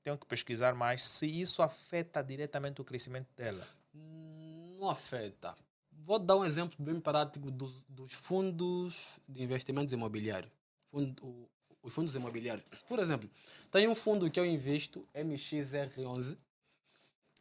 Tenho 0.03 0.19
que 0.19 0.27
pesquisar 0.27 0.75
mais 0.75 1.03
se 1.05 1.27
isso 1.27 1.63
afeta 1.63 2.23
diretamente 2.23 2.83
o 2.83 2.85
crescimento 2.85 3.29
dela. 3.35 3.67
Não 3.95 4.91
afeta. 4.91 5.55
vou 5.91 6.19
dar 6.19 6.37
um 6.37 6.45
exemplo 6.45 6.77
bem 6.79 7.01
prático 7.01 7.51
dos, 7.51 7.83
dos 7.89 8.13
fundos 8.13 9.19
de 9.27 9.43
investimentos 9.43 9.93
imobiliários. 9.93 10.53
Fundo, 10.97 11.27
o- 11.27 11.49
os 11.83 11.93
fundos 11.93 12.15
imobiliários. 12.15 12.65
Por 12.89 12.99
exemplo, 12.99 13.29
tem 13.71 13.87
um 13.87 13.95
fundo 13.95 14.31
que 14.31 14.41
eu 14.41 14.47
invisto, 14.47 15.07
MXR11. 15.15 16.39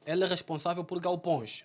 Ele 0.05 0.23
é 0.25 0.27
responsável 0.27 0.83
por 0.83 0.99
galpões. 0.99 1.63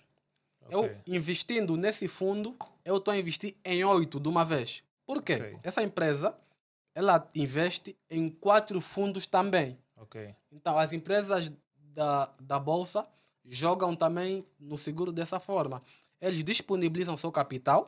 Eu 0.69 0.79
Ok. 0.85 0.97
investindo 1.07 1.75
nesse 1.75 2.07
fundo, 2.07 2.55
eu 2.85 2.95
estou 2.97 3.13
a 3.13 3.17
investir 3.17 3.57
em 3.65 3.83
oito 3.83 4.21
de 4.21 4.29
uma 4.29 4.45
vez. 4.45 4.83
Por 5.05 5.21
quê? 5.21 5.33
Ok. 5.33 5.59
Essa 5.63 5.83
empresa, 5.83 6.33
ela 6.95 7.27
investe 7.35 7.93
em 8.09 8.29
quatro 8.29 8.79
fundos 8.79 9.25
também. 9.25 9.77
Ok. 9.97 10.33
Então, 10.49 10.77
as 10.79 10.93
empresas 10.93 11.51
da, 11.75 12.27
da 12.39 12.57
Bolsa 12.57 13.05
jogam 13.43 13.97
também 13.97 14.45
no 14.57 14.77
seguro 14.77 15.11
dessa 15.11 15.41
forma. 15.41 15.83
Eles 16.21 16.41
disponibilizam 16.41 17.17
seu 17.17 17.33
capital 17.33 17.85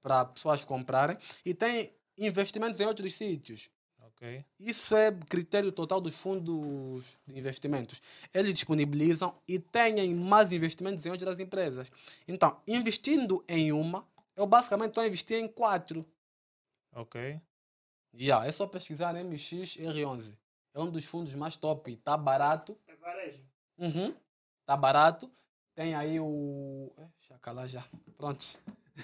para 0.00 0.24
pessoas 0.24 0.64
comprarem 0.64 1.18
e 1.44 1.52
têm 1.52 1.92
investimentos 2.26 2.78
em 2.80 2.86
outros 2.86 3.14
sítios. 3.14 3.70
Ok. 4.00 4.44
Isso 4.58 4.94
é 4.94 5.10
critério 5.12 5.72
total 5.72 6.00
dos 6.00 6.16
fundos 6.16 7.18
de 7.26 7.38
investimentos. 7.38 8.02
Eles 8.34 8.52
disponibilizam 8.52 9.34
e 9.48 9.58
têm 9.58 10.14
mais 10.14 10.52
investimentos 10.52 11.04
em 11.06 11.10
outras 11.10 11.40
empresas. 11.40 11.90
Então, 12.28 12.60
investindo 12.66 13.42
em 13.48 13.72
uma, 13.72 14.06
eu 14.36 14.46
basicamente 14.46 14.90
estou 14.90 15.02
a 15.02 15.06
investir 15.06 15.38
em 15.38 15.48
quatro. 15.48 16.04
Ok. 16.92 17.40
Já, 18.12 18.44
é 18.44 18.52
só 18.52 18.66
pesquisar 18.66 19.14
MXR11. 19.14 20.36
É 20.74 20.80
um 20.80 20.90
dos 20.90 21.04
fundos 21.04 21.34
mais 21.34 21.56
top. 21.56 21.92
Está 21.92 22.16
barato. 22.16 22.76
É 22.86 22.96
varejo. 22.96 23.44
Uhum. 23.78 24.14
Tá 24.66 24.76
barato. 24.76 25.30
Tem 25.74 25.94
aí 25.94 26.20
o. 26.20 26.92
Deixa 27.18 27.34
eu 27.34 27.38
calar 27.38 27.68
já. 27.68 27.82
Pronto. 28.16 28.58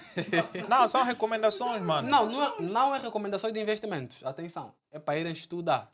Não, 0.69 0.87
são 0.87 1.03
recomendações, 1.03 1.81
mano. 1.81 2.09
Não, 2.09 2.25
não 2.29 2.43
é, 2.43 2.61
não 2.61 2.95
é 2.95 2.99
recomendação 2.99 3.51
de 3.51 3.59
investimentos. 3.59 4.23
Atenção. 4.25 4.73
É 4.91 4.99
para 4.99 5.17
irem 5.17 5.33
estudar. 5.33 5.91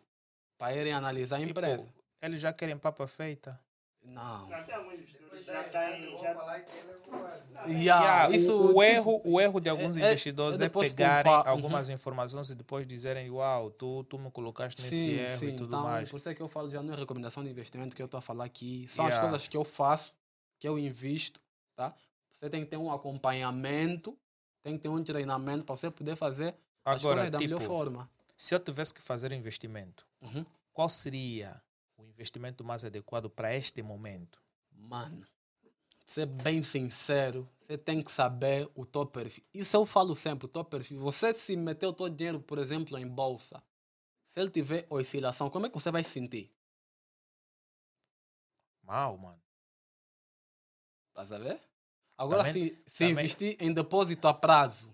Para 0.58 0.76
irem 0.76 0.94
analisar 0.94 1.38
a 1.38 1.40
Tipo, 1.40 1.52
empresa. 1.52 1.88
Eles 2.22 2.40
já 2.42 2.54
querem 2.54 2.78
papa 2.78 3.06
feita. 3.08 3.60
Não. 4.04 4.48
Já... 7.68 7.68
Yeah, 7.68 8.30
o- 8.30 8.34
isso, 8.34 8.54
o, 8.62 8.68
tipo, 8.68 8.84
erro, 8.84 9.22
o 9.24 9.40
erro 9.42 9.60
de 9.62 9.70
alguns 9.70 9.96
é- 9.98 10.02
é- 10.02 10.06
investidores 10.08 10.60
é 10.60 10.66
é, 10.66 10.70
pegarem 10.70 11.24
culpar, 11.32 11.46
uhum. 11.46 11.52
algumas 11.52 11.90
informações 11.90 12.50
e 12.50 12.56
depois 12.56 12.86
dizerem, 12.86 13.30
uau, 13.30 13.72
tu, 13.72 14.04
tu 14.06 14.18
me 14.20 14.30
colocaste 14.32 14.82
nesse 14.82 15.00
Sim, 15.04 15.12
erro 15.12 15.38
sim. 15.38 15.48
e 15.48 15.52
tudo 15.54 15.68
Então, 15.68 15.84
mais. 15.84 16.10
por 16.10 16.18
isso 16.18 16.30
é 16.30 16.34
que 16.36 16.42
eu 16.42 16.48
falo, 16.48 16.70
já 16.70 16.82
não 16.82 16.94
é 16.94 16.98
recomendação 16.98 17.44
de 17.44 17.50
investimento 17.50 17.96
que 17.96 18.02
eu 18.02 18.06
estou 18.06 18.18
a 18.18 18.22
falar 18.22 18.46
aqui. 18.46 18.86
São 18.90 19.06
Yeah. 19.06 19.24
as 19.24 19.30
coisas 19.32 19.48
que 19.48 19.56
eu 19.56 19.64
faço, 19.64 20.14
que 20.60 20.68
eu 20.68 20.78
invisto, 20.78 21.40
tá? 21.76 21.94
Você 22.44 22.50
tem 22.50 22.66
que 22.66 22.72
ter 22.72 22.76
um 22.76 22.92
acompanhamento, 22.92 24.20
tem 24.62 24.76
que 24.76 24.84
ter 24.84 24.90
um 24.90 25.02
treinamento 25.02 25.64
para 25.64 25.78
você 25.78 25.90
poder 25.90 26.18
fazer 26.18 26.54
as 26.84 27.00
Agora, 27.00 27.16
coisas 27.16 27.32
da 27.32 27.40
melhor 27.40 27.58
tipo, 27.58 27.66
forma. 27.72 28.12
se 28.36 28.54
eu 28.54 28.60
tivesse 28.60 28.94
que 28.94 29.02
fazer 29.02 29.32
um 29.32 29.36
investimento, 29.36 30.06
Uhum. 30.22 30.46
qual 30.74 30.90
seria 30.90 31.64
o 31.98 32.04
investimento 32.04 32.62
mais 32.62 32.84
adequado 32.84 33.30
para 33.30 33.56
este 33.56 33.82
momento? 33.82 34.42
Mano, 34.74 35.26
ser 36.06 36.26
bem 36.26 36.62
sincero, 36.64 37.48
você 37.62 37.78
tem 37.78 38.02
que 38.02 38.12
saber 38.12 38.70
o 38.76 38.86
teu 38.86 39.06
perfil. 39.06 39.46
Isso 39.54 39.78
eu 39.78 39.86
falo 39.86 40.14
sempre, 40.14 40.46
o 40.46 40.50
teu 40.50 40.66
perfil. 40.66 41.00
Você 41.00 41.34
se 41.34 41.56
meter 41.56 41.88
o 41.88 41.94
teu 41.94 42.10
dinheiro, 42.10 42.42
por 42.42 42.58
exemplo, 42.58 42.98
em 42.98 43.08
bolsa, 43.08 43.64
se 44.26 44.42
ele 44.42 44.50
tiver 44.50 44.86
oscilação, 44.90 45.50
como 45.50 45.68
é 45.68 45.70
que 45.70 45.76
você 45.76 45.90
vai 45.90 46.04
se 46.04 46.10
sentir? 46.10 46.52
Mal, 48.82 49.18
mano. 49.18 49.42
Tá 51.14 51.22
a 51.22 51.40
ver? 51.40 51.73
Agora, 52.24 52.44
Também- 52.44 52.70
se, 52.70 52.84
se 52.88 52.98
também- 53.00 53.12
investir 53.26 53.58
em 53.60 53.74
depósito 53.74 54.28
a 54.28 54.34
prazo, 54.34 54.94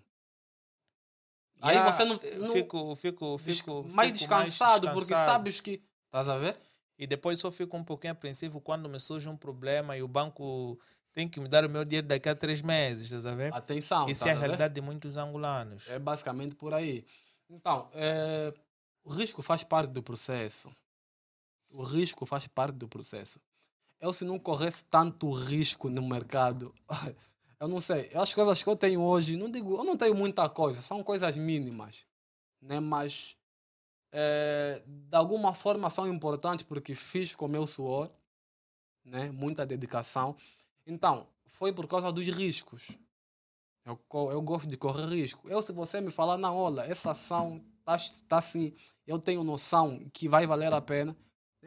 aí 1.60 1.76
Yeah, 1.76 1.92
você 1.92 2.04
não, 2.04 2.46
não 2.46 2.52
fico, 2.52 2.94
fico, 2.96 3.38
fico, 3.38 3.84
mais 3.90 4.08
fico 4.10 4.18
descansado, 4.18 4.88
porque 4.88 4.98
descansado. 5.00 5.32
sabes 5.32 5.60
que. 5.60 5.82
Tá 6.10 6.20
a 6.20 6.38
ver? 6.38 6.56
E 6.98 7.06
depois 7.06 7.38
só 7.38 7.50
fico 7.50 7.76
um 7.76 7.84
pouquinho 7.84 8.12
apreensivo 8.12 8.60
quando 8.60 8.88
me 8.88 8.98
surge 9.00 9.28
um 9.28 9.36
problema 9.36 9.96
e 9.96 10.02
o 10.02 10.08
banco 10.08 10.78
tem 11.12 11.28
que 11.28 11.40
me 11.40 11.48
dar 11.48 11.64
o 11.64 11.68
meu 11.70 11.84
dinheiro 11.84 12.06
daqui 12.06 12.28
a 12.28 12.34
três 12.34 12.60
meses, 12.62 13.04
estás 13.04 13.26
a 13.26 13.34
ver? 13.34 13.54
Atenção. 13.54 14.08
Isso 14.08 14.24
tá 14.24 14.30
é 14.30 14.32
a 14.32 14.38
realidade 14.38 14.74
de 14.74 14.80
muitos 14.80 15.16
angolanos. 15.16 15.88
É 15.88 15.98
basicamente 15.98 16.54
por 16.54 16.74
aí. 16.74 17.04
Então, 17.48 17.88
é, 17.94 18.52
o 19.02 19.10
risco 19.10 19.40
faz 19.42 19.64
parte 19.64 19.90
do 19.90 20.02
processo. 20.02 20.70
O 21.70 21.82
risco 21.82 22.26
faz 22.26 22.46
parte 22.46 22.74
do 22.76 22.86
processo. 22.88 23.40
Eu, 24.00 24.12
se 24.12 24.24
não 24.24 24.38
corresse 24.38 24.84
tanto 24.86 25.30
risco 25.30 25.90
no 25.90 26.02
mercado, 26.02 26.74
eu 27.60 27.68
não 27.68 27.80
sei. 27.80 28.10
As 28.14 28.32
coisas 28.32 28.62
que 28.62 28.68
eu 28.68 28.76
tenho 28.76 29.02
hoje, 29.02 29.36
não 29.36 29.50
digo, 29.50 29.76
eu 29.76 29.84
não 29.84 29.96
tenho 29.96 30.14
muita 30.14 30.48
coisa, 30.48 30.80
são 30.80 31.02
coisas 31.04 31.36
mínimas, 31.36 32.06
né? 32.62 32.80
Mas 32.80 33.36
é, 34.10 34.82
de 34.86 35.16
alguma 35.16 35.54
forma 35.54 35.90
são 35.90 36.08
importantes 36.08 36.64
porque 36.64 36.94
fiz 36.94 37.34
com 37.34 37.46
meu 37.46 37.66
suor, 37.66 38.10
né? 39.04 39.30
Muita 39.30 39.66
dedicação. 39.66 40.34
Então, 40.86 41.28
foi 41.46 41.72
por 41.72 41.86
causa 41.86 42.10
dos 42.10 42.26
riscos. 42.26 42.96
Eu, 43.84 43.98
eu 44.30 44.40
gosto 44.40 44.66
de 44.66 44.76
correr 44.76 45.06
risco. 45.06 45.48
Eu, 45.48 45.62
se 45.62 45.72
você 45.72 46.00
me 46.00 46.10
falar, 46.10 46.38
não, 46.38 46.56
olha, 46.56 46.82
essa 46.82 47.10
ação 47.10 47.62
está 47.80 47.96
tá 48.28 48.38
assim, 48.38 48.72
eu 49.06 49.18
tenho 49.18 49.44
noção 49.44 50.08
que 50.12 50.28
vai 50.28 50.46
valer 50.46 50.72
a 50.72 50.80
pena, 50.80 51.16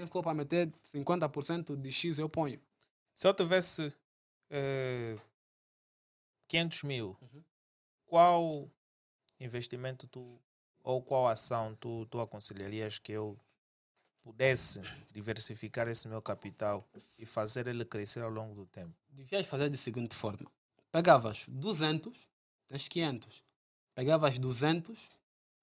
for 0.10 0.24
para 0.24 0.34
meter 0.34 0.72
50% 0.94 1.76
de 1.76 1.92
X, 1.92 2.18
eu 2.18 2.28
ponho. 2.30 2.60
Se 3.14 3.28
eu 3.28 3.34
tivesse 3.34 3.96
eh, 4.50 5.16
500 6.48 6.84
mil, 6.84 7.18
Uhum. 7.22 7.44
qual 8.06 8.70
investimento 9.40 10.08
tu 10.08 10.40
ou 10.84 11.02
qual 11.02 11.28
ação 11.28 11.76
tu, 11.76 12.06
tu 12.08 12.20
aconselharias 12.20 13.00
que 13.00 13.12
eu 13.14 13.40
pudesse 14.22 14.82
diversificar 15.12 15.88
esse 15.88 16.08
meu 16.08 16.22
capital 16.22 16.88
e 17.18 17.26
fazer 17.26 17.68
ele 17.68 17.86
crescer 17.86 18.22
ao 18.22 18.30
longo 18.30 18.54
do 18.56 18.66
tempo? 18.66 18.94
Devias 19.10 19.46
fazer 19.46 19.70
da 19.70 19.78
seguinte 19.78 20.16
forma: 20.16 20.52
pegavas 20.92 21.46
200, 21.48 22.28
tens 22.68 22.88
500. 22.88 23.44
Pegavas 23.96 24.38
200, 24.40 25.12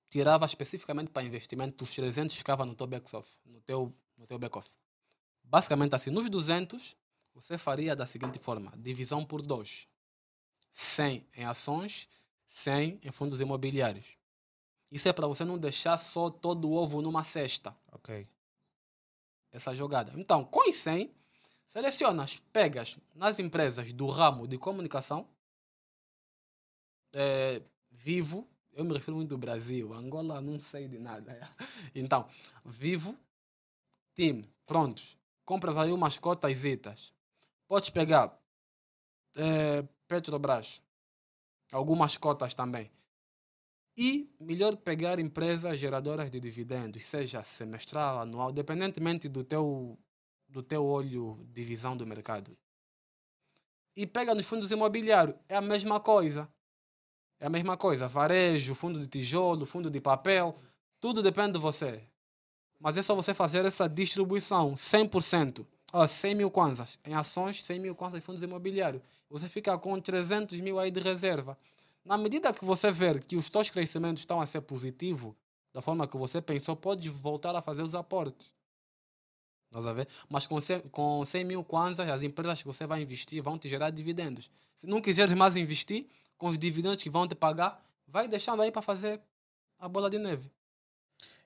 tiravas 0.09 0.53
especificamente 0.53 1.11
para 1.11 1.23
investimento, 1.23 1.83
os 1.85 1.93
300 1.93 2.37
ficava 2.37 2.65
no 2.65 2.75
teu 2.75 2.87
back-office. 2.87 3.39
No 3.45 3.61
teu, 3.61 3.93
no 4.21 4.27
teu 4.27 4.39
back 4.39 4.57
-office. 4.57 4.79
Basicamente 5.43 5.95
assim, 5.95 6.11
nos 6.11 6.29
200, 6.29 6.95
você 7.35 7.59
faria 7.59 7.97
da 7.97 8.07
seguinte 8.07 8.39
forma: 8.39 8.73
divisão 8.77 9.25
por 9.25 9.43
2. 9.43 9.89
100 10.71 11.27
em 11.35 11.45
ações, 11.45 12.09
100 12.47 13.01
em 13.03 13.11
fundos 13.11 13.41
imobiliários. 13.41 14.07
Isso 14.93 15.09
é 15.09 15.13
para 15.13 15.27
você 15.27 15.45
não 15.45 15.59
deixar 15.59 15.97
só 15.97 16.31
todo 16.31 16.69
o 16.69 16.75
ovo 16.75 17.01
numa 17.03 17.25
cesta 17.25 17.77
Ok. 17.93 18.29
essa 19.51 19.75
jogada. 19.75 20.13
Então, 20.17 20.45
com 20.45 20.69
os 20.69 20.77
100, 20.77 21.13
selecionas, 21.67 22.37
pegas 22.53 22.97
nas 23.15 23.39
empresas 23.39 23.93
do 23.93 24.07
ramo 24.07 24.47
de 24.47 24.59
comunicação, 24.59 25.29
é, 27.13 27.63
Vivo, 27.91 28.49
eu 28.73 28.85
me 28.85 28.95
refiro 28.95 29.17
muito 29.17 29.35
ao 29.35 29.39
Brasil, 29.39 29.93
Angola 29.93 30.41
não 30.41 30.61
sei 30.61 30.87
de 30.87 30.99
nada. 30.99 31.51
Então, 31.95 32.29
Vivo, 32.65 33.17
Prontos. 34.67 35.17
Compras 35.45 35.77
aí 35.77 35.91
umas 35.93 36.19
cotas 36.19 36.65
itas. 36.65 37.13
Podes 37.67 37.91
pegar 37.91 38.39
é, 39.35 39.83
Petrobras, 40.07 40.83
algumas 41.73 42.17
cotas 42.17 42.55
também. 42.55 42.91
E 43.97 44.29
melhor 44.41 44.77
pegar 44.77 45.19
empresas 45.19 45.79
geradoras 45.79 46.31
de 46.31 46.41
dividendos, 46.41 47.05
seja 47.05 47.43
semestral, 47.43 48.21
anual, 48.21 48.53
dependentemente 48.53 49.29
do 49.29 49.45
teu, 49.45 49.99
do 50.49 50.63
teu 50.63 50.85
olho 50.85 51.39
de 51.53 51.63
visão 51.63 51.97
do 51.97 52.07
mercado. 52.07 52.57
E 53.97 54.07
pega 54.07 54.35
nos 54.35 54.47
fundos 54.47 54.71
imobiliários, 54.71 55.37
é 55.49 55.57
a 55.57 55.61
mesma 55.61 56.01
coisa. 56.01 56.49
É 57.39 57.47
a 57.47 57.51
mesma 57.51 57.77
coisa. 57.77 58.07
Varejo, 58.07 58.75
fundo 58.75 58.99
de 58.99 59.07
tijolo, 59.07 59.67
fundo 59.67 59.91
de 59.91 60.01
papel, 60.01 60.55
tudo 61.01 61.23
depende 61.23 61.53
de 61.53 61.59
você. 61.59 62.10
Mas 62.81 62.97
é 62.97 63.03
só 63.03 63.15
você 63.15 63.35
fazer 63.35 63.65
essa 63.67 63.87
distribuição, 63.87 64.75
100%. 64.75 65.67
Ó, 65.93 66.07
100 66.07 66.35
mil 66.35 66.51
kwanzas 66.51 66.99
em 67.05 67.15
ações, 67.15 67.63
100 67.63 67.79
mil 67.79 67.95
kwanzas 67.95 68.19
em 68.19 68.23
fundos 68.23 68.43
imobiliários. 68.43 69.03
Você 69.29 69.49
fica 69.49 69.77
com 69.77 70.01
300 70.01 70.59
mil 70.61 70.79
aí 70.79 70.91
de 70.91 71.01
reserva. 71.01 71.59
Na 72.05 72.17
medida 72.17 72.53
que 72.53 72.65
você 72.65 72.91
ver 72.91 73.23
que 73.23 73.37
os 73.37 73.51
teus 73.51 73.69
crescimentos 73.69 74.23
estão 74.23 74.41
a 74.41 74.47
ser 74.47 74.63
positivos, 74.63 75.35
da 75.73 75.83
forma 75.83 76.07
que 76.07 76.17
você 76.17 76.41
pensou, 76.41 76.75
pode 76.75 77.09
voltar 77.11 77.55
a 77.55 77.61
fazer 77.61 77.83
os 77.83 77.95
aportes. 77.95 78.53
Estás 79.67 79.87
a 79.87 79.93
ver? 79.93 80.09
Mas 80.29 80.47
com 80.47 80.61
100, 80.61 80.81
com 80.91 81.25
100 81.25 81.45
mil 81.45 81.63
kwanzas, 81.63 82.09
as 82.09 82.23
empresas 82.23 82.61
que 82.61 82.67
você 82.67 82.87
vai 82.87 83.03
investir 83.03 83.43
vão 83.43 83.59
te 83.59 83.69
gerar 83.69 83.91
dividendos. 83.91 84.51
Se 84.75 84.87
não 84.87 85.01
quiseres 85.01 85.33
mais 85.33 85.55
investir, 85.55 86.07
com 86.37 86.49
os 86.49 86.59
dividendos 86.59 87.03
que 87.03 87.11
vão 87.11 87.29
te 87.29 87.35
pagar, 87.35 87.85
vai 88.09 88.27
deixando 88.27 88.63
aí 88.63 88.73
para 88.73 88.83
fazer 88.83 89.21
a 89.79 89.89
bola 89.89 90.11
de 90.11 90.19
neve. 90.19 90.51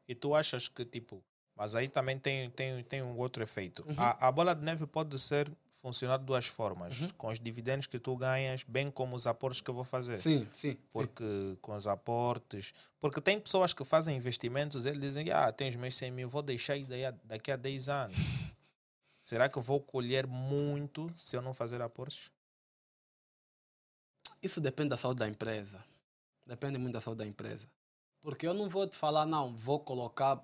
E 0.08 0.14
tu 0.14 0.34
achas 0.34 0.68
que, 0.68 0.84
tipo, 0.84 1.22
mas 1.56 1.74
aí 1.74 1.88
também 1.88 2.18
tem, 2.18 2.50
tem, 2.50 2.82
tem 2.84 3.02
um 3.02 3.16
outro 3.16 3.42
efeito. 3.42 3.84
Uhum. 3.88 3.94
A, 3.98 4.28
a 4.28 4.32
bola 4.32 4.54
de 4.54 4.62
neve 4.62 4.86
pode 4.86 5.18
ser 5.18 5.50
funcionar 5.80 6.18
de 6.18 6.24
duas 6.24 6.46
formas. 6.46 7.00
Uhum. 7.00 7.08
Com 7.10 7.28
os 7.28 7.38
dividendos 7.38 7.86
que 7.86 7.98
tu 7.98 8.16
ganhas, 8.16 8.64
bem 8.64 8.90
como 8.90 9.14
os 9.14 9.26
aportes 9.26 9.60
que 9.60 9.70
eu 9.70 9.74
vou 9.74 9.84
fazer. 9.84 10.18
Sim, 10.18 10.46
sim. 10.52 10.72
sim. 10.72 10.78
Porque 10.90 11.58
com 11.60 11.74
os 11.76 11.86
aportes. 11.86 12.72
Porque 12.98 13.20
tem 13.20 13.38
pessoas 13.38 13.72
que 13.72 13.84
fazem 13.84 14.16
investimentos, 14.16 14.84
eles 14.84 15.00
dizem, 15.00 15.30
ah, 15.30 15.52
tens 15.52 15.76
meus 15.76 15.94
100 15.94 16.10
mil, 16.10 16.28
vou 16.28 16.42
deixar 16.42 16.72
aí 16.72 16.84
daí 16.84 17.04
a- 17.04 17.14
daqui 17.24 17.52
a 17.52 17.56
10 17.56 17.88
anos. 17.88 18.16
Será 19.22 19.48
que 19.48 19.56
eu 19.56 19.62
vou 19.62 19.80
colher 19.80 20.26
muito 20.26 21.06
se 21.16 21.36
eu 21.36 21.40
não 21.42 21.54
fazer 21.54 21.80
aportes? 21.80 22.30
Isso 24.42 24.60
depende 24.60 24.90
da 24.90 24.96
saúde 24.96 25.20
da 25.20 25.28
empresa. 25.28 25.82
Depende 26.46 26.76
muito 26.78 26.92
da 26.94 27.00
saúde 27.00 27.18
da 27.18 27.26
empresa. 27.26 27.66
Porque 28.24 28.46
eu 28.48 28.54
não 28.54 28.70
vou 28.70 28.86
te 28.86 28.96
falar, 28.96 29.26
não, 29.26 29.54
vou 29.54 29.78
colocar 29.78 30.42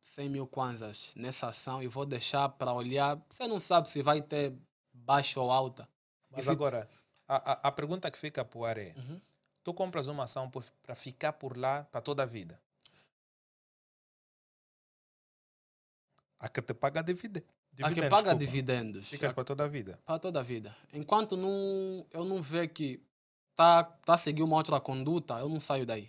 100 0.00 0.30
mil 0.30 0.46
kwanzas 0.46 1.12
nessa 1.14 1.48
ação 1.48 1.82
e 1.82 1.86
vou 1.86 2.06
deixar 2.06 2.48
para 2.48 2.72
olhar. 2.72 3.20
Você 3.28 3.46
não 3.46 3.60
sabe 3.60 3.90
se 3.90 4.00
vai 4.00 4.22
ter 4.22 4.56
baixa 4.94 5.38
ou 5.38 5.50
alta. 5.50 5.86
Mas 6.30 6.46
se- 6.46 6.50
agora, 6.50 6.88
a, 7.28 7.52
a, 7.52 7.68
a 7.68 7.70
pergunta 7.72 8.10
que 8.10 8.18
fica 8.18 8.42
por 8.46 8.64
ar 8.64 8.78
é: 8.78 8.94
Uhum. 8.96 9.20
tu 9.62 9.74
compras 9.74 10.06
uma 10.06 10.24
ação 10.24 10.50
para 10.82 10.94
ficar 10.94 11.34
por 11.34 11.54
lá 11.58 11.84
para 11.92 12.00
toda 12.00 12.22
a 12.22 12.26
vida? 12.26 12.58
A 16.40 16.48
que 16.48 16.62
te 16.62 16.72
paga 16.72 17.02
divide- 17.02 17.44
A 17.82 17.88
dividendos. 17.90 17.94
que 17.94 18.00
paga 18.08 18.22
desculpa. 18.34 18.38
dividendos. 18.38 19.08
Ficas 19.08 19.32
para 19.34 19.44
toda 19.44 19.64
a 19.64 19.68
vida. 19.68 20.00
para 20.06 20.18
toda 20.18 20.40
a 20.40 20.42
vida. 20.42 20.74
Enquanto 20.94 21.36
não, 21.36 22.06
eu 22.10 22.24
não 22.24 22.40
ver 22.40 22.68
que 22.68 23.02
tá, 23.54 23.84
tá 23.84 24.16
seguindo 24.16 24.44
uma 24.46 24.56
outra 24.56 24.80
conduta, 24.80 25.34
eu 25.40 25.48
não 25.50 25.60
saio 25.60 25.84
daí. 25.84 26.08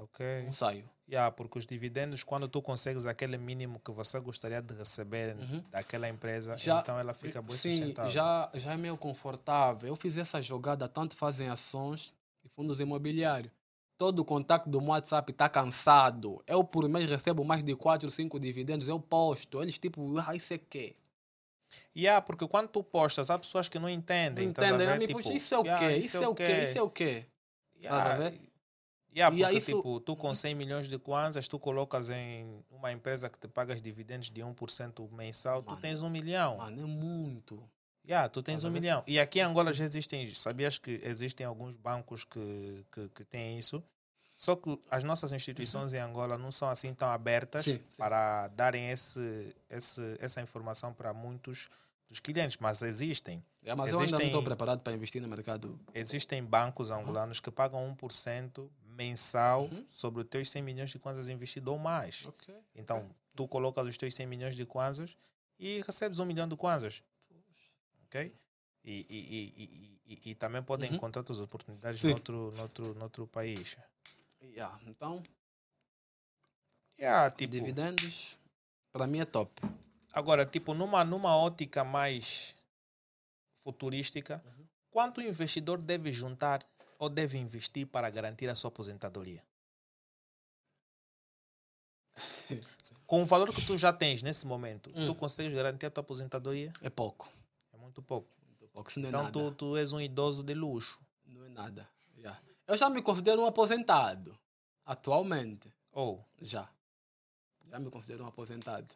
Ok. 0.00 0.42
Não 0.44 0.52
saio. 0.52 0.88
Yeah, 1.08 1.30
porque 1.30 1.58
os 1.58 1.64
dividendos, 1.66 2.24
quando 2.24 2.48
tu 2.48 2.60
consegues 2.60 3.06
aquele 3.06 3.38
mínimo 3.38 3.80
que 3.80 3.92
você 3.92 4.18
gostaria 4.18 4.60
de 4.60 4.74
receber 4.74 5.36
Uhum. 5.36 5.62
daquela 5.70 6.08
empresa, 6.08 6.56
Já- 6.56 6.80
então 6.80 6.98
ela 6.98 7.14
fica 7.14 7.40
bem 7.40 7.56
Sim, 7.56 7.76
sustentável. 7.76 8.10
já, 8.10 8.50
já 8.54 8.72
é 8.72 8.76
meio 8.76 8.96
confortável. 8.96 9.88
Eu 9.88 9.94
fiz 9.96 10.18
essa 10.18 10.42
jogada 10.42 10.88
tanto 10.88 11.14
fazem 11.14 11.48
ações 11.48 12.12
e 12.44 12.48
fundos 12.48 12.80
imobiliários. 12.80 13.52
Todo 13.96 14.18
o 14.18 14.24
contato 14.24 14.68
do 14.68 14.82
WhatsApp 14.84 15.30
está 15.32 15.48
cansado. 15.48 16.42
Eu 16.46 16.62
por 16.62 16.86
mês 16.88 17.08
recebo 17.08 17.44
mais 17.44 17.64
de 17.64 17.74
4, 17.74 18.10
5 18.10 18.38
dividendos. 18.38 18.88
Eu 18.88 19.00
posto. 19.00 19.62
Eles 19.62 19.78
tipo, 19.78 20.18
ah, 20.18 20.34
isso 20.34 20.52
é 20.52 20.58
quê? 20.58 20.96
Yeah, 21.96 22.20
porque 22.20 22.46
quando 22.46 22.68
tu 22.68 22.82
postas, 22.82 23.30
há 23.30 23.38
pessoas 23.38 23.68
que 23.68 23.78
não 23.78 23.88
entendem. 23.88 24.46
a 24.46 24.50
Entendem? 24.50 24.86
Eu 24.88 24.98
me 24.98 25.06
Tipo, 25.06 25.32
isso 25.32 25.54
é 25.54 25.58
o 25.58 25.64
yeah, 25.64 25.86
quê? 25.88 25.96
Isso 25.96 26.16
é 26.16 26.28
o 26.28 26.34
quê? 26.34 26.62
Isso 26.62 26.78
é 26.78 26.82
o 26.82 26.90
quê? 26.90 27.26
Yeah? 27.80 28.32
Yeah, 29.16 29.34
E 29.36 29.40
porque 29.40 29.56
isso- 29.58 29.76
tipo, 29.76 30.00
tu 30.00 30.14
com 30.16 30.34
100 30.34 30.54
milhões 30.54 30.88
de 30.88 30.98
kwanzas, 30.98 31.48
tu 31.48 31.58
colocas 31.58 32.08
em 32.10 32.62
uma 32.70 32.92
empresa 32.92 33.28
que 33.30 33.38
te 33.38 33.48
paga 33.48 33.74
os 33.74 33.80
dividendos 33.82 34.30
de 34.30 34.42
1% 34.42 35.08
mensal, 35.12 35.62
tu 35.62 35.70
Mano. 35.70 35.80
tens 35.80 36.02
um 36.02 36.10
milhão. 36.10 36.58
Mano, 36.58 36.82
é 36.82 36.84
muito. 36.86 37.62
Yeah, 38.06 38.28
tu 38.28 38.40
tens 38.42 38.64
a 38.64 38.68
um 38.68 38.70
ver? 38.72 38.80
milhão. 38.80 39.02
E 39.06 39.18
aqui 39.18 39.40
em 39.40 39.42
Angola 39.42 39.72
já 39.72 39.84
existem, 39.84 40.32
sabias 40.34 40.78
que 40.78 41.00
existem 41.02 41.44
alguns 41.44 41.74
bancos 41.74 42.24
que, 42.24 42.84
que, 42.92 43.08
que 43.08 43.24
têm 43.24 43.58
isso? 43.58 43.82
Só 44.36 44.54
que 44.54 44.78
as 44.90 45.02
nossas 45.02 45.32
instituições 45.32 45.92
em 45.94 45.98
Angola 45.98 46.36
não 46.38 46.52
são 46.52 46.68
assim 46.68 46.92
tão 46.94 47.08
abertas 47.10 47.66
Uhum. 47.66 47.72
Sim, 47.72 47.78
sim. 47.78 47.98
para 47.98 48.48
darem 48.48 48.90
esse, 48.90 49.56
esse, 49.70 50.00
essa 50.20 50.40
informação 50.42 50.92
para 50.92 51.12
muitos 51.14 51.68
dos 52.08 52.20
clientes, 52.20 52.58
mas 52.60 52.82
existem. 52.82 53.42
É, 53.64 53.74
mas 53.74 53.90
eu 53.90 53.94
ainda 53.94 53.96
não 53.96 54.02
Existem- 54.04 54.26
estou 54.28 54.42
preparado 54.44 54.80
para 54.82 54.92
investir 54.92 55.20
no 55.20 55.26
mercado. 55.26 55.80
Existem 55.92 56.44
bancos 56.44 56.90
angolanos 56.92 57.40
que 57.40 57.50
pagam 57.50 57.82
1% 57.96 58.70
mensal 58.96 59.64
Uhum. 59.64 59.84
sobre 59.88 60.22
os 60.22 60.28
teus 60.28 60.50
100 60.50 60.62
milhões 60.62 60.90
de 60.90 60.98
kwanzas 60.98 61.28
investido 61.28 61.70
ou 61.72 61.78
mais. 61.78 62.24
Ok. 62.26 62.54
Então, 62.74 63.08
tu 63.34 63.46
colocas 63.46 63.86
os 63.86 63.96
teus 63.96 64.14
100 64.14 64.26
milhões 64.26 64.56
de 64.56 64.64
kwanzas 64.64 65.16
e 65.58 65.80
recebes 65.82 66.18
um 66.18 66.24
milhão 66.24 66.48
de 66.48 66.56
kwanzas. 66.56 67.02
Ok? 68.06 68.34
E, 68.84 68.90
e, 68.90 69.16
e, 69.18 69.52
e, 69.56 70.00
e, 70.24 70.30
e 70.30 70.34
também 70.34 70.62
podem 70.62 70.88
Uhum. 70.90 70.96
encontrar 70.96 71.20
outras 71.20 71.38
oportunidades 71.40 72.00
Sim. 72.00 72.10
noutro, 72.10 72.50
noutro, 72.56 72.94
noutro 72.94 73.26
país. 73.26 73.76
Yeah. 74.42 74.78
Então, 74.86 75.22
Yeah, 76.98 77.30
tipo, 77.30 77.52
dividendos, 77.52 78.38
para 78.90 79.06
mim 79.06 79.20
é 79.20 79.26
top. 79.26 79.52
agora, 80.14 80.46
tipo, 80.46 80.72
numa, 80.72 81.04
numa 81.04 81.36
ótica 81.36 81.84
mais 81.84 82.56
futurística, 83.58 84.42
Uhum. 84.46 84.66
quanto 84.90 85.18
o 85.18 85.22
investidor 85.22 85.82
deve 85.82 86.10
juntar 86.10 86.62
ou 86.98 87.08
deve 87.08 87.38
investir 87.38 87.86
para 87.86 88.08
garantir 88.10 88.48
a 88.48 88.54
sua 88.54 88.68
aposentadoria? 88.68 89.42
Com 93.06 93.22
o 93.22 93.26
valor 93.26 93.52
que 93.52 93.64
tu 93.64 93.76
já 93.76 93.92
tens 93.92 94.22
nesse 94.22 94.46
momento, 94.46 94.90
Hum. 94.94 95.06
tu 95.06 95.14
consegues 95.14 95.52
garantir 95.52 95.86
a 95.86 95.90
tua 95.90 96.00
aposentadoria? 96.02 96.72
É 96.80 96.88
pouco. 96.90 97.30
É 97.72 97.76
muito 97.76 98.02
pouco. 98.02 98.28
Muito 98.46 98.66
pouco. 98.68 98.90
É 98.90 99.00
Então 99.00 99.22
nada. 99.24 99.32
tu, 99.32 99.50
tu 99.52 99.76
és 99.76 99.92
um 99.92 100.00
idoso 100.00 100.42
de 100.42 100.54
luxo. 100.54 101.00
Não 101.24 101.44
é 101.44 101.48
nada. 101.48 101.88
Yeah. 102.16 102.40
Eu 102.66 102.76
já 102.76 102.88
me 102.88 103.02
considero 103.02 103.42
um 103.42 103.46
aposentado. 103.46 104.36
Atualmente. 104.84 105.72
Ou 105.92 106.24
Já. 106.40 106.68
Já 107.66 107.78
me 107.80 107.90
considero 107.90 108.24
um 108.24 108.28
aposentado. 108.28 108.86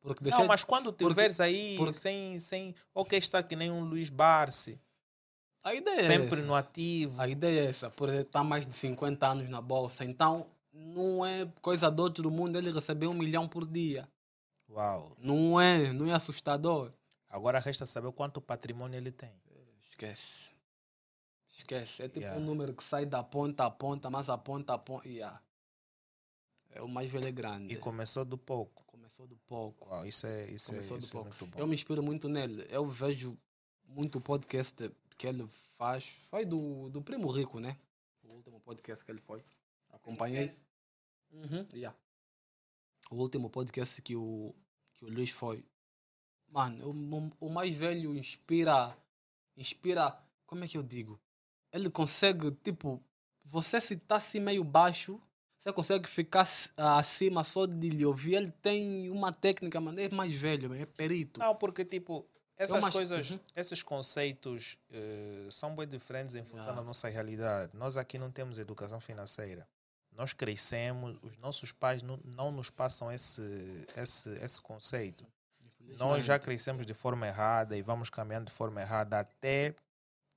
Porque 0.00 0.22
deixei... 0.22 0.40
Não, 0.40 0.46
mas 0.48 0.62
quando 0.62 0.92
porque- 0.92 1.06
tiveres 1.08 1.40
aí 1.40 1.76
porque- 1.78 1.92
sem, 1.94 2.38
sem. 2.38 2.74
Ok, 2.94 3.18
está 3.18 3.42
que 3.42 3.56
nem 3.56 3.70
um 3.70 3.82
Luiz 3.84 4.10
Barsi, 4.10 4.78
A 5.66 5.74
ideia 5.74 6.04
sempre 6.04 6.36
é 6.36 6.38
essa. 6.38 6.46
no 6.46 6.54
ativo. 6.54 7.20
A 7.20 7.28
ideia 7.28 7.60
é 7.62 7.66
essa. 7.66 7.90
Por 7.90 8.08
estar 8.08 8.44
mais 8.44 8.64
de 8.64 8.72
50 8.72 9.26
anos 9.26 9.48
na 9.48 9.60
bolsa. 9.60 10.04
Então, 10.04 10.46
não 10.72 11.26
é 11.26 11.44
coisa 11.60 11.90
do 11.90 12.04
outro 12.04 12.30
mundo 12.30 12.56
ele 12.56 12.70
receber 12.70 13.08
um 13.08 13.14
milhão 13.14 13.48
por 13.48 13.66
dia. 13.66 14.08
Uau. 14.70 15.16
Não 15.18 15.60
é. 15.60 15.92
Não 15.92 16.08
é 16.08 16.14
assustador. 16.14 16.92
Agora 17.28 17.58
resta 17.58 17.84
saber 17.84 18.12
quanto 18.12 18.40
patrimônio 18.40 18.96
ele 18.96 19.10
tem. 19.10 19.32
Esquece. 19.90 20.52
Esquece. 21.50 22.02
É 22.04 22.06
tipo 22.06 22.20
Yeah. 22.20 22.40
um 22.40 22.44
número 22.44 22.72
que 22.72 22.84
sai 22.84 23.04
da 23.04 23.24
ponta 23.24 23.64
a 23.64 23.70
ponta, 23.70 24.08
mas 24.08 24.30
a 24.30 24.38
ponta 24.38 24.74
a 24.74 24.78
ponta. 24.78 25.08
Yeah. 25.08 25.42
É 26.70 26.80
o 26.80 26.86
mais 26.88 27.10
velho 27.10 27.26
é 27.26 27.32
grande. 27.32 27.74
E 27.74 27.76
começou 27.76 28.24
do 28.24 28.38
pouco. 28.38 28.84
Começou 28.84 29.26
do 29.26 29.36
pouco. 29.48 29.88
Uau, 29.88 30.06
isso 30.06 30.28
é, 30.28 30.48
isso 30.48 30.70
é, 30.70 30.74
Começou 30.76 30.96
do 30.98 31.04
isso 31.04 31.18
é 31.18 31.22
muito 31.22 31.46
bom. 31.46 31.58
Eu 31.58 31.66
me 31.66 31.74
inspiro 31.74 32.04
muito 32.04 32.28
nele. 32.28 32.64
Eu 32.70 32.86
vejo 32.86 33.36
muito 33.88 34.20
podcast 34.20 34.92
que 35.16 35.26
ele 35.26 35.46
faz. 35.76 36.08
Foi 36.30 36.44
do, 36.44 36.88
do 36.90 37.02
Primo 37.02 37.28
Rico, 37.28 37.58
né? 37.60 37.76
O 38.22 38.32
último 38.32 38.60
podcast 38.60 39.04
que 39.04 39.10
ele 39.10 39.20
foi. 39.20 39.44
Acompanhei. 39.90 40.50
Uhum, 41.32 41.66
yeah. 41.72 41.96
O 43.10 43.16
último 43.16 43.50
podcast 43.50 44.00
que 44.02 44.16
o, 44.16 44.54
que 44.94 45.04
o 45.04 45.08
Luiz 45.08 45.30
foi. 45.30 45.64
Mano, 46.48 46.90
o, 46.90 47.46
o 47.46 47.48
mais 47.48 47.74
velho 47.74 48.14
inspira. 48.14 48.96
Inspira. 49.56 50.18
Como 50.46 50.64
é 50.64 50.68
que 50.68 50.78
eu 50.78 50.82
digo? 50.82 51.20
Ele 51.72 51.90
consegue, 51.90 52.50
tipo, 52.52 53.02
você 53.44 53.80
se 53.80 53.96
tá 53.96 54.16
assim 54.16 54.40
meio 54.40 54.62
baixo, 54.62 55.20
você 55.58 55.72
consegue 55.72 56.08
ficar 56.08 56.46
acima 56.76 57.42
só 57.42 57.66
de 57.66 57.88
lhe 57.88 58.04
ouvir. 58.04 58.34
Ele 58.34 58.50
tem 58.50 59.10
uma 59.10 59.32
técnica, 59.32 59.80
mano. 59.80 59.98
É 59.98 60.08
mais 60.08 60.32
velho, 60.34 60.72
é 60.74 60.86
perito. 60.86 61.40
Não, 61.40 61.54
porque 61.56 61.84
tipo, 61.84 62.26
essas 62.56 62.80
mais- 62.80 62.94
coisas, 62.94 63.30
Uhum. 63.30 63.40
esses 63.54 63.82
conceitos 63.82 64.78
eh, 64.90 65.48
são 65.50 65.74
bem 65.76 65.86
diferentes 65.86 66.34
em 66.34 66.42
função 66.44 66.58
Yeah. 66.66 66.80
da 66.80 66.86
nossa 66.86 67.08
realidade. 67.08 67.72
Nós 67.76 67.96
aqui 67.96 68.18
não 68.18 68.30
temos 68.30 68.58
educação 68.58 69.00
financeira. 69.00 69.66
Nós 70.12 70.32
crescemos, 70.32 71.18
os 71.22 71.36
nossos 71.36 71.72
pais 71.72 72.02
não, 72.02 72.18
não 72.24 72.50
nos 72.50 72.70
passam 72.70 73.12
esse, 73.12 73.42
esse, 73.96 74.30
esse 74.42 74.60
conceito. 74.60 75.26
Nós 75.98 76.24
já 76.24 76.38
crescemos 76.38 76.86
de 76.86 76.94
forma 76.94 77.26
errada 77.26 77.76
e 77.76 77.82
vamos 77.82 78.08
caminhando 78.10 78.46
de 78.46 78.52
forma 78.52 78.80
errada 78.80 79.20
até 79.20 79.74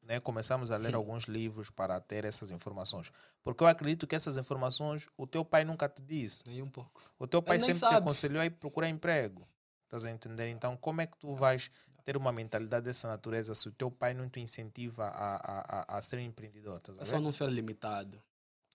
né, 0.03 0.19
começamos 0.19 0.71
a 0.71 0.77
ler 0.77 0.95
alguns 0.95 1.25
livros 1.25 1.69
para 1.69 1.99
ter 1.99 2.25
essas 2.25 2.49
informações. 2.51 3.11
Porque 3.43 3.63
eu 3.63 3.67
acredito 3.67 4.07
que 4.07 4.15
essas 4.15 4.37
informações 4.37 5.07
o 5.15 5.27
teu 5.27 5.45
pai 5.45 5.63
nunca 5.63 5.87
te 5.87 6.01
disse. 6.01 6.43
Nem 6.47 6.61
um 6.63 6.69
pouco. 6.69 6.99
O 7.19 7.27
teu 7.27 7.41
pai 7.43 7.59
sempre 7.59 7.75
te 7.75 7.79
sabe. 7.81 7.95
aconselhou 7.97 8.41
a 8.41 8.45
ir 8.45 8.49
procurar 8.51 8.89
emprego. 8.89 9.47
Estás 9.85 10.05
a 10.05 10.09
entender? 10.11 10.47
Então, 10.49 10.75
como 10.77 11.01
é 11.01 11.07
que 11.07 11.17
tu 11.17 11.33
vais 11.35 11.69
ter 12.09 12.17
uma 12.17 12.31
mentalidade 12.31 12.85
dessa 12.85 13.07
natureza 13.07 13.53
se 13.53 13.67
o 13.67 13.71
teu 13.71 13.91
pai 13.91 14.15
não 14.15 14.27
te 14.27 14.39
incentiva 14.39 15.09
a, 15.09 15.35
a, 15.35 15.97
a, 15.97 16.01
ser 16.01 16.17
um 16.17 16.21
empreendedor? 16.21 16.81
A 16.97 17.03
É 17.03 17.05
só 17.05 17.19
não 17.19 17.31
ser 17.31 17.47
limitado. 17.49 18.19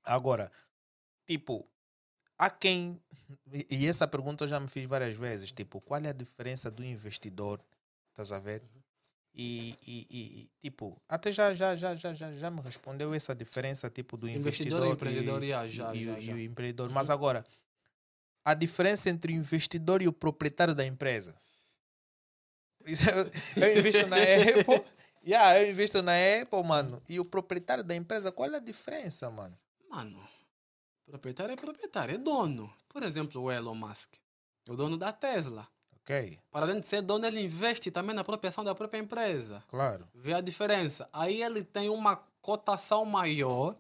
Agora, 0.05 0.53
tipo, 1.27 1.69
há 2.39 2.49
quem. 2.49 3.03
e- 3.53 3.67
E 3.71 3.89
essa 3.89 4.07
pergunta 4.07 4.45
eu 4.45 4.49
já 4.49 4.61
me 4.61 4.69
fiz 4.69 4.89
várias 4.89 5.17
vezes. 5.17 5.51
Tipo, 5.51 5.81
qual 5.81 6.01
é 6.01 6.11
a 6.11 6.13
diferença 6.13 6.71
do 6.71 6.85
investidor? 6.85 7.61
Estás 8.11 8.31
a 8.31 8.39
ver? 8.39 8.63
E, 9.35 9.77
e, 9.85 10.07
e- 10.09 10.41
e, 10.43 10.51
tipo, 10.61 11.03
até 11.09 11.33
já, 11.33 11.53
já, 11.53 11.75
já, 11.75 11.97
já, 11.97 12.15
já, 12.15 12.33
já 12.37 12.51
me 12.53 12.61
respondeu 12.61 13.13
essa 13.13 13.35
diferença 13.35 13.91
tipo 13.91 14.17
do 14.17 14.29
Investidor 14.29 14.87
investidor, 14.87 14.87
e 14.87 14.93
empreendedor, 14.93 15.43
já, 15.45 15.67
já, 15.67 15.93
e, 15.93 16.05
já, 16.05 16.19
e 16.21 16.23
já. 16.23 16.35
o 16.35 16.39
empreendedor. 16.39 16.89
Mas 16.89 17.11
agora, 17.11 17.43
a 18.45 18.55
diferença 18.55 19.11
entre 19.11 19.33
o 19.33 19.35
investidor 19.35 20.03
e 20.03 20.07
o 20.07 20.13
proprietário 20.13 20.73
da 20.73 20.87
empresa. 20.87 21.35
Eu, 23.57 23.79
invisto 23.79 24.07
na 24.07 24.17
Apple. 24.17 24.85
Yeah, 25.27 25.59
eu 25.59 25.71
invisto 25.71 26.03
na 26.03 26.13
Apple, 26.13 26.63
mano. 26.63 27.03
E 27.09 27.19
o 27.19 27.25
proprietário 27.25 27.83
da 27.83 27.97
empresa, 27.97 28.31
qual 28.31 28.53
é 28.53 28.57
a 28.57 28.61
diferença, 28.61 29.31
mano? 29.31 29.57
Mano, 29.89 30.21
proprietário 31.07 31.53
é 31.53 31.57
proprietário, 31.57 32.15
é 32.15 32.19
dono. 32.19 32.71
Por 32.89 33.03
exemplo, 33.03 33.41
o 33.41 33.51
Elon 33.51 33.75
Musk. 33.75 34.15
É 34.69 34.73
o 34.73 34.77
dono 34.77 34.99
da 34.99 35.13
Tesla. 35.13 35.67
Ok, 36.01 36.39
Para 36.51 36.67
além 36.67 36.81
de 36.81 36.87
ser 36.87 37.01
dono, 37.01 37.27
ele 37.27 37.41
investe 37.41 37.91
também 37.91 38.15
na 38.15 38.23
própria 38.23 38.51
ação 38.51 38.63
da 38.63 38.75
própria 38.75 38.99
empresa. 38.99 39.65
claro. 39.69 40.07
Vê 40.15 40.35
a 40.35 40.41
diferença. 40.43 41.09
Aí 41.11 41.43
ele 41.43 41.65
tem 41.65 41.89
uma 41.89 42.17
cotação 42.43 43.07
maior 43.07 43.75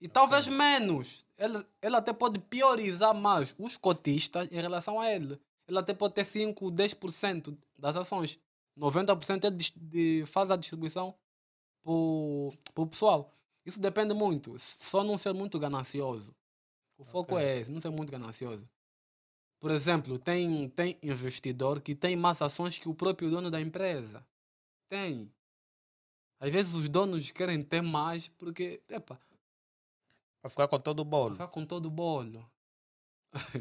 e 0.00 0.06
talvez 0.06 0.46
menos. 0.46 1.26
Ele, 1.36 1.64
ele 1.82 1.96
até 1.96 2.12
pode 2.12 2.38
priorizar 2.38 3.12
mais 3.12 3.56
os 3.58 3.76
cotistas 3.76 4.48
em 4.52 4.60
relação 4.60 5.00
a 5.00 5.10
ele. 5.10 5.40
Ele 5.68 5.78
até 5.78 5.92
pode 5.94 6.14
ter 6.14 6.24
5, 6.24 6.70
10% 6.72 7.56
das 7.78 7.94
ações. 7.96 8.38
90% 8.76 9.44
ele 9.44 9.56
dis- 9.56 9.72
de, 9.76 10.24
faz 10.26 10.50
a 10.50 10.56
distribuição 10.56 11.14
para 11.82 11.92
o 12.82 12.86
pessoal. 12.90 13.32
Isso 13.66 13.80
depende 13.80 14.14
muito. 14.14 14.58
Só 14.58 15.04
não 15.04 15.18
ser 15.18 15.32
muito 15.34 15.58
ganancioso. 15.58 16.34
O 16.96 17.04
foco 17.04 17.36
é 17.38 17.58
esse, 17.58 17.70
não 17.70 17.80
ser 17.80 17.90
muito 17.90 18.10
ganancioso. 18.10 18.68
Por 19.60 19.70
exemplo, 19.70 20.18
tem, 20.18 20.68
tem 20.70 20.96
investidor 21.02 21.80
que 21.80 21.94
tem 21.94 22.16
mais 22.16 22.40
ações 22.40 22.78
que 22.78 22.88
o 22.88 22.94
próprio 22.94 23.30
dono 23.30 23.50
da 23.50 23.60
empresa. 23.60 24.24
Tem. 24.88 25.30
Às 26.40 26.50
vezes 26.50 26.72
os 26.72 26.88
donos 26.88 27.30
querem 27.32 27.62
ter 27.62 27.82
mais 27.82 28.28
porque, 28.28 28.80
epa, 28.88 29.20
Para 30.40 30.50
ficar 30.50 30.68
com 30.68 30.78
todo 30.78 31.00
o 31.00 31.04
bolo. 31.04 31.32
ficar 31.32 31.48
com 31.48 31.66
todo 31.66 31.86
o 31.86 31.90
bolo. 31.90 32.48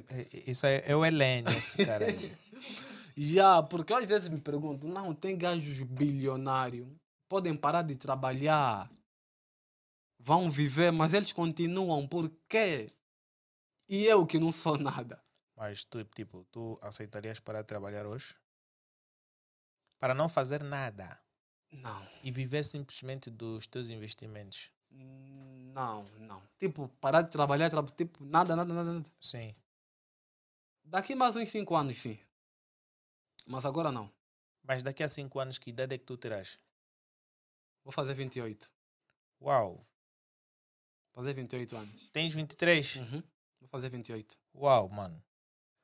É- 0.10 0.50
Isso 0.52 0.66
é, 0.66 0.84
é 0.86 0.96
o 0.96 1.06
Helene, 1.06 1.50
esse 1.56 1.86
cara 1.86 2.06
aí. 2.06 2.32
Já, 3.18 3.64
porque 3.64 3.94
às 3.94 4.06
vezes 4.06 4.30
me 4.30 4.40
pergunto, 4.40 4.88
não, 4.88 5.14
tem 5.14 5.36
gajos 5.38 5.82
bilionários, 5.82 6.88
podem 7.28 7.56
parar 7.56 7.82
de 7.82 7.96
trabalhar, 7.96 8.90
vão 10.20 10.52
viver, 10.52 10.92
mas 10.92 11.14
eles 11.14 11.34
continuam, 11.34 12.08
por 12.08 12.30
quê? 12.48 12.88
E 13.90 14.06
eu 14.06 14.26
que 14.26 14.40
não 14.40 14.52
sou 14.52 14.78
nada. 14.78 15.20
Mas 15.56 15.84
tu, 15.84 16.04
tipo, 16.04 16.46
tu 16.52 16.78
aceitarias 16.84 17.40
parar 17.40 17.62
de 17.62 17.68
trabalhar 17.68 18.06
hoje? 18.06 18.36
Para 20.00 20.14
não 20.14 20.30
fazer 20.30 20.62
nada 20.64 21.20
Não, 21.72 22.08
e 22.24 22.30
viver 22.32 22.64
simplesmente 22.64 23.32
dos 23.32 23.66
teus 23.66 23.90
investimentos. 23.90 24.72
Não, 25.78 26.04
não. 26.20 26.42
Tipo, 26.58 26.88
parar 27.00 27.22
de 27.22 27.30
trabalhar, 27.32 27.70
tra- 27.70 27.84
tipo, 27.84 28.24
nada, 28.26 28.56
nada, 28.56 28.74
nada, 28.74 28.94
nada. 28.94 29.10
Sim. 29.22 29.56
Daqui 30.84 31.14
mais 31.16 31.36
uns 31.36 31.50
5 31.52 31.76
anos, 31.76 31.98
sim. 31.98 32.18
Mas 33.46 33.66
agora 33.66 33.92
não. 33.92 34.12
Mas 34.64 34.82
daqui 34.84 35.04
a 35.04 35.08
cinco 35.10 35.40
anos, 35.40 35.58
que 35.58 35.70
idade 35.70 35.96
é 35.96 35.98
que 35.98 36.04
tu 36.06 36.18
terás? 36.18 36.60
Vou 37.84 37.92
fazer 37.94 38.14
28. 38.14 38.70
Uau, 39.42 39.86
Fazer 41.14 41.34
28 41.34 41.76
anos. 41.78 42.10
tens 42.12 42.34
23? 42.34 42.96
Uhum. 42.98 43.24
Vou 43.60 43.70
fazer 43.70 43.90
28. 43.90 44.38
Uau, 44.54 44.90
mano. 44.90 45.24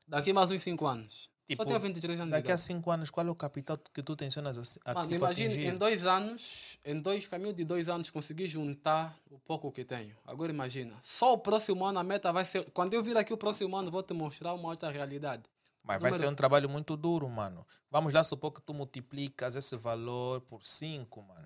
Daqui 0.07 0.33
mais 0.33 0.51
uns 0.51 0.61
5 0.63 0.85
anos. 0.85 1.29
Tipo, 1.45 1.63
Só 1.63 1.67
tenho 1.67 1.79
23 1.79 2.19
anos. 2.21 2.31
Daqui 2.31 2.47
a 2.47 2.53
idade. 2.53 2.61
cinco 2.61 2.89
anos, 2.89 3.09
qual 3.09 3.27
é 3.27 3.29
o 3.29 3.35
capital 3.35 3.77
que 3.77 4.01
tu 4.01 4.15
tensionas 4.15 4.57
a, 4.85 4.91
a 4.91 4.93
Mano, 4.93 5.07
tipo, 5.09 5.17
imagine, 5.25 5.47
atingir? 5.53 5.67
em 5.67 5.77
dois 5.77 6.05
anos, 6.05 6.77
em 6.85 6.99
dois 7.01 7.27
caminhos 7.27 7.55
de 7.55 7.65
dois 7.65 7.89
anos, 7.89 8.09
consegui 8.09 8.47
juntar 8.47 9.13
o 9.29 9.37
pouco 9.39 9.69
que 9.71 9.83
tenho. 9.83 10.15
Agora 10.25 10.51
imagina, 10.53 10.95
só 11.03 11.33
o 11.33 11.37
próximo 11.37 11.85
ano 11.85 11.99
a 11.99 12.03
meta 12.03 12.31
vai 12.31 12.45
ser. 12.45 12.63
Quando 12.71 12.93
eu 12.93 13.03
vir 13.03 13.17
aqui 13.17 13.33
o 13.33 13.37
próximo 13.37 13.75
ano, 13.75 13.91
vou 13.91 14.01
te 14.01 14.13
mostrar 14.13 14.53
uma 14.53 14.69
outra 14.69 14.89
realidade. 14.89 15.43
Mas 15.83 15.99
vai 16.01 16.11
número- 16.11 16.27
ser 16.27 16.31
um 16.31 16.35
trabalho 16.35 16.69
muito 16.69 16.95
duro, 16.95 17.27
mano. 17.27 17.67
Vamos 17.91 18.13
lá 18.13 18.23
supor 18.23 18.53
que 18.53 18.61
tu 18.61 18.73
multiplicas 18.73 19.53
esse 19.55 19.75
valor 19.75 20.39
por 20.41 20.65
5, 20.65 21.21
mano. 21.23 21.45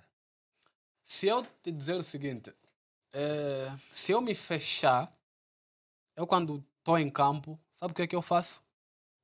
Se 1.04 1.26
eu 1.28 1.44
te 1.64 1.72
dizer 1.72 1.96
o 1.96 2.04
seguinte, 2.04 2.54
eh, 3.14 3.72
se 3.92 4.12
eu 4.12 4.22
me 4.22 4.36
fechar, 4.36 5.12
eu 6.16 6.28
quando 6.28 6.64
estou 6.78 7.00
em 7.00 7.10
campo, 7.10 7.60
sabe 7.76 7.94
o 7.94 7.96
que 7.96 8.04
é 8.04 8.08
que 8.08 8.16
eu 8.16 8.22
faço? 8.22 8.62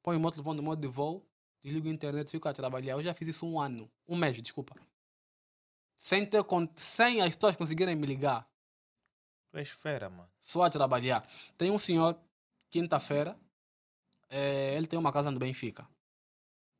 Põe 0.03 0.17
o 0.17 0.19
moto 0.19 0.37
levando 0.37 0.57
no 0.57 0.63
modo 0.63 0.81
de 0.81 0.87
voo, 0.87 1.25
desligo 1.63 1.87
a 1.87 1.91
internet, 1.91 2.29
fico 2.29 2.47
a 2.47 2.53
trabalhar. 2.53 2.93
Eu 2.93 3.03
já 3.03 3.13
fiz 3.13 3.29
isso 3.29 3.47
um 3.47 3.59
ano, 3.59 3.89
um 4.07 4.17
mês, 4.17 4.39
desculpa. 4.39 4.75
Sem, 5.97 6.25
ter, 6.25 6.43
sem 6.75 7.21
as 7.21 7.33
pessoas 7.33 7.55
conseguirem 7.55 7.95
me 7.95 8.05
ligar. 8.05 8.45
Tu 9.49 9.57
és 9.57 9.69
fera, 9.69 10.09
mano. 10.09 10.29
só 10.37 10.63
a 10.63 10.69
trabalhar. 10.69 11.25
Tem 11.57 11.71
um 11.71 11.79
senhor, 11.79 12.19
quinta-feira, 12.69 13.39
eh, 14.29 14.75
ele 14.75 14.87
tem 14.87 14.99
uma 14.99 15.13
casa 15.13 15.31
no 15.31 15.39
Benfica. 15.39 15.87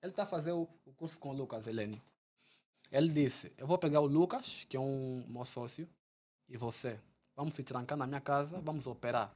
Ele 0.02 0.12
está 0.12 0.24
a 0.24 0.26
fazer 0.26 0.52
o, 0.52 0.68
o 0.86 0.92
curso 0.94 1.18
com 1.18 1.30
o 1.30 1.34
Lucas 1.34 1.66
Helene. 1.66 2.04
Ele 2.92 3.08
disse: 3.08 3.54
Eu 3.58 3.66
vou 3.66 3.78
pegar 3.78 4.02
o 4.02 4.06
Lucas, 4.06 4.66
que 4.68 4.76
é 4.76 4.80
um 4.80 5.26
meu 5.30 5.46
sócio, 5.46 5.88
e 6.50 6.58
você. 6.58 7.00
Vamos 7.36 7.56
se 7.56 7.64
trancar 7.64 7.98
na 7.98 8.06
minha 8.06 8.20
casa, 8.20 8.60
vamos 8.60 8.86
operar. 8.86 9.34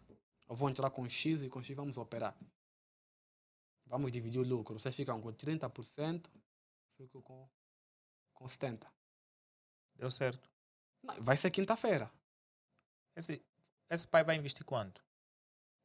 Eu 0.49 0.55
vou 0.55 0.69
entrar 0.69 0.89
com 0.89 1.07
X 1.07 1.41
e 1.41 1.49
com 1.49 1.63
X 1.63 1.75
vamos 1.75 1.97
operar. 1.97 2.35
Vamos 3.89 4.11
dividir 4.11 4.39
o 4.39 4.43
lucro. 4.43 4.79
Vocês 4.79 4.95
ficam 4.95 5.19
com 5.21 5.31
30%, 5.33 6.25
fico 6.97 7.21
com, 7.21 7.47
com 8.33 8.45
70%. 8.45 8.85
Deu 9.95 10.11
certo. 10.11 10.49
Não, 11.03 11.15
Vai 11.21 11.37
ser 11.37 11.49
quinta-feira. 11.51 12.09
Esse, 13.15 13.41
esse 13.89 14.07
pai 14.07 14.23
vai 14.23 14.35
investir 14.35 14.63
quanto? 14.65 15.01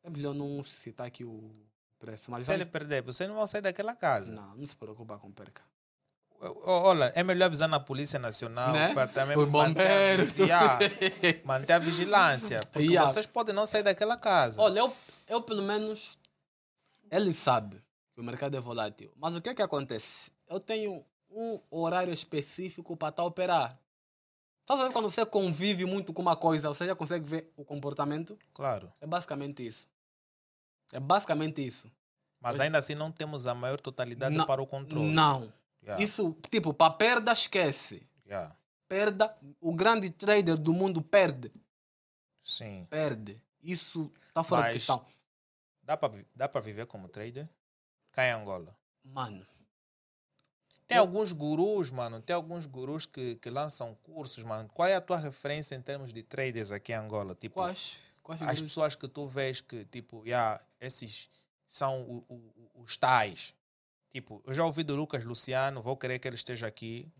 É 0.02 0.10
melhor 0.10 0.34
não 0.34 0.62
citar 0.62 1.06
aqui 1.06 1.24
o 1.24 1.50
preço. 1.98 2.30
Mas 2.30 2.42
Se 2.42 2.46
vai- 2.48 2.56
ele 2.56 2.66
perder, 2.66 3.02
você 3.02 3.26
não 3.26 3.36
vai 3.36 3.46
sair 3.46 3.62
daquela 3.62 3.94
casa. 3.94 4.32
Não, 4.32 4.54
não 4.56 4.66
se 4.66 4.76
preocupa 4.76 5.18
com 5.18 5.30
perca. 5.30 5.62
Olha, 6.64 7.12
é 7.14 7.22
melhor 7.22 7.46
avisar 7.46 7.68
na 7.68 7.78
Polícia 7.78 8.18
Nacional 8.18 8.72
Né? 8.72 8.92
para 8.92 9.06
também 9.06 9.36
manter 9.46 10.18
manter 11.46 11.72
a 11.74 11.78
vigilância. 11.78 12.58
Porque 12.72 12.88
Yeah. 12.88 13.08
vocês 13.10 13.26
podem 13.26 13.54
não 13.54 13.64
sair 13.64 13.84
daquela 13.84 14.16
casa. 14.16 14.60
Olha, 14.60 14.80
eu, 14.80 14.96
eu 15.28 15.40
pelo 15.40 15.62
menos. 15.62 16.18
Ele 17.12 17.32
sabe 17.32 17.80
o 18.22 18.24
mercado 18.24 18.56
é 18.56 18.60
volátil. 18.60 19.12
Mas 19.16 19.34
o 19.36 19.42
que 19.42 19.48
é 19.50 19.54
que 19.54 19.62
acontece? 19.62 20.30
Eu 20.48 20.60
tenho 20.60 21.04
um 21.30 21.60
horário 21.70 22.12
específico 22.12 22.96
para 22.96 23.08
estar 23.08 23.22
a 23.22 23.26
operar. 23.26 23.78
Sabe 24.66 24.92
quando 24.92 25.10
você 25.10 25.26
convive 25.26 25.84
muito 25.84 26.12
com 26.12 26.22
uma 26.22 26.36
coisa, 26.36 26.68
você 26.68 26.86
já 26.86 26.94
consegue 26.94 27.28
ver 27.28 27.52
o 27.56 27.64
comportamento? 27.64 28.38
Claro. 28.54 28.90
É 29.00 29.06
basicamente 29.06 29.66
isso. 29.66 29.88
É 30.92 31.00
basicamente 31.00 31.66
isso. 31.66 31.90
Mas 32.40 32.60
ainda 32.60 32.78
assim 32.78 32.94
não 32.94 33.10
temos 33.10 33.46
a 33.46 33.54
maior 33.54 33.80
totalidade 33.80 34.36
Não- 34.36 34.46
para 34.46 34.62
o 34.62 34.66
controle. 34.66 35.10
Não. 35.12 35.52
Yeah, 35.82 36.02
Isso, 36.02 36.36
tipo, 36.48 36.72
para 36.72 36.92
perda, 36.92 37.32
esquece. 37.32 38.06
yeah. 38.24 38.54
Perda, 38.88 39.36
o 39.60 39.74
grande 39.74 40.10
trader 40.10 40.56
do 40.56 40.72
mundo 40.72 41.02
perde. 41.02 41.50
Sim. 42.42 42.86
Perde. 42.88 43.40
Isso 43.60 44.12
está 44.28 44.44
fora 44.44 44.62
de 44.62 44.68
Mas- 44.68 44.72
questão. 44.74 45.04
Dá 45.82 45.96
para 45.96 46.24
dá 46.36 46.48
para 46.48 46.60
viver 46.60 46.86
como 46.86 47.08
trader? 47.08 47.48
Cá 48.12 48.26
em 48.26 48.30
Angola. 48.32 48.76
Mano, 49.04 49.44
Tem 50.86 50.96
Eu- 50.98 51.02
alguns 51.04 51.32
gurus, 51.32 51.90
mano. 51.90 52.20
Tem 52.20 52.34
alguns 52.36 52.66
gurus 52.66 53.06
que, 53.06 53.36
que 53.36 53.48
lançam 53.48 53.94
cursos, 54.02 54.44
mano. 54.44 54.68
Qual 54.74 54.86
é 54.86 54.94
a 54.94 55.00
tua 55.00 55.16
referência 55.16 55.74
em 55.74 55.80
termos 55.80 56.12
de 56.12 56.22
traders 56.22 56.70
aqui 56.70 56.92
em 56.92 56.96
Angola? 56.96 57.34
Tipo, 57.34 57.54
quais? 57.54 57.98
Quais 58.22 58.42
as 58.42 58.46
gurus? 58.48 58.60
pessoas 58.62 58.94
que 58.96 59.08
tu 59.08 59.26
vês 59.26 59.60
que, 59.62 59.84
tipo, 59.86 60.22
yeah, 60.26 60.60
esses 60.80 61.30
são 61.66 62.02
o- 62.02 62.24
o- 62.28 62.82
os 62.82 62.96
tais. 62.98 63.54
Tipo, 64.10 64.42
eu 64.46 64.52
já 64.52 64.64
ouvi 64.66 64.82
do 64.82 64.94
Lucas 64.94 65.24
Luciano, 65.24 65.80
vou 65.80 65.96
querer 65.96 66.18
que 66.18 66.28
ele 66.28 66.36
esteja 66.36 66.66
aqui. 66.66 67.10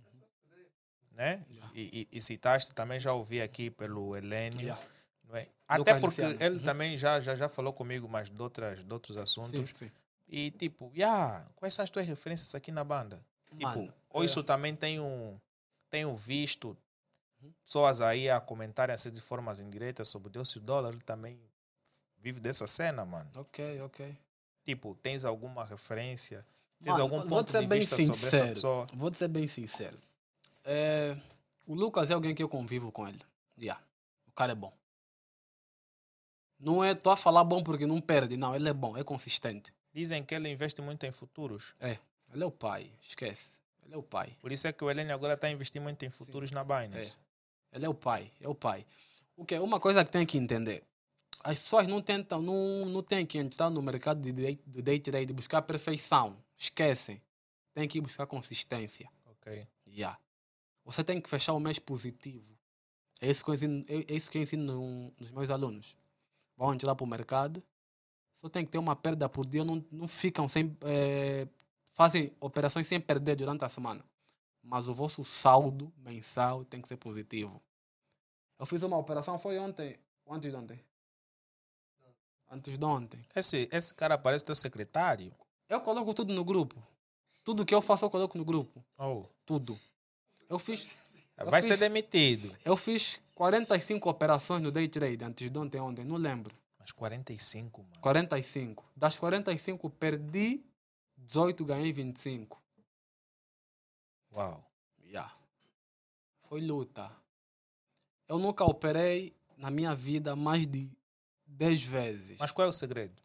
Né? 1.13 1.45
E, 1.75 2.09
e, 2.13 2.19
e 2.19 2.21
citaste, 2.21 2.75
também 2.75 2.99
já 3.01 3.13
ouvi 3.13 3.41
aqui 3.41 3.71
pelo 3.71 4.15
Helênio. 4.17 4.61
Yeah. 4.61 4.83
É? 5.33 5.49
Até 5.67 5.99
porque 5.99 6.21
Luciano, 6.23 6.45
ele 6.45 6.57
uhum. 6.59 6.65
também 6.65 6.97
já, 6.99 7.19
já, 7.21 7.35
já 7.35 7.49
falou 7.49 7.73
comigo, 7.73 8.07
mas 8.07 8.29
de, 8.29 8.43
outras, 8.43 8.85
de 8.85 8.93
outros 8.93 9.17
assuntos. 9.17 9.71
Sim, 9.71 9.77
sim. 9.87 9.91
E 10.29 10.51
tipo, 10.51 10.91
yeah, 10.95 11.47
quais 11.57 11.75
são 11.75 11.83
as 11.83 11.91
tuas 11.91 12.07
referências 12.07 12.55
aqui 12.55 12.73
na 12.73 12.85
banda? 12.85 13.25
Tipo, 13.51 13.65
Mano, 13.65 13.95
ou 14.11 14.23
é. 14.23 14.27
isso 14.27 14.43
também 14.43 14.75
tem 14.75 14.99
um, 15.01 15.39
um 16.07 16.17
visto, 16.17 16.77
Uhum. 17.43 17.53
pessoas 17.65 18.01
aí 18.01 18.31
a 18.31 18.41
comentarem 18.41 18.95
assim 18.95 19.11
de 19.11 19.21
formas 19.21 19.59
indiretas 19.59 20.09
sobre 20.09 20.31
Deus 20.31 20.51
e 20.51 20.59
o 20.59 20.61
dólar, 20.61 20.91
ele 20.93 21.03
também 21.03 21.41
vive 22.19 22.39
dessa 22.39 22.67
cena, 22.67 23.05
mano. 23.05 23.29
Ok, 23.35 23.81
ok. 23.81 24.17
Tipo, 24.63 24.95
tens 25.03 25.25
alguma 25.25 25.65
referência? 25.65 26.47
Tens 26.81 26.93
Mano, 26.93 27.03
algum 27.03 27.29
ponto 27.29 27.53
de 27.53 27.67
vista 27.67 27.97
sobre 27.97 28.13
essa 28.13 28.25
sincero. 28.31 28.55
pessoa? 28.55 28.87
Vou 28.95 29.13
ser 29.13 29.29
bem 29.29 29.47
sincero. 29.49 29.99
É, 30.65 31.17
o 31.67 31.75
Lucas 31.75 32.11
é 32.11 32.15
alguém 32.15 32.35
que 32.35 32.43
eu 32.43 32.49
convivo 32.49 32.93
com 32.93 33.09
ele. 33.09 33.21
Yeah. 33.59 33.83
O 34.27 34.33
cara 34.33 34.53
é 34.53 34.55
bom. 34.55 34.73
Não 36.59 36.83
é 36.83 36.95
tô 36.95 37.11
a 37.11 37.17
falar 37.17 37.43
bom 37.45 37.63
porque 37.63 37.87
não 37.87 38.01
perde, 38.01 38.37
não. 38.37 38.55
Ele 38.55 38.69
é 38.69 38.73
bom, 38.73 38.97
é 38.97 39.03
consistente. 39.03 39.73
Dizem 39.93 40.25
que 40.25 40.35
ele 40.35 40.49
investe 40.49 40.81
muito 40.81 41.05
em 41.05 41.13
futuros. 41.13 41.75
É, 41.81 41.99
ele 42.33 42.43
é 42.43 42.47
o 42.47 42.51
pai, 42.51 42.91
esquece. 43.01 43.51
Ele 43.85 43.95
é 43.95 43.97
o 43.97 44.03
pai. 44.03 44.37
Por 44.41 44.51
isso 44.53 44.67
é 44.67 44.73
que 44.73 44.83
o 44.83 44.91
Helene 44.91 45.13
agora 45.13 45.35
está 45.35 45.47
a 45.49 45.51
investir 45.51 45.81
muito 45.83 46.03
em 46.05 46.11
futuros 46.11 46.51
na 46.51 46.65
Binance. 46.65 47.19
Ele 47.73 47.85
é 47.85 47.89
o 47.89 47.95
pai, 47.95 48.31
é 48.41 48.49
o 48.49 48.55
pai. 48.55 48.87
O 49.37 49.45
que 49.45 49.59
uma 49.59 49.81
coisa 49.81 50.05
que 50.05 50.13
tem 50.13 50.25
que 50.25 50.39
entender. 50.39 50.83
As 51.45 51.59
pessoas 51.59 51.87
não 51.89 52.01
tentam, 52.01 52.41
não, 52.41 52.87
não 52.87 53.03
têm 53.03 53.27
que 53.27 53.37
entrar 53.39 53.69
no 53.69 53.83
mercado 53.83 54.21
de 54.21 54.33
day, 54.33 54.61
do 54.65 54.81
day 54.81 55.01
trade 55.01 55.33
buscar 55.33 55.61
perfeição. 55.63 56.37
Esquecem. 56.57 57.21
Tem 57.75 57.89
que 57.89 58.01
buscar 58.01 58.27
consistência. 58.27 59.11
Ok. 59.27 59.67
Yeah. 59.89 60.19
Você 60.85 61.03
tem 61.03 61.21
que 61.21 61.29
fechar 61.29 61.53
o 61.55 61.61
mês 61.61 61.79
positivo. 61.79 62.57
É 63.21 63.29
isso 63.31 63.45
que 63.45 63.51
eu 63.51 63.55
ensino, 63.55 63.85
é 63.89 64.13
é 64.13 64.15
isso 64.17 64.31
que 64.31 64.39
ensino 64.39 64.65
no- 64.75 65.13
nos 65.19 65.31
meus 65.31 65.51
alunos. 65.51 65.97
Vão 66.57 66.73
entrar 66.75 66.95
para 66.95 67.05
o 67.05 67.07
mercado, 67.09 67.63
só 68.43 68.49
tem 68.49 68.65
que 68.67 68.73
ter 68.73 68.79
uma 68.79 68.97
perda 68.97 69.29
por 69.29 69.47
dia, 69.47 69.65
não, 69.65 69.83
não 69.93 70.09
ficam 70.09 70.49
sem, 70.49 70.77
eh, 70.83 71.47
fazem 71.95 72.33
operações 72.41 72.89
sem 72.89 73.01
perder 73.01 73.37
durante 73.37 73.65
a 73.65 73.69
semana. 73.69 74.05
Mas 74.63 74.89
o 74.89 74.95
vosso 74.95 75.23
saldo 75.25 75.93
mensal 75.99 76.65
tem 76.65 76.83
que 76.83 76.89
ser 76.89 76.97
positivo. 76.97 77.63
Eu 78.59 78.67
fiz 78.67 78.83
uma 78.83 78.99
operação, 78.99 79.39
foi 79.39 79.59
ontem, 79.59 79.97
antes 80.29 80.51
de 80.51 80.57
ontem. 80.57 80.81
Antes 82.51 82.79
de 82.79 82.85
ontem. 82.85 83.21
Esse, 83.35 83.69
esse 83.73 83.95
cara 83.95 84.19
parece 84.19 84.45
teu 84.45 84.55
secretário. 84.57 85.33
Eu 85.69 85.81
coloco 85.81 86.13
tudo 86.13 86.35
no 86.35 86.45
grupo. 86.45 86.77
Tudo 87.45 87.65
que 87.65 87.75
eu 87.75 87.81
faço, 87.81 88.05
eu 88.05 88.11
coloco 88.11 88.37
no 88.37 88.45
grupo. 88.45 88.85
Oh. 88.99 89.25
Tudo. 89.47 89.79
Eu 90.49 90.59
fiz, 90.59 90.95
Eu 91.39 91.49
Vai 91.51 91.63
fiz- 91.63 91.71
ser 91.73 91.77
demitido. 91.79 92.55
eu 92.65 92.77
fiz 92.77 93.21
45 93.35 94.09
operações 94.11 94.63
no 94.63 94.71
day 94.71 94.87
trade 94.87 95.25
antes 95.25 95.51
de 95.51 95.59
ontem, 95.59 95.81
ontem, 95.81 96.05
não 96.05 96.17
lembro. 96.17 96.55
Mas 96.83 96.93
45, 96.93 97.83
mano. 97.83 98.01
45. 98.01 98.85
Das 98.97 99.19
45, 99.19 99.89
perdi 99.91 100.65
18, 101.17 101.65
ganhei 101.65 101.93
25. 101.93 102.61
Uau. 104.33 104.65
Yeah. 105.05 105.33
Foi 106.49 106.61
luta. 106.61 107.11
Eu 108.29 108.39
nunca 108.39 108.65
operei 108.65 109.33
na 109.57 109.71
minha 109.71 109.95
vida 109.95 110.35
mais 110.35 110.67
de 110.67 110.91
10 111.47 111.85
vezes. 111.85 112.39
Mas 112.41 112.51
qual 112.51 112.67
é 112.67 112.69
o 112.69 112.73
segredo? 112.73 113.21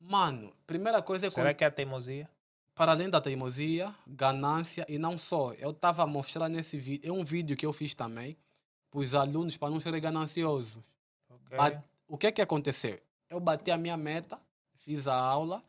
Mano, 0.00 0.54
primeira 0.66 1.02
coisa 1.02 1.26
é 1.26 1.30
Será 1.30 1.48
quando- 1.50 1.56
que 1.56 1.64
é 1.64 1.66
a 1.66 1.70
teimosia? 1.70 2.28
para 2.74 2.92
além 2.92 3.10
da 3.10 3.20
teimosia, 3.20 3.94
ganância 4.06 4.86
e 4.88 4.96
não 4.98 5.18
só. 5.18 5.52
Eu 5.54 5.70
estava 5.72 6.02
a 6.02 6.06
mostrar 6.06 6.48
nesse 6.48 6.78
vídeo, 6.78 7.06
é 7.10 7.12
um 7.12 7.22
vídeo 7.24 7.54
que 7.54 7.66
eu 7.66 7.74
fiz 7.74 7.92
também, 7.92 8.38
para 8.90 9.00
os 9.00 9.14
alunos 9.14 9.58
para 9.58 9.68
não 9.68 9.80
serem 9.80 10.00
gananciosos. 10.00 10.90
Ok. 11.28 11.58
O 12.10 12.18
que 12.18 12.26
é 12.26 12.32
que 12.32 12.42
aconteceu? 12.42 13.00
Eu 13.28 13.38
bati 13.38 13.70
a 13.70 13.78
minha 13.78 13.96
meta, 13.96 14.36
fiz 14.74 15.06
a 15.06 15.14
aula, 15.14 15.62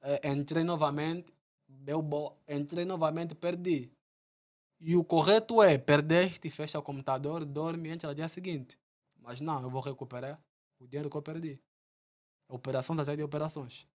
eh, 0.00 0.30
entrei 0.30 0.64
novamente, 0.64 1.30
deu 1.68 2.00
bo... 2.00 2.34
entrei 2.48 2.86
novamente, 2.86 3.34
perdi. 3.34 3.92
E 4.80 4.96
o 4.96 5.04
correto 5.04 5.62
é, 5.62 5.76
perdeste, 5.76 6.48
fecha 6.48 6.78
o 6.78 6.82
computador, 6.82 7.44
dorme, 7.44 7.90
entra 7.90 8.08
no 8.08 8.14
dia 8.14 8.26
seguinte. 8.26 8.78
Mas 9.20 9.42
não, 9.42 9.62
eu 9.62 9.68
vou 9.68 9.82
recuperar 9.82 10.42
o 10.80 10.86
dinheiro 10.86 11.10
que 11.10 11.16
eu 11.18 11.22
perdi. 11.22 11.60
Operações 12.48 13.00
atrás 13.00 13.18
de 13.18 13.22
operações. 13.22 13.86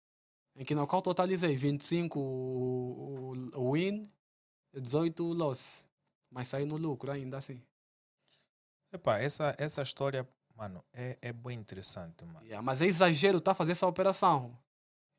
Em 0.56 0.64
que 0.64 0.76
no 0.76 0.86
qual 0.86 1.02
totalizei 1.02 1.56
25 1.56 2.20
o, 2.20 3.34
o, 3.56 3.60
o 3.60 3.74
win, 3.74 4.08
18 4.72 5.24
o 5.24 5.34
loss. 5.34 5.84
Mas 6.30 6.48
saí 6.48 6.66
no 6.66 6.78
lucro 6.78 7.12
ainda 7.12 7.38
assim. 7.38 7.60
Epá, 8.94 9.18
essa, 9.18 9.56
essa 9.58 9.82
história, 9.82 10.30
mano, 10.60 10.84
é, 10.94 11.18
é 11.22 11.32
bem 11.32 11.58
interessante, 11.58 12.26
mano. 12.26 12.46
Yeah, 12.46 12.62
mas 12.62 12.82
é 12.82 12.86
exagero 12.86 13.40
tá 13.40 13.56
fazer 13.56 13.72
essa 13.72 13.88
operação. 13.88 14.60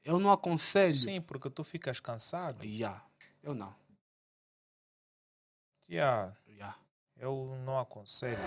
Eu 0.05 0.19
não 0.19 0.31
aconselho. 0.31 0.99
Sim, 0.99 1.21
porque 1.23 1.49
tu 1.49 1.65
ficas 1.65 1.99
cansado. 1.99 2.63
Yeah, 2.63 3.03
eu 3.43 3.55
não. 3.55 3.75
Yeah, 5.89 6.37
Yeah. 6.47 6.77
eu 7.17 7.59
não 7.65 7.79
aconselho. 7.79 8.39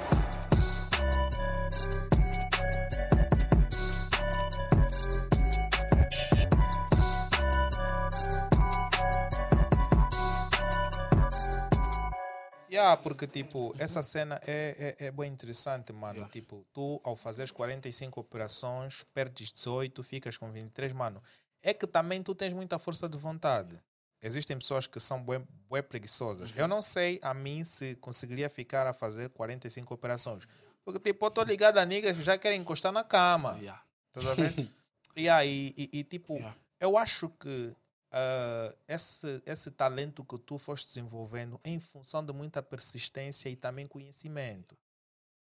Yeah, 12.74 12.98
porque 12.98 13.28
tipo, 13.28 13.72
essa 13.78 14.02
cena 14.02 14.40
é, 14.48 14.96
é, 15.00 15.06
é 15.06 15.12
bem 15.12 15.32
interessante, 15.32 15.94
mano. 15.94 16.16
Yeah. 16.16 16.32
Tipo, 16.32 16.66
tu 16.74 17.00
ao 17.04 17.16
fazeres 17.16 17.52
45 17.52 18.20
operações, 18.20 19.04
perdes 19.14 19.54
18, 19.54 20.02
ficas 20.02 20.38
com 20.38 20.52
23, 20.52 20.92
mano. 20.92 21.22
É 21.62 21.72
que 21.72 21.86
também 21.86 22.24
tu 22.24 22.34
tens 22.34 22.52
muita 22.52 22.80
força 22.80 23.08
de 23.08 23.16
vontade. 23.16 23.80
Existem 24.20 24.58
pessoas 24.58 24.88
que 24.88 25.00
são 25.00 25.24
bem, 25.24 25.48
bem 25.72 25.84
preguiçosas. 25.84 26.52
Eu 26.56 26.68
não 26.68 26.82
sei 26.82 27.20
a 27.22 27.32
mim 27.32 27.64
se 27.64 27.94
conseguiria 27.98 28.50
ficar 28.50 28.88
a 28.88 28.94
fazer 28.94 29.30
45 29.30 29.94
operações. 29.94 30.48
Porque 30.84 31.00
tipo, 31.00 31.24
eu 31.28 31.30
tô 31.30 31.44
ligado 31.44 31.78
a 31.78 31.86
niggas 31.86 32.18
que 32.18 32.24
já 32.24 32.40
querem 32.40 32.60
encostar 32.60 32.92
na 32.92 33.04
cama. 33.04 33.56
Yeah. 33.60 33.84
Estás 34.08 34.26
a 34.26 34.34
ver? 34.34 34.68
e 35.16 35.30
aí, 35.30 35.76
e, 35.78 36.00
e, 36.00 36.04
tipo, 36.04 36.38
Yeah. 36.38 36.58
eu 36.80 36.98
acho 36.98 37.30
que 37.40 37.76
ah, 38.14 38.76
esse, 38.88 39.42
esse 39.44 39.72
talento 39.72 40.24
que 40.24 40.40
tu 40.40 40.60
foste 40.60 40.88
desenvolvendo 40.88 41.60
em 41.66 41.80
função 41.80 42.24
de 42.24 42.32
muita 42.32 42.62
persistência 42.62 43.50
e 43.50 43.56
também 43.56 43.88
conhecimento. 43.88 44.78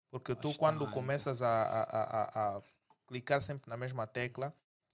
Porque 0.10 0.34
tu, 0.34 0.52
quando 0.58 0.80
Bastante. 0.80 0.94
começas 0.96 1.42
a, 1.44 1.64
a, 1.64 1.82
a, 1.84 2.58
a 2.58 2.62
clicar 3.06 3.42
sempre 3.44 3.70
na 3.70 3.78
mesma 3.78 4.08
tecla, 4.08 4.52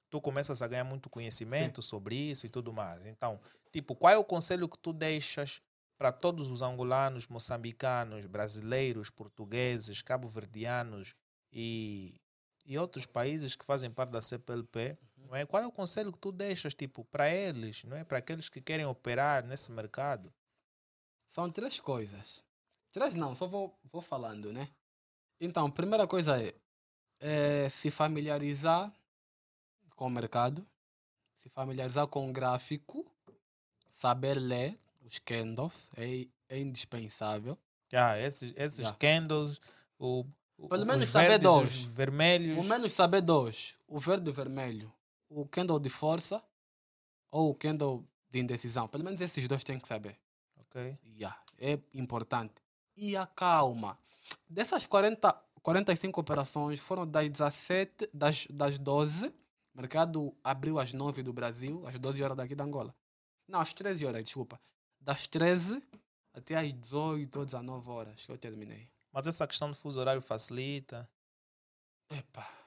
tu 0.09 0.19
começas 0.19 0.61
a 0.61 0.67
ganhar 0.67 0.83
muito 0.83 1.09
conhecimento 1.09 1.81
sobre 1.81 2.15
isso 2.15 2.45
e 2.45 2.49
tudo 2.49 2.73
mais. 2.73 3.05
Então, 3.05 3.39
tipo, 3.71 3.95
qual 3.95 4.11
é 4.11 4.17
o 4.17 4.25
conselho 4.25 4.67
que 4.67 4.77
tu 4.77 4.91
deixas 4.91 5.61
para 5.97 6.11
todos 6.11 6.49
os 6.49 6.61
angolanos, 6.61 7.27
moçambicanos, 7.27 8.25
brasileiros, 8.25 9.09
portugueses, 9.09 10.01
cabo-verdianos 10.01 11.15
e, 11.51 12.19
e 12.65 12.77
outros 12.77 13.05
países 13.05 13.55
que 13.55 13.63
fazem 13.63 13.89
parte 13.89 14.09
da 14.09 14.19
CPLP? 14.19 14.97
Não 15.33 15.39
é? 15.39 15.47
Qual 15.47 15.63
é 15.63 15.65
o 15.65 15.71
conselho 15.71 16.11
que 16.13 16.19
tu 16.19 16.31
deixas, 16.31 16.75
tipo, 16.75 17.03
para 17.05 17.27
eles, 17.27 17.83
não 17.85 17.97
é? 17.97 18.03
Para 18.03 18.19
aqueles 18.19 18.49
que 18.49 18.61
querem 18.61 18.85
operar 18.85 19.43
nesse 19.43 19.71
mercado? 19.71 20.31
São 21.27 21.49
três 21.49 21.79
coisas. 21.79 22.43
Três 22.91 23.15
não, 23.15 23.33
só 23.33 23.47
vou, 23.47 23.75
vou 23.91 23.99
falando, 23.99 24.53
né? 24.53 24.69
Então, 25.41 25.71
primeira 25.71 26.05
coisa 26.05 26.39
é, 26.39 26.53
é 27.19 27.67
se 27.67 27.89
familiarizar 27.89 28.93
com 29.95 30.05
o 30.05 30.09
mercado, 30.11 30.63
se 31.37 31.49
familiarizar 31.49 32.05
com 32.05 32.29
o 32.29 32.31
gráfico, 32.31 33.03
saber 33.89 34.35
ler 34.35 34.77
os 35.03 35.17
candles, 35.17 35.73
é, 35.97 36.27
é 36.47 36.59
indispensável. 36.59 37.57
Já, 37.91 38.19
esses, 38.19 38.53
esses 38.55 38.77
Yeah. 38.77 38.97
candles, 38.99 39.59
o, 39.97 40.27
o- 40.59 40.69
Pelo 40.69 40.81
os 40.83 40.87
menos 40.87 41.09
saber 41.09 41.27
verdes, 41.39 41.43
dois. 41.51 41.85
vermelhos. 41.85 42.55
O 42.59 42.63
menos 42.63 42.93
saber 42.93 43.21
dois, 43.21 43.79
o 43.87 43.97
verde 43.97 44.27
e 44.27 44.29
o 44.29 44.33
vermelho, 44.33 44.93
o 45.35 45.45
candle 45.47 45.79
de 45.79 45.89
força 45.89 46.43
ou 47.31 47.49
o 47.49 47.55
candle 47.55 48.05
de 48.29 48.39
indecisão. 48.39 48.87
Pelo 48.87 49.03
menos 49.03 49.19
esses 49.21 49.47
dois 49.47 49.63
tem 49.63 49.79
que 49.79 49.87
saber. 49.87 50.17
Ok. 50.57 50.97
Yeah, 51.05 51.39
é 51.57 51.79
importante. 51.93 52.55
E 52.95 53.15
a 53.15 53.25
calma. 53.25 53.97
Dessas 54.49 54.87
40, 54.87 55.31
45 55.61 56.21
operações, 56.21 56.79
foram 56.79 57.07
das 57.07 57.29
17, 57.29 58.09
das, 58.13 58.47
das 58.47 58.79
12. 58.79 59.27
O 59.27 59.33
mercado 59.75 60.35
abriu 60.43 60.79
às 60.79 60.93
9 60.93 61.23
do 61.23 61.33
Brasil, 61.33 61.85
às 61.87 61.97
12 61.97 62.23
horas 62.23 62.37
daqui 62.37 62.55
da 62.55 62.63
Angola. 62.63 62.95
Não, 63.47 63.59
às 63.59 63.73
13 63.73 64.05
horas, 64.05 64.23
desculpa. 64.23 64.59
Das 64.99 65.27
13 65.27 65.81
até 66.33 66.55
às 66.55 66.73
18 66.73 67.39
ou 67.39 67.45
19 67.45 67.89
horas 67.89 68.25
que 68.25 68.31
eu 68.31 68.37
terminei. 68.37 68.89
Mas 69.11 69.27
essa 69.27 69.47
questão 69.47 69.69
do 69.69 69.75
fuso 69.75 69.99
horário 69.99 70.21
facilita. 70.21 71.07
Epa. 72.09 72.62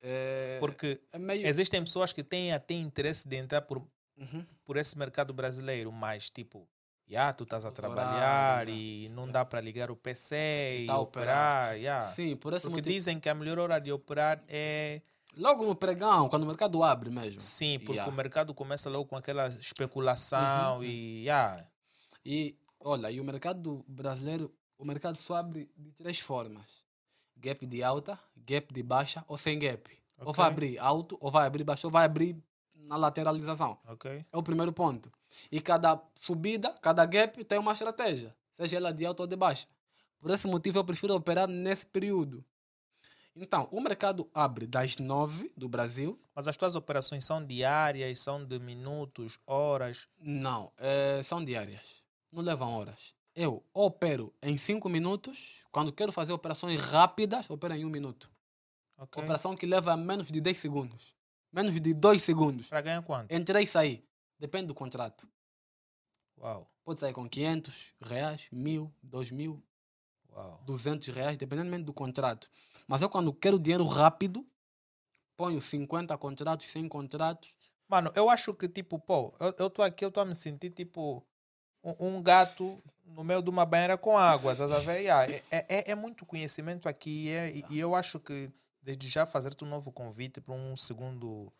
É, 0.00 0.56
Porque 0.60 1.00
é 1.12 1.18
meio. 1.18 1.46
existem 1.46 1.82
pessoas 1.82 2.12
que 2.12 2.22
têm 2.22 2.52
até 2.52 2.74
interesse 2.74 3.26
de 3.28 3.36
entrar 3.36 3.62
por, 3.62 3.78
Uhum. 4.16 4.44
por 4.64 4.76
esse 4.76 4.96
mercado 4.98 5.32
brasileiro, 5.32 5.90
mas 5.92 6.28
tipo, 6.30 6.68
já 7.06 7.32
tu 7.32 7.44
estás 7.44 7.64
a 7.64 7.70
trabalhar 7.70 8.16
horário, 8.16 8.74
e 8.74 9.08
não 9.10 9.22
yeah. 9.24 9.32
dá 9.32 9.44
para 9.44 9.60
ligar 9.60 9.90
o 9.90 9.96
PC 9.96 10.80
e 10.82 10.86
Tá 10.86 10.98
operar. 10.98 11.68
operar. 11.74 11.80
já. 11.80 12.02
Sim, 12.02 12.36
por 12.36 12.52
esse 12.52 12.62
Porque 12.62 12.76
motivo. 12.80 12.94
dizem 12.94 13.18
que 13.20 13.28
a 13.28 13.34
melhor 13.34 13.58
hora 13.58 13.78
de 13.80 13.90
operar 13.92 14.42
é 14.48 15.00
Logo 15.36 15.64
no 15.64 15.74
pregão, 15.76 16.28
quando 16.28 16.42
o 16.42 16.46
mercado 16.46 16.82
abre 16.82 17.10
mesmo. 17.10 17.38
sim, 17.40 17.78
porque 17.78 17.92
Yeah. 17.92 18.12
o 18.12 18.14
mercado 18.16 18.52
começa 18.54 18.90
logo 18.90 19.04
com 19.06 19.16
aquela 19.16 19.48
especulação 19.60 20.78
Uhum, 20.78 20.84
e 20.84 21.24
já. 21.24 21.64
E 22.24 22.56
olha, 22.80 23.10
e 23.10 23.20
o 23.20 23.24
mercado 23.24 23.84
brasileiro, 23.88 24.52
o 24.76 24.84
mercado 24.84 25.16
só 25.16 25.36
abre 25.36 25.70
de 25.76 25.92
três 25.92 26.18
formas: 26.18 26.84
gap 27.40 27.66
de 27.66 27.82
alta, 27.82 28.18
gap 28.36 28.72
de 28.72 28.82
baixa 28.82 29.24
ou 29.28 29.36
sem 29.38 29.58
gap. 29.58 29.90
Ou 30.18 30.32
vai 30.32 30.48
abrir 30.48 30.78
alto, 30.78 31.16
ou 31.20 31.30
vai 31.30 31.46
abrir 31.46 31.64
baixo, 31.64 31.86
ou 31.86 31.90
vai 31.92 32.04
abrir 32.04 32.36
na 32.74 32.96
lateralização. 32.96 33.78
Ok? 33.86 34.24
É 34.32 34.36
o 34.36 34.42
primeiro 34.42 34.72
ponto. 34.72 35.12
E 35.50 35.60
cada 35.60 36.00
subida, 36.14 36.74
cada 36.82 37.04
gap 37.04 37.44
tem 37.44 37.58
uma 37.58 37.72
estratégia, 37.72 38.34
seja 38.52 38.76
ela 38.76 38.92
de 38.92 39.06
alta 39.06 39.22
ou 39.22 39.26
de 39.26 39.36
baixa. 39.36 39.66
Por 40.20 40.30
esse 40.30 40.46
motivo 40.48 40.78
eu 40.78 40.84
prefiro 40.84 41.14
operar 41.14 41.46
nesse 41.46 41.86
período. 41.86 42.44
Então, 43.40 43.68
o 43.70 43.80
mercado 43.80 44.28
abre 44.34 44.66
das 44.66 44.98
9 44.98 45.52
do 45.56 45.68
Brasil. 45.68 46.18
Mas 46.34 46.48
as 46.48 46.56
tuas 46.56 46.74
operações 46.74 47.24
são 47.24 47.44
diárias, 47.44 48.20
são 48.20 48.44
de 48.44 48.58
minutos, 48.58 49.38
horas. 49.46 50.08
Não, 50.18 50.72
eh, 50.76 51.20
são 51.22 51.44
diárias. 51.44 52.02
Não 52.32 52.42
levam 52.42 52.72
horas. 52.74 53.14
Eu 53.40 53.62
opero 53.72 54.34
em 54.42 54.58
5 54.58 54.88
minutos. 54.88 55.62
Quando 55.70 55.92
quero 55.92 56.10
fazer 56.10 56.32
operações 56.32 56.80
rápidas, 56.80 57.48
opero 57.48 57.72
em 57.72 57.84
1 57.84 57.86
um 57.86 57.90
minuto. 57.90 58.28
Ok? 58.96 59.22
Operação 59.22 59.54
que 59.54 59.64
leva 59.64 59.96
menos 59.96 60.26
de 60.26 60.40
10 60.40 60.58
segundos. 60.58 61.14
Menos 61.52 61.72
de 61.80 61.94
2 61.94 62.20
segundos. 62.20 62.68
Para 62.68 62.80
ganhar 62.80 63.00
quanto? 63.00 63.32
Entrei 63.32 63.62
e 63.62 63.66
saí. 63.66 64.04
Depende 64.40 64.66
do 64.66 64.74
contrato. 64.74 65.28
Uau, 66.40 66.68
Pode 66.84 66.98
sair 66.98 67.12
com 67.12 67.28
500 67.28 67.92
reais, 68.00 68.48
1000, 68.50 68.92
2000, 69.04 69.62
uau. 70.32 70.60
200 70.66 71.06
reais, 71.14 71.36
dependendo 71.36 71.84
do 71.84 71.92
contrato. 71.92 72.50
Mas 72.88 73.02
eu, 73.02 73.08
quando 73.08 73.32
quero 73.32 73.56
dinheiro 73.56 73.84
rápido, 73.84 74.44
ponho 75.36 75.60
50 75.60 76.18
contratos, 76.18 76.66
100 76.66 76.88
contratos. 76.88 77.56
Mano, 77.86 78.10
eu 78.16 78.28
acho 78.28 78.52
que, 78.52 78.68
tipo, 78.68 78.98
pô, 78.98 79.32
eu, 79.38 79.54
eu 79.60 79.70
tô 79.70 79.80
aqui, 79.80 80.04
eu 80.04 80.10
tô 80.10 80.18
a 80.18 80.24
me 80.24 80.34
sentir, 80.34 80.70
tipo, 80.70 81.24
um, 81.84 82.16
um 82.16 82.22
gato 82.22 82.82
no 83.14 83.24
meio 83.24 83.42
de 83.42 83.50
uma 83.50 83.64
banheira 83.64 83.96
com 83.96 84.16
água, 84.16 84.54
tá 84.54 84.64
a 84.64 84.78
ver? 84.78 85.00
Yeah, 85.00 85.32
é, 85.32 85.42
é, 85.50 85.90
é 85.90 85.94
muito 85.94 86.26
conhecimento 86.26 86.88
aqui 86.88 87.30
é, 87.30 87.50
e, 87.50 87.64
e 87.70 87.78
eu 87.78 87.94
acho 87.94 88.18
que, 88.20 88.50
desde 88.82 89.08
já, 89.08 89.26
fazer-te 89.26 89.64
um 89.64 89.68
novo 89.68 89.90
convite 89.90 90.40
para 90.40 90.54
um 90.54 90.76
segundo, 90.76 91.52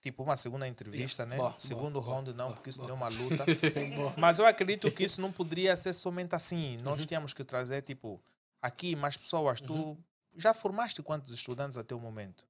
tipo, 0.00 0.22
uma 0.22 0.36
segunda 0.36 0.66
entrevista, 0.68 1.26
né? 1.26 1.36
Boa, 1.36 1.54
segundo 1.58 2.00
boa, 2.00 2.14
round, 2.14 2.32
não, 2.32 2.46
boa, 2.46 2.54
porque 2.54 2.70
isso 2.70 2.84
deu 2.84 2.94
uma 2.94 3.08
luta. 3.08 3.44
Mas 4.16 4.38
eu 4.38 4.46
acredito 4.46 4.90
que 4.90 5.04
isso 5.04 5.20
não 5.20 5.32
poderia 5.32 5.76
ser 5.76 5.92
somente 5.92 6.34
assim. 6.34 6.76
Nós 6.82 7.04
tínhamos 7.04 7.32
que 7.32 7.44
trazer, 7.44 7.82
tipo, 7.82 8.20
aqui 8.60 8.94
mais 8.94 9.16
pessoas. 9.16 9.60
Tu 9.60 9.96
já 10.36 10.54
formaste 10.54 11.02
quantos 11.02 11.32
estudantes 11.32 11.76
até 11.76 11.94
o 11.94 12.00
momento? 12.00 12.46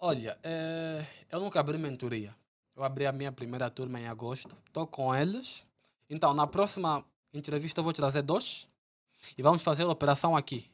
Olha, 0.00 0.38
eh, 0.42 1.04
eu 1.30 1.40
nunca 1.40 1.58
abri 1.58 1.76
mentoria. 1.76 2.34
Eu 2.76 2.84
abri 2.84 3.06
a 3.06 3.12
minha 3.12 3.32
primeira 3.32 3.68
turma 3.68 3.98
em 3.98 4.06
agosto. 4.06 4.56
Estou 4.66 4.86
com 4.86 5.14
eles. 5.14 5.66
Então, 6.08 6.32
na 6.32 6.46
próxima 6.46 7.04
entrevista, 7.32 7.80
eu 7.80 7.84
vou 7.84 7.92
trazer 7.92 8.22
dois. 8.22 8.68
E 9.36 9.42
vamos 9.42 9.62
fazer 9.62 9.82
a 9.82 9.88
operação 9.88 10.36
aqui, 10.36 10.70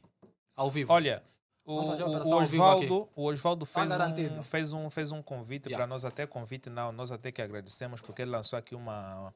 ao 0.55 0.70
vivo. 0.70 0.92
Olha, 0.92 1.22
o, 1.64 1.72
o, 1.80 2.34
Osvaldo, 2.36 3.09
o 3.16 3.24
Osvaldo 3.24 3.64
Tá 3.66 3.72
fez, 3.72 3.86
um, 3.86 3.88
garantido. 3.88 4.42
fez, 4.42 4.72
um, 4.74 4.90
fez 4.90 5.12
um 5.12 5.22
convite 5.22 5.66
Yeah. 5.68 5.78
para 5.78 5.86
nós, 5.86 6.05
até 6.05 6.26
convite 6.26 6.68
não, 6.68 6.92
nós 6.92 7.11
até 7.11 7.32
que 7.32 7.40
agradecemos, 7.40 8.00
porque 8.02 8.20
ele 8.22 8.30
lançou 8.30 8.59
aqui 8.59 8.74
uma, 8.74 9.32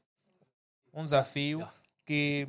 um 0.92 1.02
desafio 1.04 1.60
Yeah. 1.60 1.74
que 2.04 2.48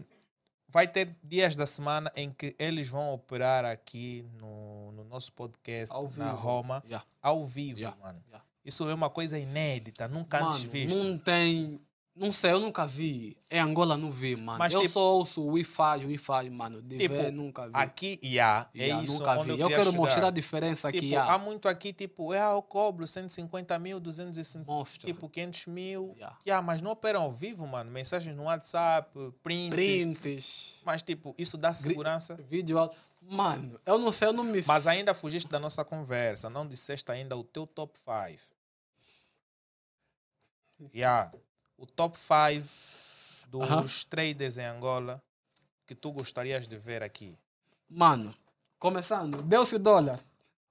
vai 0.67 0.86
ter 0.88 1.15
dias 1.24 1.55
da 1.55 1.65
semana 1.65 2.11
em 2.13 2.30
que 2.32 2.53
eles 2.59 2.89
vão 2.89 3.13
operar 3.13 3.63
aqui 3.63 4.26
no, 4.34 4.91
no 4.91 5.03
nosso 5.05 5.32
podcast, 5.32 5.95
Ao 5.95 6.03
na 6.11 6.32
vivo. 6.32 6.36
Roma, 6.41 6.84
Yeah, 6.86 7.05
ao 7.22 7.45
vivo, 7.45 7.80
mano. 8.01 8.22
Isso 8.65 8.88
é 8.89 8.93
uma 8.93 9.09
coisa 9.09 9.39
inédita, 9.39 10.09
nunca 10.09 10.45
antes 10.45 10.59
Mano, 10.59 10.72
visto. 10.72 10.97
não 11.03 11.17
tem... 11.17 11.82
Não 12.20 12.34
sei, 12.34 12.51
eu 12.51 12.59
nunca 12.59 12.86
vi. 12.86 13.38
Em 13.49 13.59
Angola 13.59 13.95
não 13.95 14.11
vi, 14.11 14.36
mano. 14.36 14.59
Mas, 14.59 14.74
eu 14.74 14.82
tipo- 14.82 14.91
só 14.93 14.99
ouço 15.15 15.41
o 15.41 15.53
Wi-Fi, 15.53 16.05
Wi-Fi, 16.05 16.49
mano. 16.49 16.82
De 16.82 16.97
Tipo, 16.97 17.15
ver, 17.15 17.32
nunca 17.32 17.65
vi. 17.67 17.72
Aqui, 17.74 18.20
yeah, 18.22 18.70
é 18.76 18.80
Yeah, 18.88 19.03
isso 19.03 19.13
nunca 19.13 19.41
vi. 19.41 19.49
eu, 19.51 19.57
Eu, 19.57 19.70
quero 19.70 19.93
mostrar 19.93 20.28
a 20.28 20.32
diferença 20.32 20.91
Tipo, 20.91 21.01
que 21.07 21.15
há 21.15 21.24
há. 21.34 21.38
muito 21.38 21.70
aqui, 21.70 21.93
tipo, 21.93 22.34
ah, 22.34 22.51
eu 22.53 22.61
cobro 22.61 23.07
150 23.07 23.80
mil, 23.80 23.99
250 24.01 24.70
Mostra. 24.70 25.07
tipo 25.07 25.30
500 25.30 25.65
mil. 25.67 26.13
Yeah. 26.17 26.38
Yeah, 26.45 26.65
mas 26.65 26.82
não 26.82 26.91
operam 26.91 27.22
ao 27.22 27.32
vivo, 27.32 27.65
mano. 27.65 27.89
Mensagens 27.89 28.36
no 28.36 28.43
WhatsApp, 28.43 29.09
prints. 29.41 29.70
Prints, 29.74 30.82
Mas, 30.84 31.01
tipo, 31.01 31.34
isso 31.38 31.57
dá 31.57 31.74
segurança. 31.74 32.36
vídeo 32.49 32.78
alto. 32.78 32.95
Mano, 33.22 33.80
eu 33.86 33.97
não 33.97 34.11
sei, 34.11 34.28
eu 34.28 34.34
não 34.34 34.43
me... 34.43 34.61
Mas 34.67 34.88
ainda 34.88 35.13
fugiste 35.13 35.49
da 35.49 35.57
nossa 35.59 35.86
conversa. 35.86 36.49
Não 36.49 36.67
disseste 36.67 37.09
ainda 37.11 37.36
o 37.38 37.43
teu 37.43 37.65
top 37.65 37.97
5. 37.97 38.41
Yeah. 40.93 41.32
O 41.80 41.86
top 41.86 42.17
5 42.17 42.67
dos 43.47 43.61
Aham. 43.61 43.86
traders 44.09 44.57
em 44.57 44.65
Angola 44.65 45.23
que 45.88 45.95
tu 45.95 46.11
gostarias 46.11 46.67
de 46.67 46.77
ver 46.77 47.01
aqui. 47.01 47.38
Mano, 47.89 48.36
começando, 48.77 49.41
deu-se 49.41 49.75
o 49.75 49.80
dólar. 49.80 50.19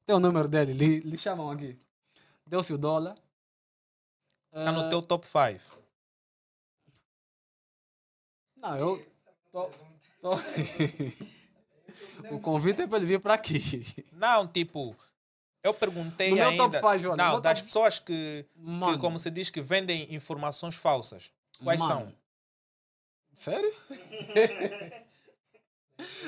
Tem 0.06 0.14
o 0.14 0.20
número 0.20 0.46
dele, 0.48 0.72
lhe, 0.74 1.00
lhe 1.00 1.16
chamam 1.18 1.50
aqui. 1.50 1.78
Deu-se 2.46 2.72
o 2.74 2.78
dólar. 2.78 3.16
Está 4.52 4.70
no 4.70 4.82
Eh, 4.84 4.88
teu 4.90 5.00
top 5.02 5.26
5. 5.26 5.78
Não, 8.56 8.76
eu. 8.76 9.06
tô- 9.50 9.70
tô- 10.20 10.36
o 12.34 12.40
convite 12.40 12.82
é 12.82 12.86
para 12.86 12.98
ele 12.98 13.06
vir 13.06 13.20
para 13.20 13.34
aqui. 13.34 13.84
Não, 14.12 14.46
tipo, 14.46 14.94
eu 15.62 15.74
perguntei 15.74 16.30
No 16.30 16.36
meu 16.36 16.48
ainda. 16.48 16.62
top 16.80 16.92
five, 16.92 17.04
no 17.08 17.16
não, 17.16 17.30
meu 17.32 17.40
das 17.40 17.58
top- 17.58 17.66
pessoas 17.66 17.98
que, 17.98 18.44
que, 18.44 18.46
Mano, 18.60 18.98
como 18.98 19.18
se 19.18 19.30
diz, 19.30 19.50
que 19.50 19.60
vendem 19.60 20.12
informações 20.14 20.74
falsas. 20.74 21.30
Quais 21.62 21.80
Mano. 21.80 21.94
são? 21.94 22.14
Sério? 23.34 23.72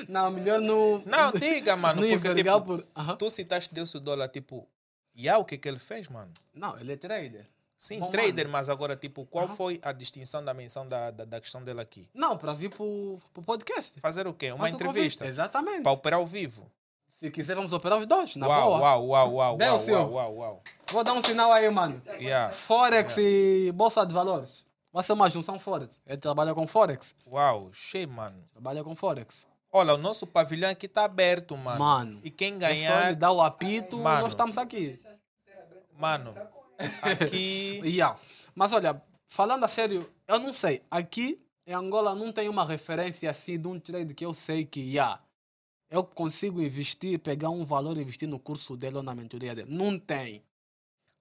não, 0.07 0.31
melhor 0.31 0.59
no. 0.59 1.01
Não, 1.05 1.31
diga, 1.31 1.75
mano. 1.75 2.01
no 2.01 2.09
porque, 2.19 2.35
tipo, 2.35 2.61
por. 2.61 2.87
Aham. 2.95 3.15
tu 3.15 3.29
citaste 3.29 3.73
Deus 3.73 3.93
o 3.93 3.99
dólar, 3.99 4.27
tipo, 4.29 4.67
e 5.15 5.29
há 5.29 5.37
o 5.37 5.45
que, 5.45 5.57
que 5.57 5.67
ele 5.67 5.79
fez, 5.79 6.07
mano? 6.07 6.31
Não, 6.53 6.77
ele 6.79 6.93
é 6.93 6.97
trader. 6.97 7.47
Sim, 7.79 7.99
Bom, 7.99 8.11
trader, 8.11 8.47
mas 8.47 8.69
agora, 8.69 8.95
tipo, 8.95 9.25
qual 9.25 9.47
foi 9.49 9.79
a 9.81 9.91
distinção 9.91 10.43
da 10.43 10.53
menção 10.53 10.87
da, 10.87 11.09
da, 11.09 11.25
da 11.25 11.41
questão 11.41 11.63
dele 11.63 11.81
aqui? 11.81 12.07
Não, 12.13 12.37
para 12.37 12.53
vir 12.53 12.69
para 12.69 12.83
o 12.83 13.17
podcast. 13.43 13.99
Fazer 13.99 14.27
o 14.27 14.33
quê? 14.33 14.51
Uma 14.51 14.69
entrevista? 14.69 15.25
Exatamente. 15.25 15.81
Para 15.81 15.91
operar 15.91 16.19
ao 16.19 16.27
vivo? 16.27 16.71
Se 17.21 17.29
quiser, 17.29 17.55
vamos 17.55 17.71
operar 17.71 17.99
os 17.99 18.07
dois, 18.07 18.35
na 18.35 18.47
uau, 18.47 18.69
boa. 18.69 18.79
uau, 18.79 19.07
uau, 19.09 19.33
uau, 19.35 19.57
Deu, 19.57 19.69
uau, 19.69 19.79
seu. 19.79 19.95
uau, 19.99 20.11
uau, 20.13 20.35
uau. 20.37 20.63
Vou 20.91 21.03
dar 21.03 21.13
um 21.13 21.23
sinal 21.23 21.53
aí, 21.53 21.69
mano. 21.69 22.01
Yeah. 22.19 22.51
Forex 22.51 23.15
e 23.19 23.71
Bolsa 23.75 24.03
de 24.05 24.11
Valores. 24.11 24.65
Vai 24.91 25.03
ser 25.03 25.13
uma 25.13 25.29
junção 25.29 25.59
Forex. 25.59 25.93
Ele 26.05 26.17
trabalha 26.17 26.53
com 26.55 26.65
Forex. 26.65 27.13
Uau, 27.27 27.69
cheio, 27.71 28.09
mano. 28.09 28.43
Trabalha 28.51 28.83
com 28.83 28.95
Forex. 28.95 29.45
Olha, 29.71 29.93
o 29.93 29.97
nosso 29.97 30.25
pavilhão 30.25 30.71
aqui 30.71 30.87
tá 30.87 31.05
aberto, 31.05 31.55
mano. 31.55 31.79
Mano, 31.79 32.19
E 32.23 32.31
quem 32.31 32.55
É 32.55 32.59
só 32.59 32.67
ganhar, 32.67 33.05
ele 33.07 33.15
dar 33.15 33.31
o 33.31 33.39
apito, 33.41 33.97
Mano. 33.99 34.21
nós 34.21 34.31
estamos 34.31 34.57
aqui. 34.57 34.99
mano, 35.97 36.33
aqui. 37.03 37.79
Yeah. 37.85 38.17
Mas 38.55 38.73
olha, 38.73 39.01
falando 39.27 39.63
a 39.63 39.67
sério, 39.67 40.09
eu 40.27 40.39
não 40.39 40.51
sei. 40.53 40.81
Aqui 40.89 41.37
em 41.67 41.73
Angola 41.73 42.15
não 42.15 42.33
tem 42.33 42.49
uma 42.49 42.65
referência 42.65 43.29
assim 43.29 43.59
de 43.59 43.67
um 43.67 43.79
trade 43.79 44.13
que 44.15 44.25
eu 44.25 44.33
sei 44.33 44.65
que 44.65 44.81
yeah, 44.81 45.21
eu 45.91 46.03
consigo 46.03 46.59
investir, 46.61 47.19
pegar 47.19 47.49
um 47.51 47.63
valor 47.63 47.97
e 47.97 48.01
investir 48.01 48.27
no 48.27 48.39
curso 48.39 48.75
dele 48.75 48.97
ou 48.97 49.03
na 49.03 49.13
mentoria 49.13 49.53
dele. 49.53 49.69
Não 49.71 49.99
tem. 49.99 50.41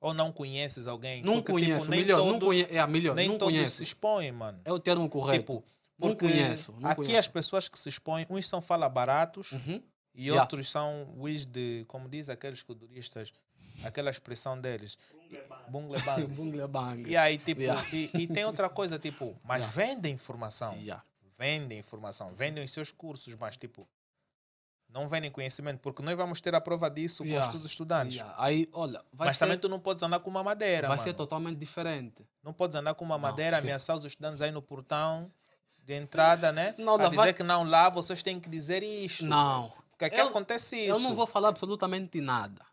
Ou 0.01 0.15
não 0.15 0.33
conheces 0.33 0.87
alguém? 0.87 1.23
Não 1.23 1.35
Porque, 1.43 1.53
conheço. 1.53 1.81
Tipo, 1.81 1.91
nem 1.91 2.01
melhor, 2.01 2.17
todos, 2.19 2.33
não 2.33 2.41
conheço. 2.41 2.73
É, 2.73 2.87
melhor, 2.87 3.15
nem 3.15 3.29
não 3.29 3.37
todos 3.37 3.55
conheço. 3.55 3.77
se 3.77 3.83
expõem, 3.83 4.33
mano. 4.33 4.59
É 4.65 4.73
o 4.73 4.79
termo 4.79 5.07
correto. 5.11 5.57
Tipo, 5.59 5.65
não 5.99 6.17
conheço. 6.17 6.73
Não 6.79 6.89
aqui 6.89 7.03
conheço. 7.03 7.19
as 7.19 7.29
pessoas 7.29 7.69
que 7.69 7.79
se 7.79 7.89
expõem, 7.91 8.25
uns 8.31 8.49
são 8.49 8.63
fala 8.63 8.89
baratos 8.89 9.53
Uhum. 9.53 9.83
e 10.15 10.23
Yeah. 10.29 10.41
outros 10.43 10.69
são 10.71 11.13
os 11.19 11.45
de, 11.45 11.85
como 11.87 12.09
diz 12.09 12.31
aqueles 12.31 12.63
culturistas, 12.63 13.31
aquela 13.85 14.11
expressão 14.11 14.59
deles. 14.59 14.97
Bungle 15.69 16.01
bang. 16.01 16.27
Bungle 16.35 16.67
bang. 16.69 17.07
E 17.11 17.15
aí, 17.17 17.37
tipo, 17.37 17.61
Yeah. 17.61 17.87
e, 17.93 18.11
e 18.15 18.27
tem 18.27 18.45
outra 18.47 18.71
coisa, 18.71 18.99
tipo, 18.99 19.37
mas 19.45 19.67
Yeah. 19.75 19.95
vendem 19.95 20.15
informação. 20.15 20.75
Yeah. 20.77 21.05
Vendem 21.39 21.79
informação, 21.79 22.33
vendem 22.35 22.65
os 22.65 22.73
seus 22.73 22.91
cursos, 22.91 23.35
mas 23.35 23.57
tipo, 23.59 23.87
não 24.93 25.09
vendem 25.09 25.31
conhecimento, 25.31 25.79
porque 25.81 26.03
nós 26.03 26.17
vamos 26.17 26.41
ter 26.41 26.55
a 26.55 26.61
prova 26.61 26.91
disso 26.91 27.25
Yeah. 27.25 27.49
com 27.51 27.57
os 27.57 27.65
estudantes. 27.65 28.17
Yeah. 28.17 28.35
Aí, 28.43 28.69
olha, 28.73 29.03
mas 29.17 29.37
ser, 29.37 29.45
também 29.45 29.59
tu 29.59 29.69
não 29.69 29.79
podes 29.79 30.03
andar 30.03 30.19
com 30.21 30.29
uma 30.31 30.43
madeira, 30.43 30.89
vai 30.89 30.97
mano. 30.97 31.09
ser 31.09 31.15
totalmente 31.15 31.57
diferente. 31.59 32.27
Não 32.43 32.53
podes 32.53 32.77
andar 32.77 32.95
com 32.95 33.05
uma 33.05 33.15
Não, 33.17 33.23
madeira, 33.23 33.57
esquece. 33.57 33.67
ameaçar 33.69 33.97
os 33.97 34.05
estudantes 34.05 34.41
aí 34.41 34.51
no 34.51 34.61
portão 34.63 35.31
de 35.85 35.95
entrada, 35.95 36.53
né? 36.53 36.75
Não, 36.79 36.95
a 36.97 37.05
dizer 37.05 37.17
vai- 37.17 37.33
que 37.35 37.43
não, 37.43 37.65
lá 37.65 37.89
vocês 37.89 38.23
têm 38.23 38.39
que 38.41 38.49
dizer 38.49 38.83
isto. 38.83 39.25
Não. 39.25 39.73
Porque 39.91 40.05
aqui 40.07 40.19
Eu- 40.21 40.29
acontece 40.29 40.77
isso. 40.77 40.91
Eu 40.91 40.99
não 41.01 41.15
vou 41.15 41.27
falar 41.27 41.49
absolutamente 41.51 42.21
nada. 42.21 42.65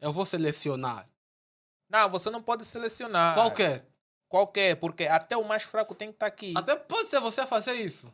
Eu 0.00 0.12
vou 0.12 0.24
selecionar. 0.26 1.06
Não, 1.88 2.08
você 2.10 2.30
não 2.30 2.42
pode 2.42 2.64
selecionar. 2.64 3.34
Qualquer. 3.34 3.86
Qualquer, 4.28 4.76
porque 4.76 5.04
até 5.04 5.36
o 5.36 5.44
mais 5.46 5.62
fraco 5.62 5.94
tem 5.94 6.08
que 6.08 6.14
estar 6.14 6.26
aqui. 6.26 6.54
Até 6.56 6.74
pode 6.74 7.08
ser 7.08 7.20
você 7.20 7.46
fazer 7.46 7.74
isso. 7.74 8.12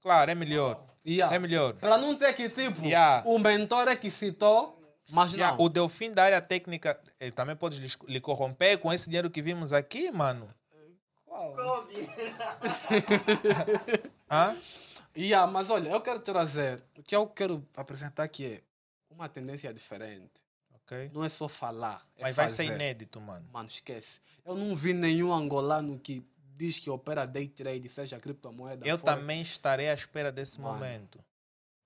Claro, 0.00 0.30
é 0.30 0.34
melhor. 0.34 0.84
Yeah. 1.06 1.34
É 1.34 1.38
melhor. 1.38 1.74
Para 1.74 1.98
não 1.98 2.16
ter 2.16 2.32
que, 2.34 2.48
tipo, 2.48 2.84
Yeah. 2.84 3.22
o 3.26 3.38
mentor 3.38 3.88
é 3.88 3.96
que 3.96 4.10
citou, 4.10 4.78
mas 5.10 5.32
Yeah, 5.32 5.56
não. 5.56 5.64
O 5.64 5.68
Delfim 5.68 6.12
da 6.12 6.24
área 6.24 6.40
técnica, 6.40 7.00
ele 7.18 7.32
também 7.32 7.56
pode 7.56 7.80
lhe, 8.06 8.20
corromper 8.20 8.78
com 8.78 8.92
esse 8.92 9.06
dinheiro 9.08 9.30
que 9.30 9.40
vimos 9.40 9.72
aqui, 9.72 10.10
mano. 10.10 10.46
Hã? 14.30 14.56
Yeah, 15.16 15.50
mas 15.50 15.70
olha, 15.70 15.88
eu 15.88 16.00
quero 16.00 16.20
trazer, 16.20 16.82
o 16.96 17.02
que 17.02 17.16
eu 17.16 17.26
quero 17.26 17.66
apresentar 17.76 18.22
aqui 18.24 18.46
é 18.46 18.60
uma 19.10 19.28
tendência 19.28 19.72
diferente. 19.72 20.42
Ok. 20.74 21.10
Não 21.12 21.24
é 21.24 21.28
só 21.28 21.48
falar, 21.48 22.06
é 22.16 22.22
Mas 22.22 22.36
vai 22.36 22.48
ser 22.48 22.64
fazer. 22.64 22.74
inédito, 22.74 23.20
mano. 23.20 23.46
Mano, 23.52 23.68
esquece. 23.68 24.20
Eu 24.44 24.54
não 24.54 24.74
vi 24.76 24.92
nenhum 24.92 25.32
angolano 25.32 25.98
que 25.98 26.24
diz 26.58 26.78
que 26.78 26.90
opera 26.90 27.24
day 27.26 27.48
trade, 27.48 27.88
seja 27.88 28.18
criptomoeda. 28.18 28.86
Eu 28.86 28.98
forex. 28.98 29.18
também 29.20 29.40
estarei 29.40 29.88
à 29.88 29.94
espera 29.94 30.32
desse 30.32 30.60
Mano. 30.60 30.74
momento. 30.74 31.24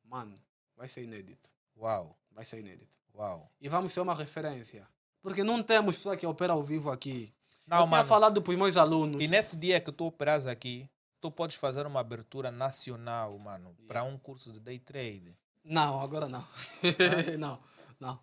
Mano, 0.05 0.35
vai 0.77 0.89
ser 0.89 1.03
inédito. 1.05 1.51
Uau, 1.77 2.17
Vai 2.31 2.45
ser 2.45 2.59
inédito. 2.61 2.99
uau. 3.15 3.51
E 3.61 3.69
vamos 3.69 3.93
ser 3.93 4.01
uma 4.01 4.15
referência. 4.15 4.89
Porque 5.21 5.45
não 5.45 5.63
temos 5.63 5.97
pessoa 5.97 6.17
que 6.17 6.27
opera 6.27 6.55
ao 6.55 6.63
vivo 6.63 6.91
aqui. 6.91 7.33
Não, 7.67 7.79
eu 7.81 7.85
tinha 7.85 7.99
mano. 7.99 8.09
falado 8.09 8.43
para 8.43 8.51
os 8.53 8.59
meus 8.59 8.77
alunos. 8.77 9.23
E 9.23 9.29
nesse 9.29 9.57
dia 9.57 9.81
que 9.81 9.93
tu 9.93 10.07
operas 10.07 10.47
aqui, 10.47 10.89
tu 11.21 11.31
podes 11.31 11.57
fazer 11.57 11.87
uma 11.87 12.01
abertura 12.01 12.51
nacional, 12.51 13.39
mano, 13.39 13.77
para 13.87 14.03
um 14.03 14.19
curso 14.19 14.51
de 14.53 14.59
day 14.59 14.79
trade. 14.79 15.37
Não, 15.63 16.01
agora 16.01 16.29
não. 16.29 16.45
não, 17.39 17.59
não. 18.01 18.19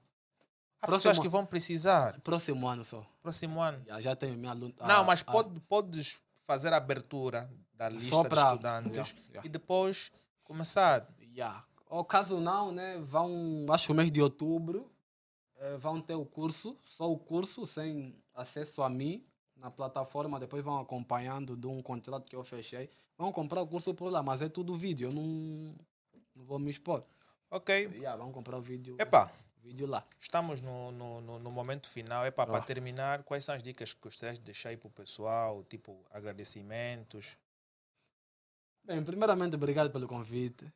Há 0.81 0.87
Próximo- 0.87 1.11
pessoas 1.11 1.19
que 1.19 1.29
vão 1.29 1.45
precisar. 1.45 2.19
Próximo 2.21 2.67
ano 2.67 2.83
só. 2.83 3.05
Próximo 3.21 3.61
ano. 3.61 3.81
Já, 3.85 4.01
já 4.01 4.15
tenho 4.15 4.35
minha 4.37 4.51
aluna. 4.51 4.73
Não, 4.79 5.01
ah, 5.01 5.03
mas 5.03 5.23
ah, 5.25 5.31
pode, 5.31 5.59
podes 5.61 6.17
fazer 6.49 6.73
a 6.73 6.77
abertura 6.77 7.47
da 7.75 7.87
lista 7.89 8.09
Só 8.09 8.23
de 8.23 8.29
pra- 8.29 8.41
estudantes 8.47 9.15
yeah. 9.29 9.45
e 9.45 9.49
depois 9.49 10.11
começar. 10.43 11.07
Yeah. 11.21 11.63
Ou 11.87 12.03
caso 12.03 12.39
não, 12.39 12.71
né? 12.71 12.97
Vão, 13.01 13.67
acho 13.69 13.85
que 13.85 13.91
o 13.91 13.95
mês 13.95 14.11
de 14.11 14.19
outubro, 14.19 14.91
eh, 15.57 15.77
vão 15.77 16.01
ter 16.01 16.15
o 16.15 16.25
curso, 16.25 16.75
só 16.83 17.07
o 17.11 17.19
curso, 17.19 17.67
sem 17.67 18.15
acesso 18.33 18.81
a 18.81 18.89
mim. 18.89 19.23
na 19.55 19.69
plataforma, 19.69 20.39
depois 20.39 20.63
vão 20.63 20.79
acompanhando 20.79 21.55
de 21.57 21.67
um 21.67 21.81
contrato 21.83 22.29
que 22.29 22.35
eu 22.35 22.43
fechei. 22.45 22.89
Vão 23.17 23.29
comprar 23.29 23.61
o 23.61 23.67
curso 23.67 23.93
por 23.93 24.09
lá, 24.09 24.23
mas 24.23 24.41
é 24.41 24.47
tudo 24.47 24.73
vídeo, 24.77 25.09
eu 25.09 25.13
não, 25.13 25.75
não 26.33 26.45
vou 26.45 26.57
me 26.57 26.71
expor. 26.71 27.03
Ok. 27.51 27.75
Yeah, 27.93 28.15
vão 28.15 28.31
comprar 28.31 28.57
o 28.57 28.61
vídeo, 28.61 28.95
Epa, 28.97 29.29
vídeo 29.61 29.87
lá. 29.87 30.03
estamos 30.19 30.61
no, 30.61 30.91
no, 30.91 31.21
no, 31.21 31.39
no 31.39 31.51
momento 31.51 31.87
final. 31.89 32.25
Epa, 32.25 32.45
para 32.45 32.57
Ah. 32.57 32.61
terminar, 32.61 33.23
quais 33.23 33.43
são 33.45 33.55
as 33.55 33.61
dicas 33.63 33.93
que 33.93 33.99
gostarias 34.01 34.37
de 34.39 34.45
deixar 34.45 34.69
aí 34.69 34.77
para 34.77 34.87
o 34.87 34.91
pessoal? 34.91 35.63
Tipo, 35.63 36.03
agradecimentos. 36.11 37.37
Bem, 38.83 39.03
primeiramente, 39.03 39.55
obrigado 39.55 39.91
pelo 39.91 40.07
convite. 40.07 40.71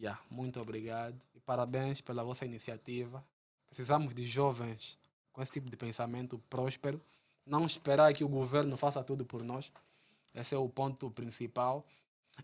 Yeah, 0.00 0.20
muito 0.30 0.60
obrigado. 0.60 1.20
E 1.34 1.40
parabéns 1.40 2.00
pela 2.00 2.22
vossa 2.22 2.44
iniciativa. 2.44 3.24
Precisamos 3.66 4.14
de 4.14 4.24
jovens 4.24 4.98
com 5.32 5.42
esse 5.42 5.50
tipo 5.50 5.68
de 5.68 5.76
pensamento 5.76 6.38
próspero. 6.50 7.00
Não 7.44 7.64
esperar 7.66 8.12
que 8.12 8.22
o 8.22 8.28
governo 8.28 8.76
faça 8.76 9.02
tudo 9.02 9.24
por 9.24 9.42
nós. 9.42 9.72
Esse 10.34 10.54
é 10.54 10.58
o 10.58 10.68
ponto 10.68 11.10
principal. 11.10 11.84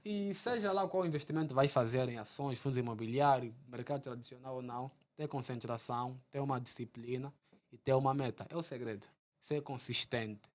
E 0.05 0.35
seja 0.35 0.73
lá 0.73 0.89
qual 0.89 1.07
investimento 1.07 1.55
vai 1.55 1.69
fazer 1.69 2.09
em 2.09 2.19
ações, 2.19 2.59
fundos 2.59 2.79
imobiliários, 2.79 3.55
mercado 3.69 4.03
tradicional 4.03 4.57
ou 4.57 4.63
não, 4.63 4.91
ter 5.17 5.29
concentração, 5.29 6.21
ter 6.31 6.41
uma 6.41 6.61
disciplina 6.61 7.33
e 7.73 7.79
ter 7.79 7.93
uma 7.95 8.12
meta. 8.15 8.47
É 8.51 8.57
o 8.57 8.62
segredo. 8.62 9.07
Ser 9.41 9.62
consistente. 9.62 10.49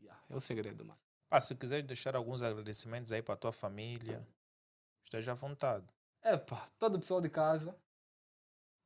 Yeah, 0.00 0.20
é 0.30 0.36
o 0.36 0.40
segredo, 0.40 0.84
mano. 0.84 0.98
Pá, 1.28 1.40
se 1.40 1.54
quiseres 1.54 1.86
deixar 1.86 2.14
alguns 2.14 2.42
agradecimentos 2.42 3.10
aí 3.12 3.22
para 3.22 3.34
a 3.34 3.36
tua 3.38 3.52
família, 3.52 4.26
esteja 5.04 5.32
à 5.32 5.34
vontade. 5.34 5.84
Epa, 6.22 6.68
todo 6.78 6.94
o 6.96 6.98
pessoal 7.00 7.20
de 7.20 7.28
casa, 7.28 7.76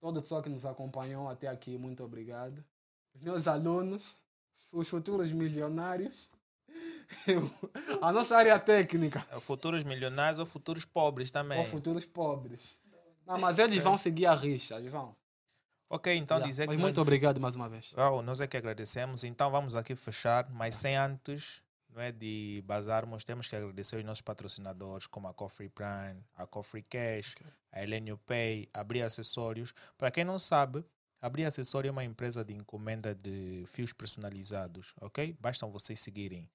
todo 0.01 0.19
o 0.19 0.23
pessoal 0.23 0.43
que 0.43 0.49
nos 0.49 0.65
acompanhou 0.65 1.29
até 1.29 1.47
aqui, 1.49 1.77
muito 1.77 2.03
obrigado. 2.03 2.65
Os 3.15 3.23
meus 3.23 3.47
alunos, 3.47 4.17
os 4.73 4.89
futuros 4.89 5.31
milionários, 5.31 6.31
eu- 7.27 7.51
a 8.01 8.13
nossa 8.13 8.37
área 8.37 8.59
técnica, 8.59 9.27
É, 9.31 9.41
Futuros 9.41 9.85
milionários 9.85 10.39
ou 10.39 10.47
futuros 10.47 10.85
pobres 10.85 11.31
também. 11.31 11.59
ou 11.59 11.67
futuros 11.67 12.07
pobres. 12.07 12.79
Não, 13.29 13.39
mas 13.39 13.59
eles 13.59 13.83
vão 13.85 13.99
seguir 13.99 14.27
a 14.27 14.35
rixa, 14.35 14.77
eles 14.77 14.91
vão. 14.91 15.15
Ok, 15.91 16.15
então 16.15 16.39
Yeah, 16.39 16.51
dizer 16.51 16.67
mas 16.67 16.77
que 16.77 16.83
muito 16.83 16.97
nós, 16.97 17.03
obrigado 17.03 17.41
mais 17.41 17.55
uma 17.57 17.69
vez. 17.69 17.93
Uau, 17.97 18.23
nós 18.23 18.41
é 18.41 18.47
que 18.47 18.57
agradecemos. 18.57 19.23
Então 19.25 19.51
vamos 19.51 19.77
aqui 19.77 19.95
fechar, 19.95 20.49
mas 20.51 20.77
sem 20.77 20.97
antes 20.97 21.63
não 21.91 22.03
é 22.03 22.13
de 22.13 22.63
bazarmos, 22.67 23.25
temos 23.25 23.49
que 23.49 23.57
agradecer 23.57 23.97
os 23.97 24.05
nossos 24.05 24.21
patrocinadores 24.21 25.07
como 25.07 25.29
a 25.29 25.35
Coffee 25.35 25.69
Prime, 25.69 26.23
a 26.37 26.47
Coffee 26.47 26.83
Cash, 26.83 27.35
a 27.73 27.83
Elenio 27.83 28.19
Pay, 28.19 28.69
Abrir 28.73 29.03
Acessórios. 29.03 29.73
Para 29.97 30.11
quem 30.11 30.25
não 30.25 30.39
sabe, 30.39 30.85
Abrir 31.21 31.45
Acessório 31.45 31.89
é 31.89 31.93
uma 31.93 32.05
empresa 32.05 32.45
de 32.45 32.55
encomenda 32.55 33.15
de 33.15 33.65
fios 33.67 33.93
personalizados, 33.93 34.95
ok? 35.01 35.37
Bastam 35.41 35.71
vocês 35.71 35.99
seguirem 36.01 36.49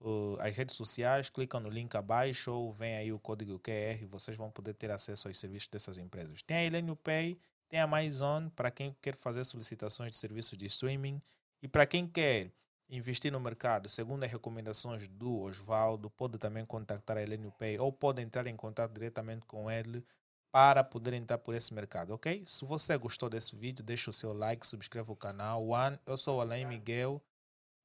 uh, 0.00 0.36
as 0.40 0.54
redes 0.54 0.74
sociais, 0.74 1.30
clicam 1.30 1.60
no 1.60 1.68
link 1.68 1.94
abaixo 1.94 2.52
ou 2.52 2.72
vem 2.72 2.96
aí 2.96 3.12
o 3.12 3.18
código 3.18 3.58
QR 3.58 4.06
vocês 4.06 4.36
vão 4.36 4.50
poder 4.50 4.74
ter 4.74 4.90
acesso 4.90 5.28
aos 5.28 5.38
serviços 5.38 5.68
dessas 5.68 5.98
empresas. 5.98 6.42
Tem 6.42 6.56
a 6.56 6.64
Elenio 6.64 6.96
Pay, 6.96 7.38
tem 7.68 7.80
a 7.80 7.84
Amazon 7.84 8.48
para 8.48 8.70
quem 8.70 8.96
quer 9.00 9.16
fazer 9.16 9.44
solicitações 9.44 10.10
de 10.10 10.16
serviços 10.16 10.56
de 10.56 10.66
streaming 10.66 11.20
e 11.62 11.68
para 11.68 11.86
quem 11.86 12.06
quer 12.06 12.50
investir 12.88 13.32
no 13.32 13.40
mercado, 13.40 13.88
segundo 13.88 14.24
as 14.24 14.30
recomendações 14.30 15.08
do 15.08 15.40
Osvaldo, 15.40 16.08
pode 16.10 16.38
também 16.38 16.64
contactar 16.64 17.16
a 17.16 17.22
Elenio 17.22 17.50
Pay 17.52 17.78
ou 17.78 17.92
pode 17.92 18.22
entrar 18.22 18.46
em 18.46 18.56
contato 18.56 18.92
diretamente 18.92 19.44
com 19.46 19.70
ele 19.70 20.04
para 20.52 20.82
poder 20.82 21.12
entrar 21.12 21.38
por 21.38 21.54
esse 21.54 21.74
mercado, 21.74 22.14
ok? 22.14 22.42
Se 22.46 22.64
você 22.64 22.96
gostou 22.96 23.28
desse 23.28 23.54
vídeo, 23.54 23.84
deixa 23.84 24.08
o 24.08 24.12
seu 24.12 24.32
like, 24.32 24.66
subscreva 24.66 25.12
o 25.12 25.16
canal. 25.16 25.66
One, 25.68 25.98
eu 26.06 26.16
sou 26.16 26.38
o 26.38 26.40
Alain 26.40 26.64
Miguel, 26.64 27.22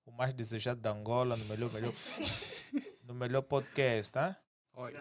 o 0.06 0.12
mais 0.12 0.34
desejado 0.34 0.80
da 0.80 0.92
Angola, 0.92 1.36
no 1.36 1.46
melhor, 1.46 1.72
melhor, 1.72 1.94
no 3.04 3.14
melhor 3.14 3.42
podcast, 3.42 4.14
tá? 4.14 4.38
Oi. 4.74 4.94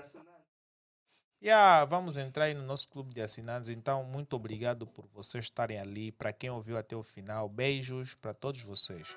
Yeah, 1.43 1.87
vamos 1.87 2.19
entrar 2.19 2.45
aí 2.45 2.55
no 2.55 2.63
nosso 2.63 2.89
clube 2.89 3.15
de 3.15 3.23
assinantes. 3.23 3.71
Então, 3.71 4.05
muito 4.05 4.37
obrigado 4.37 4.87
por 4.87 5.07
vocês 5.07 5.47
estarem 5.47 5.79
ali. 5.79 6.13
Para 6.13 6.35
quem 6.35 6.51
ouviu 6.51 6.77
até 6.77 6.95
o 6.95 7.03
final, 7.03 7.49
beijos 7.49 8.15
para 8.15 8.35
todos 8.35 8.61
vocês. 8.61 9.17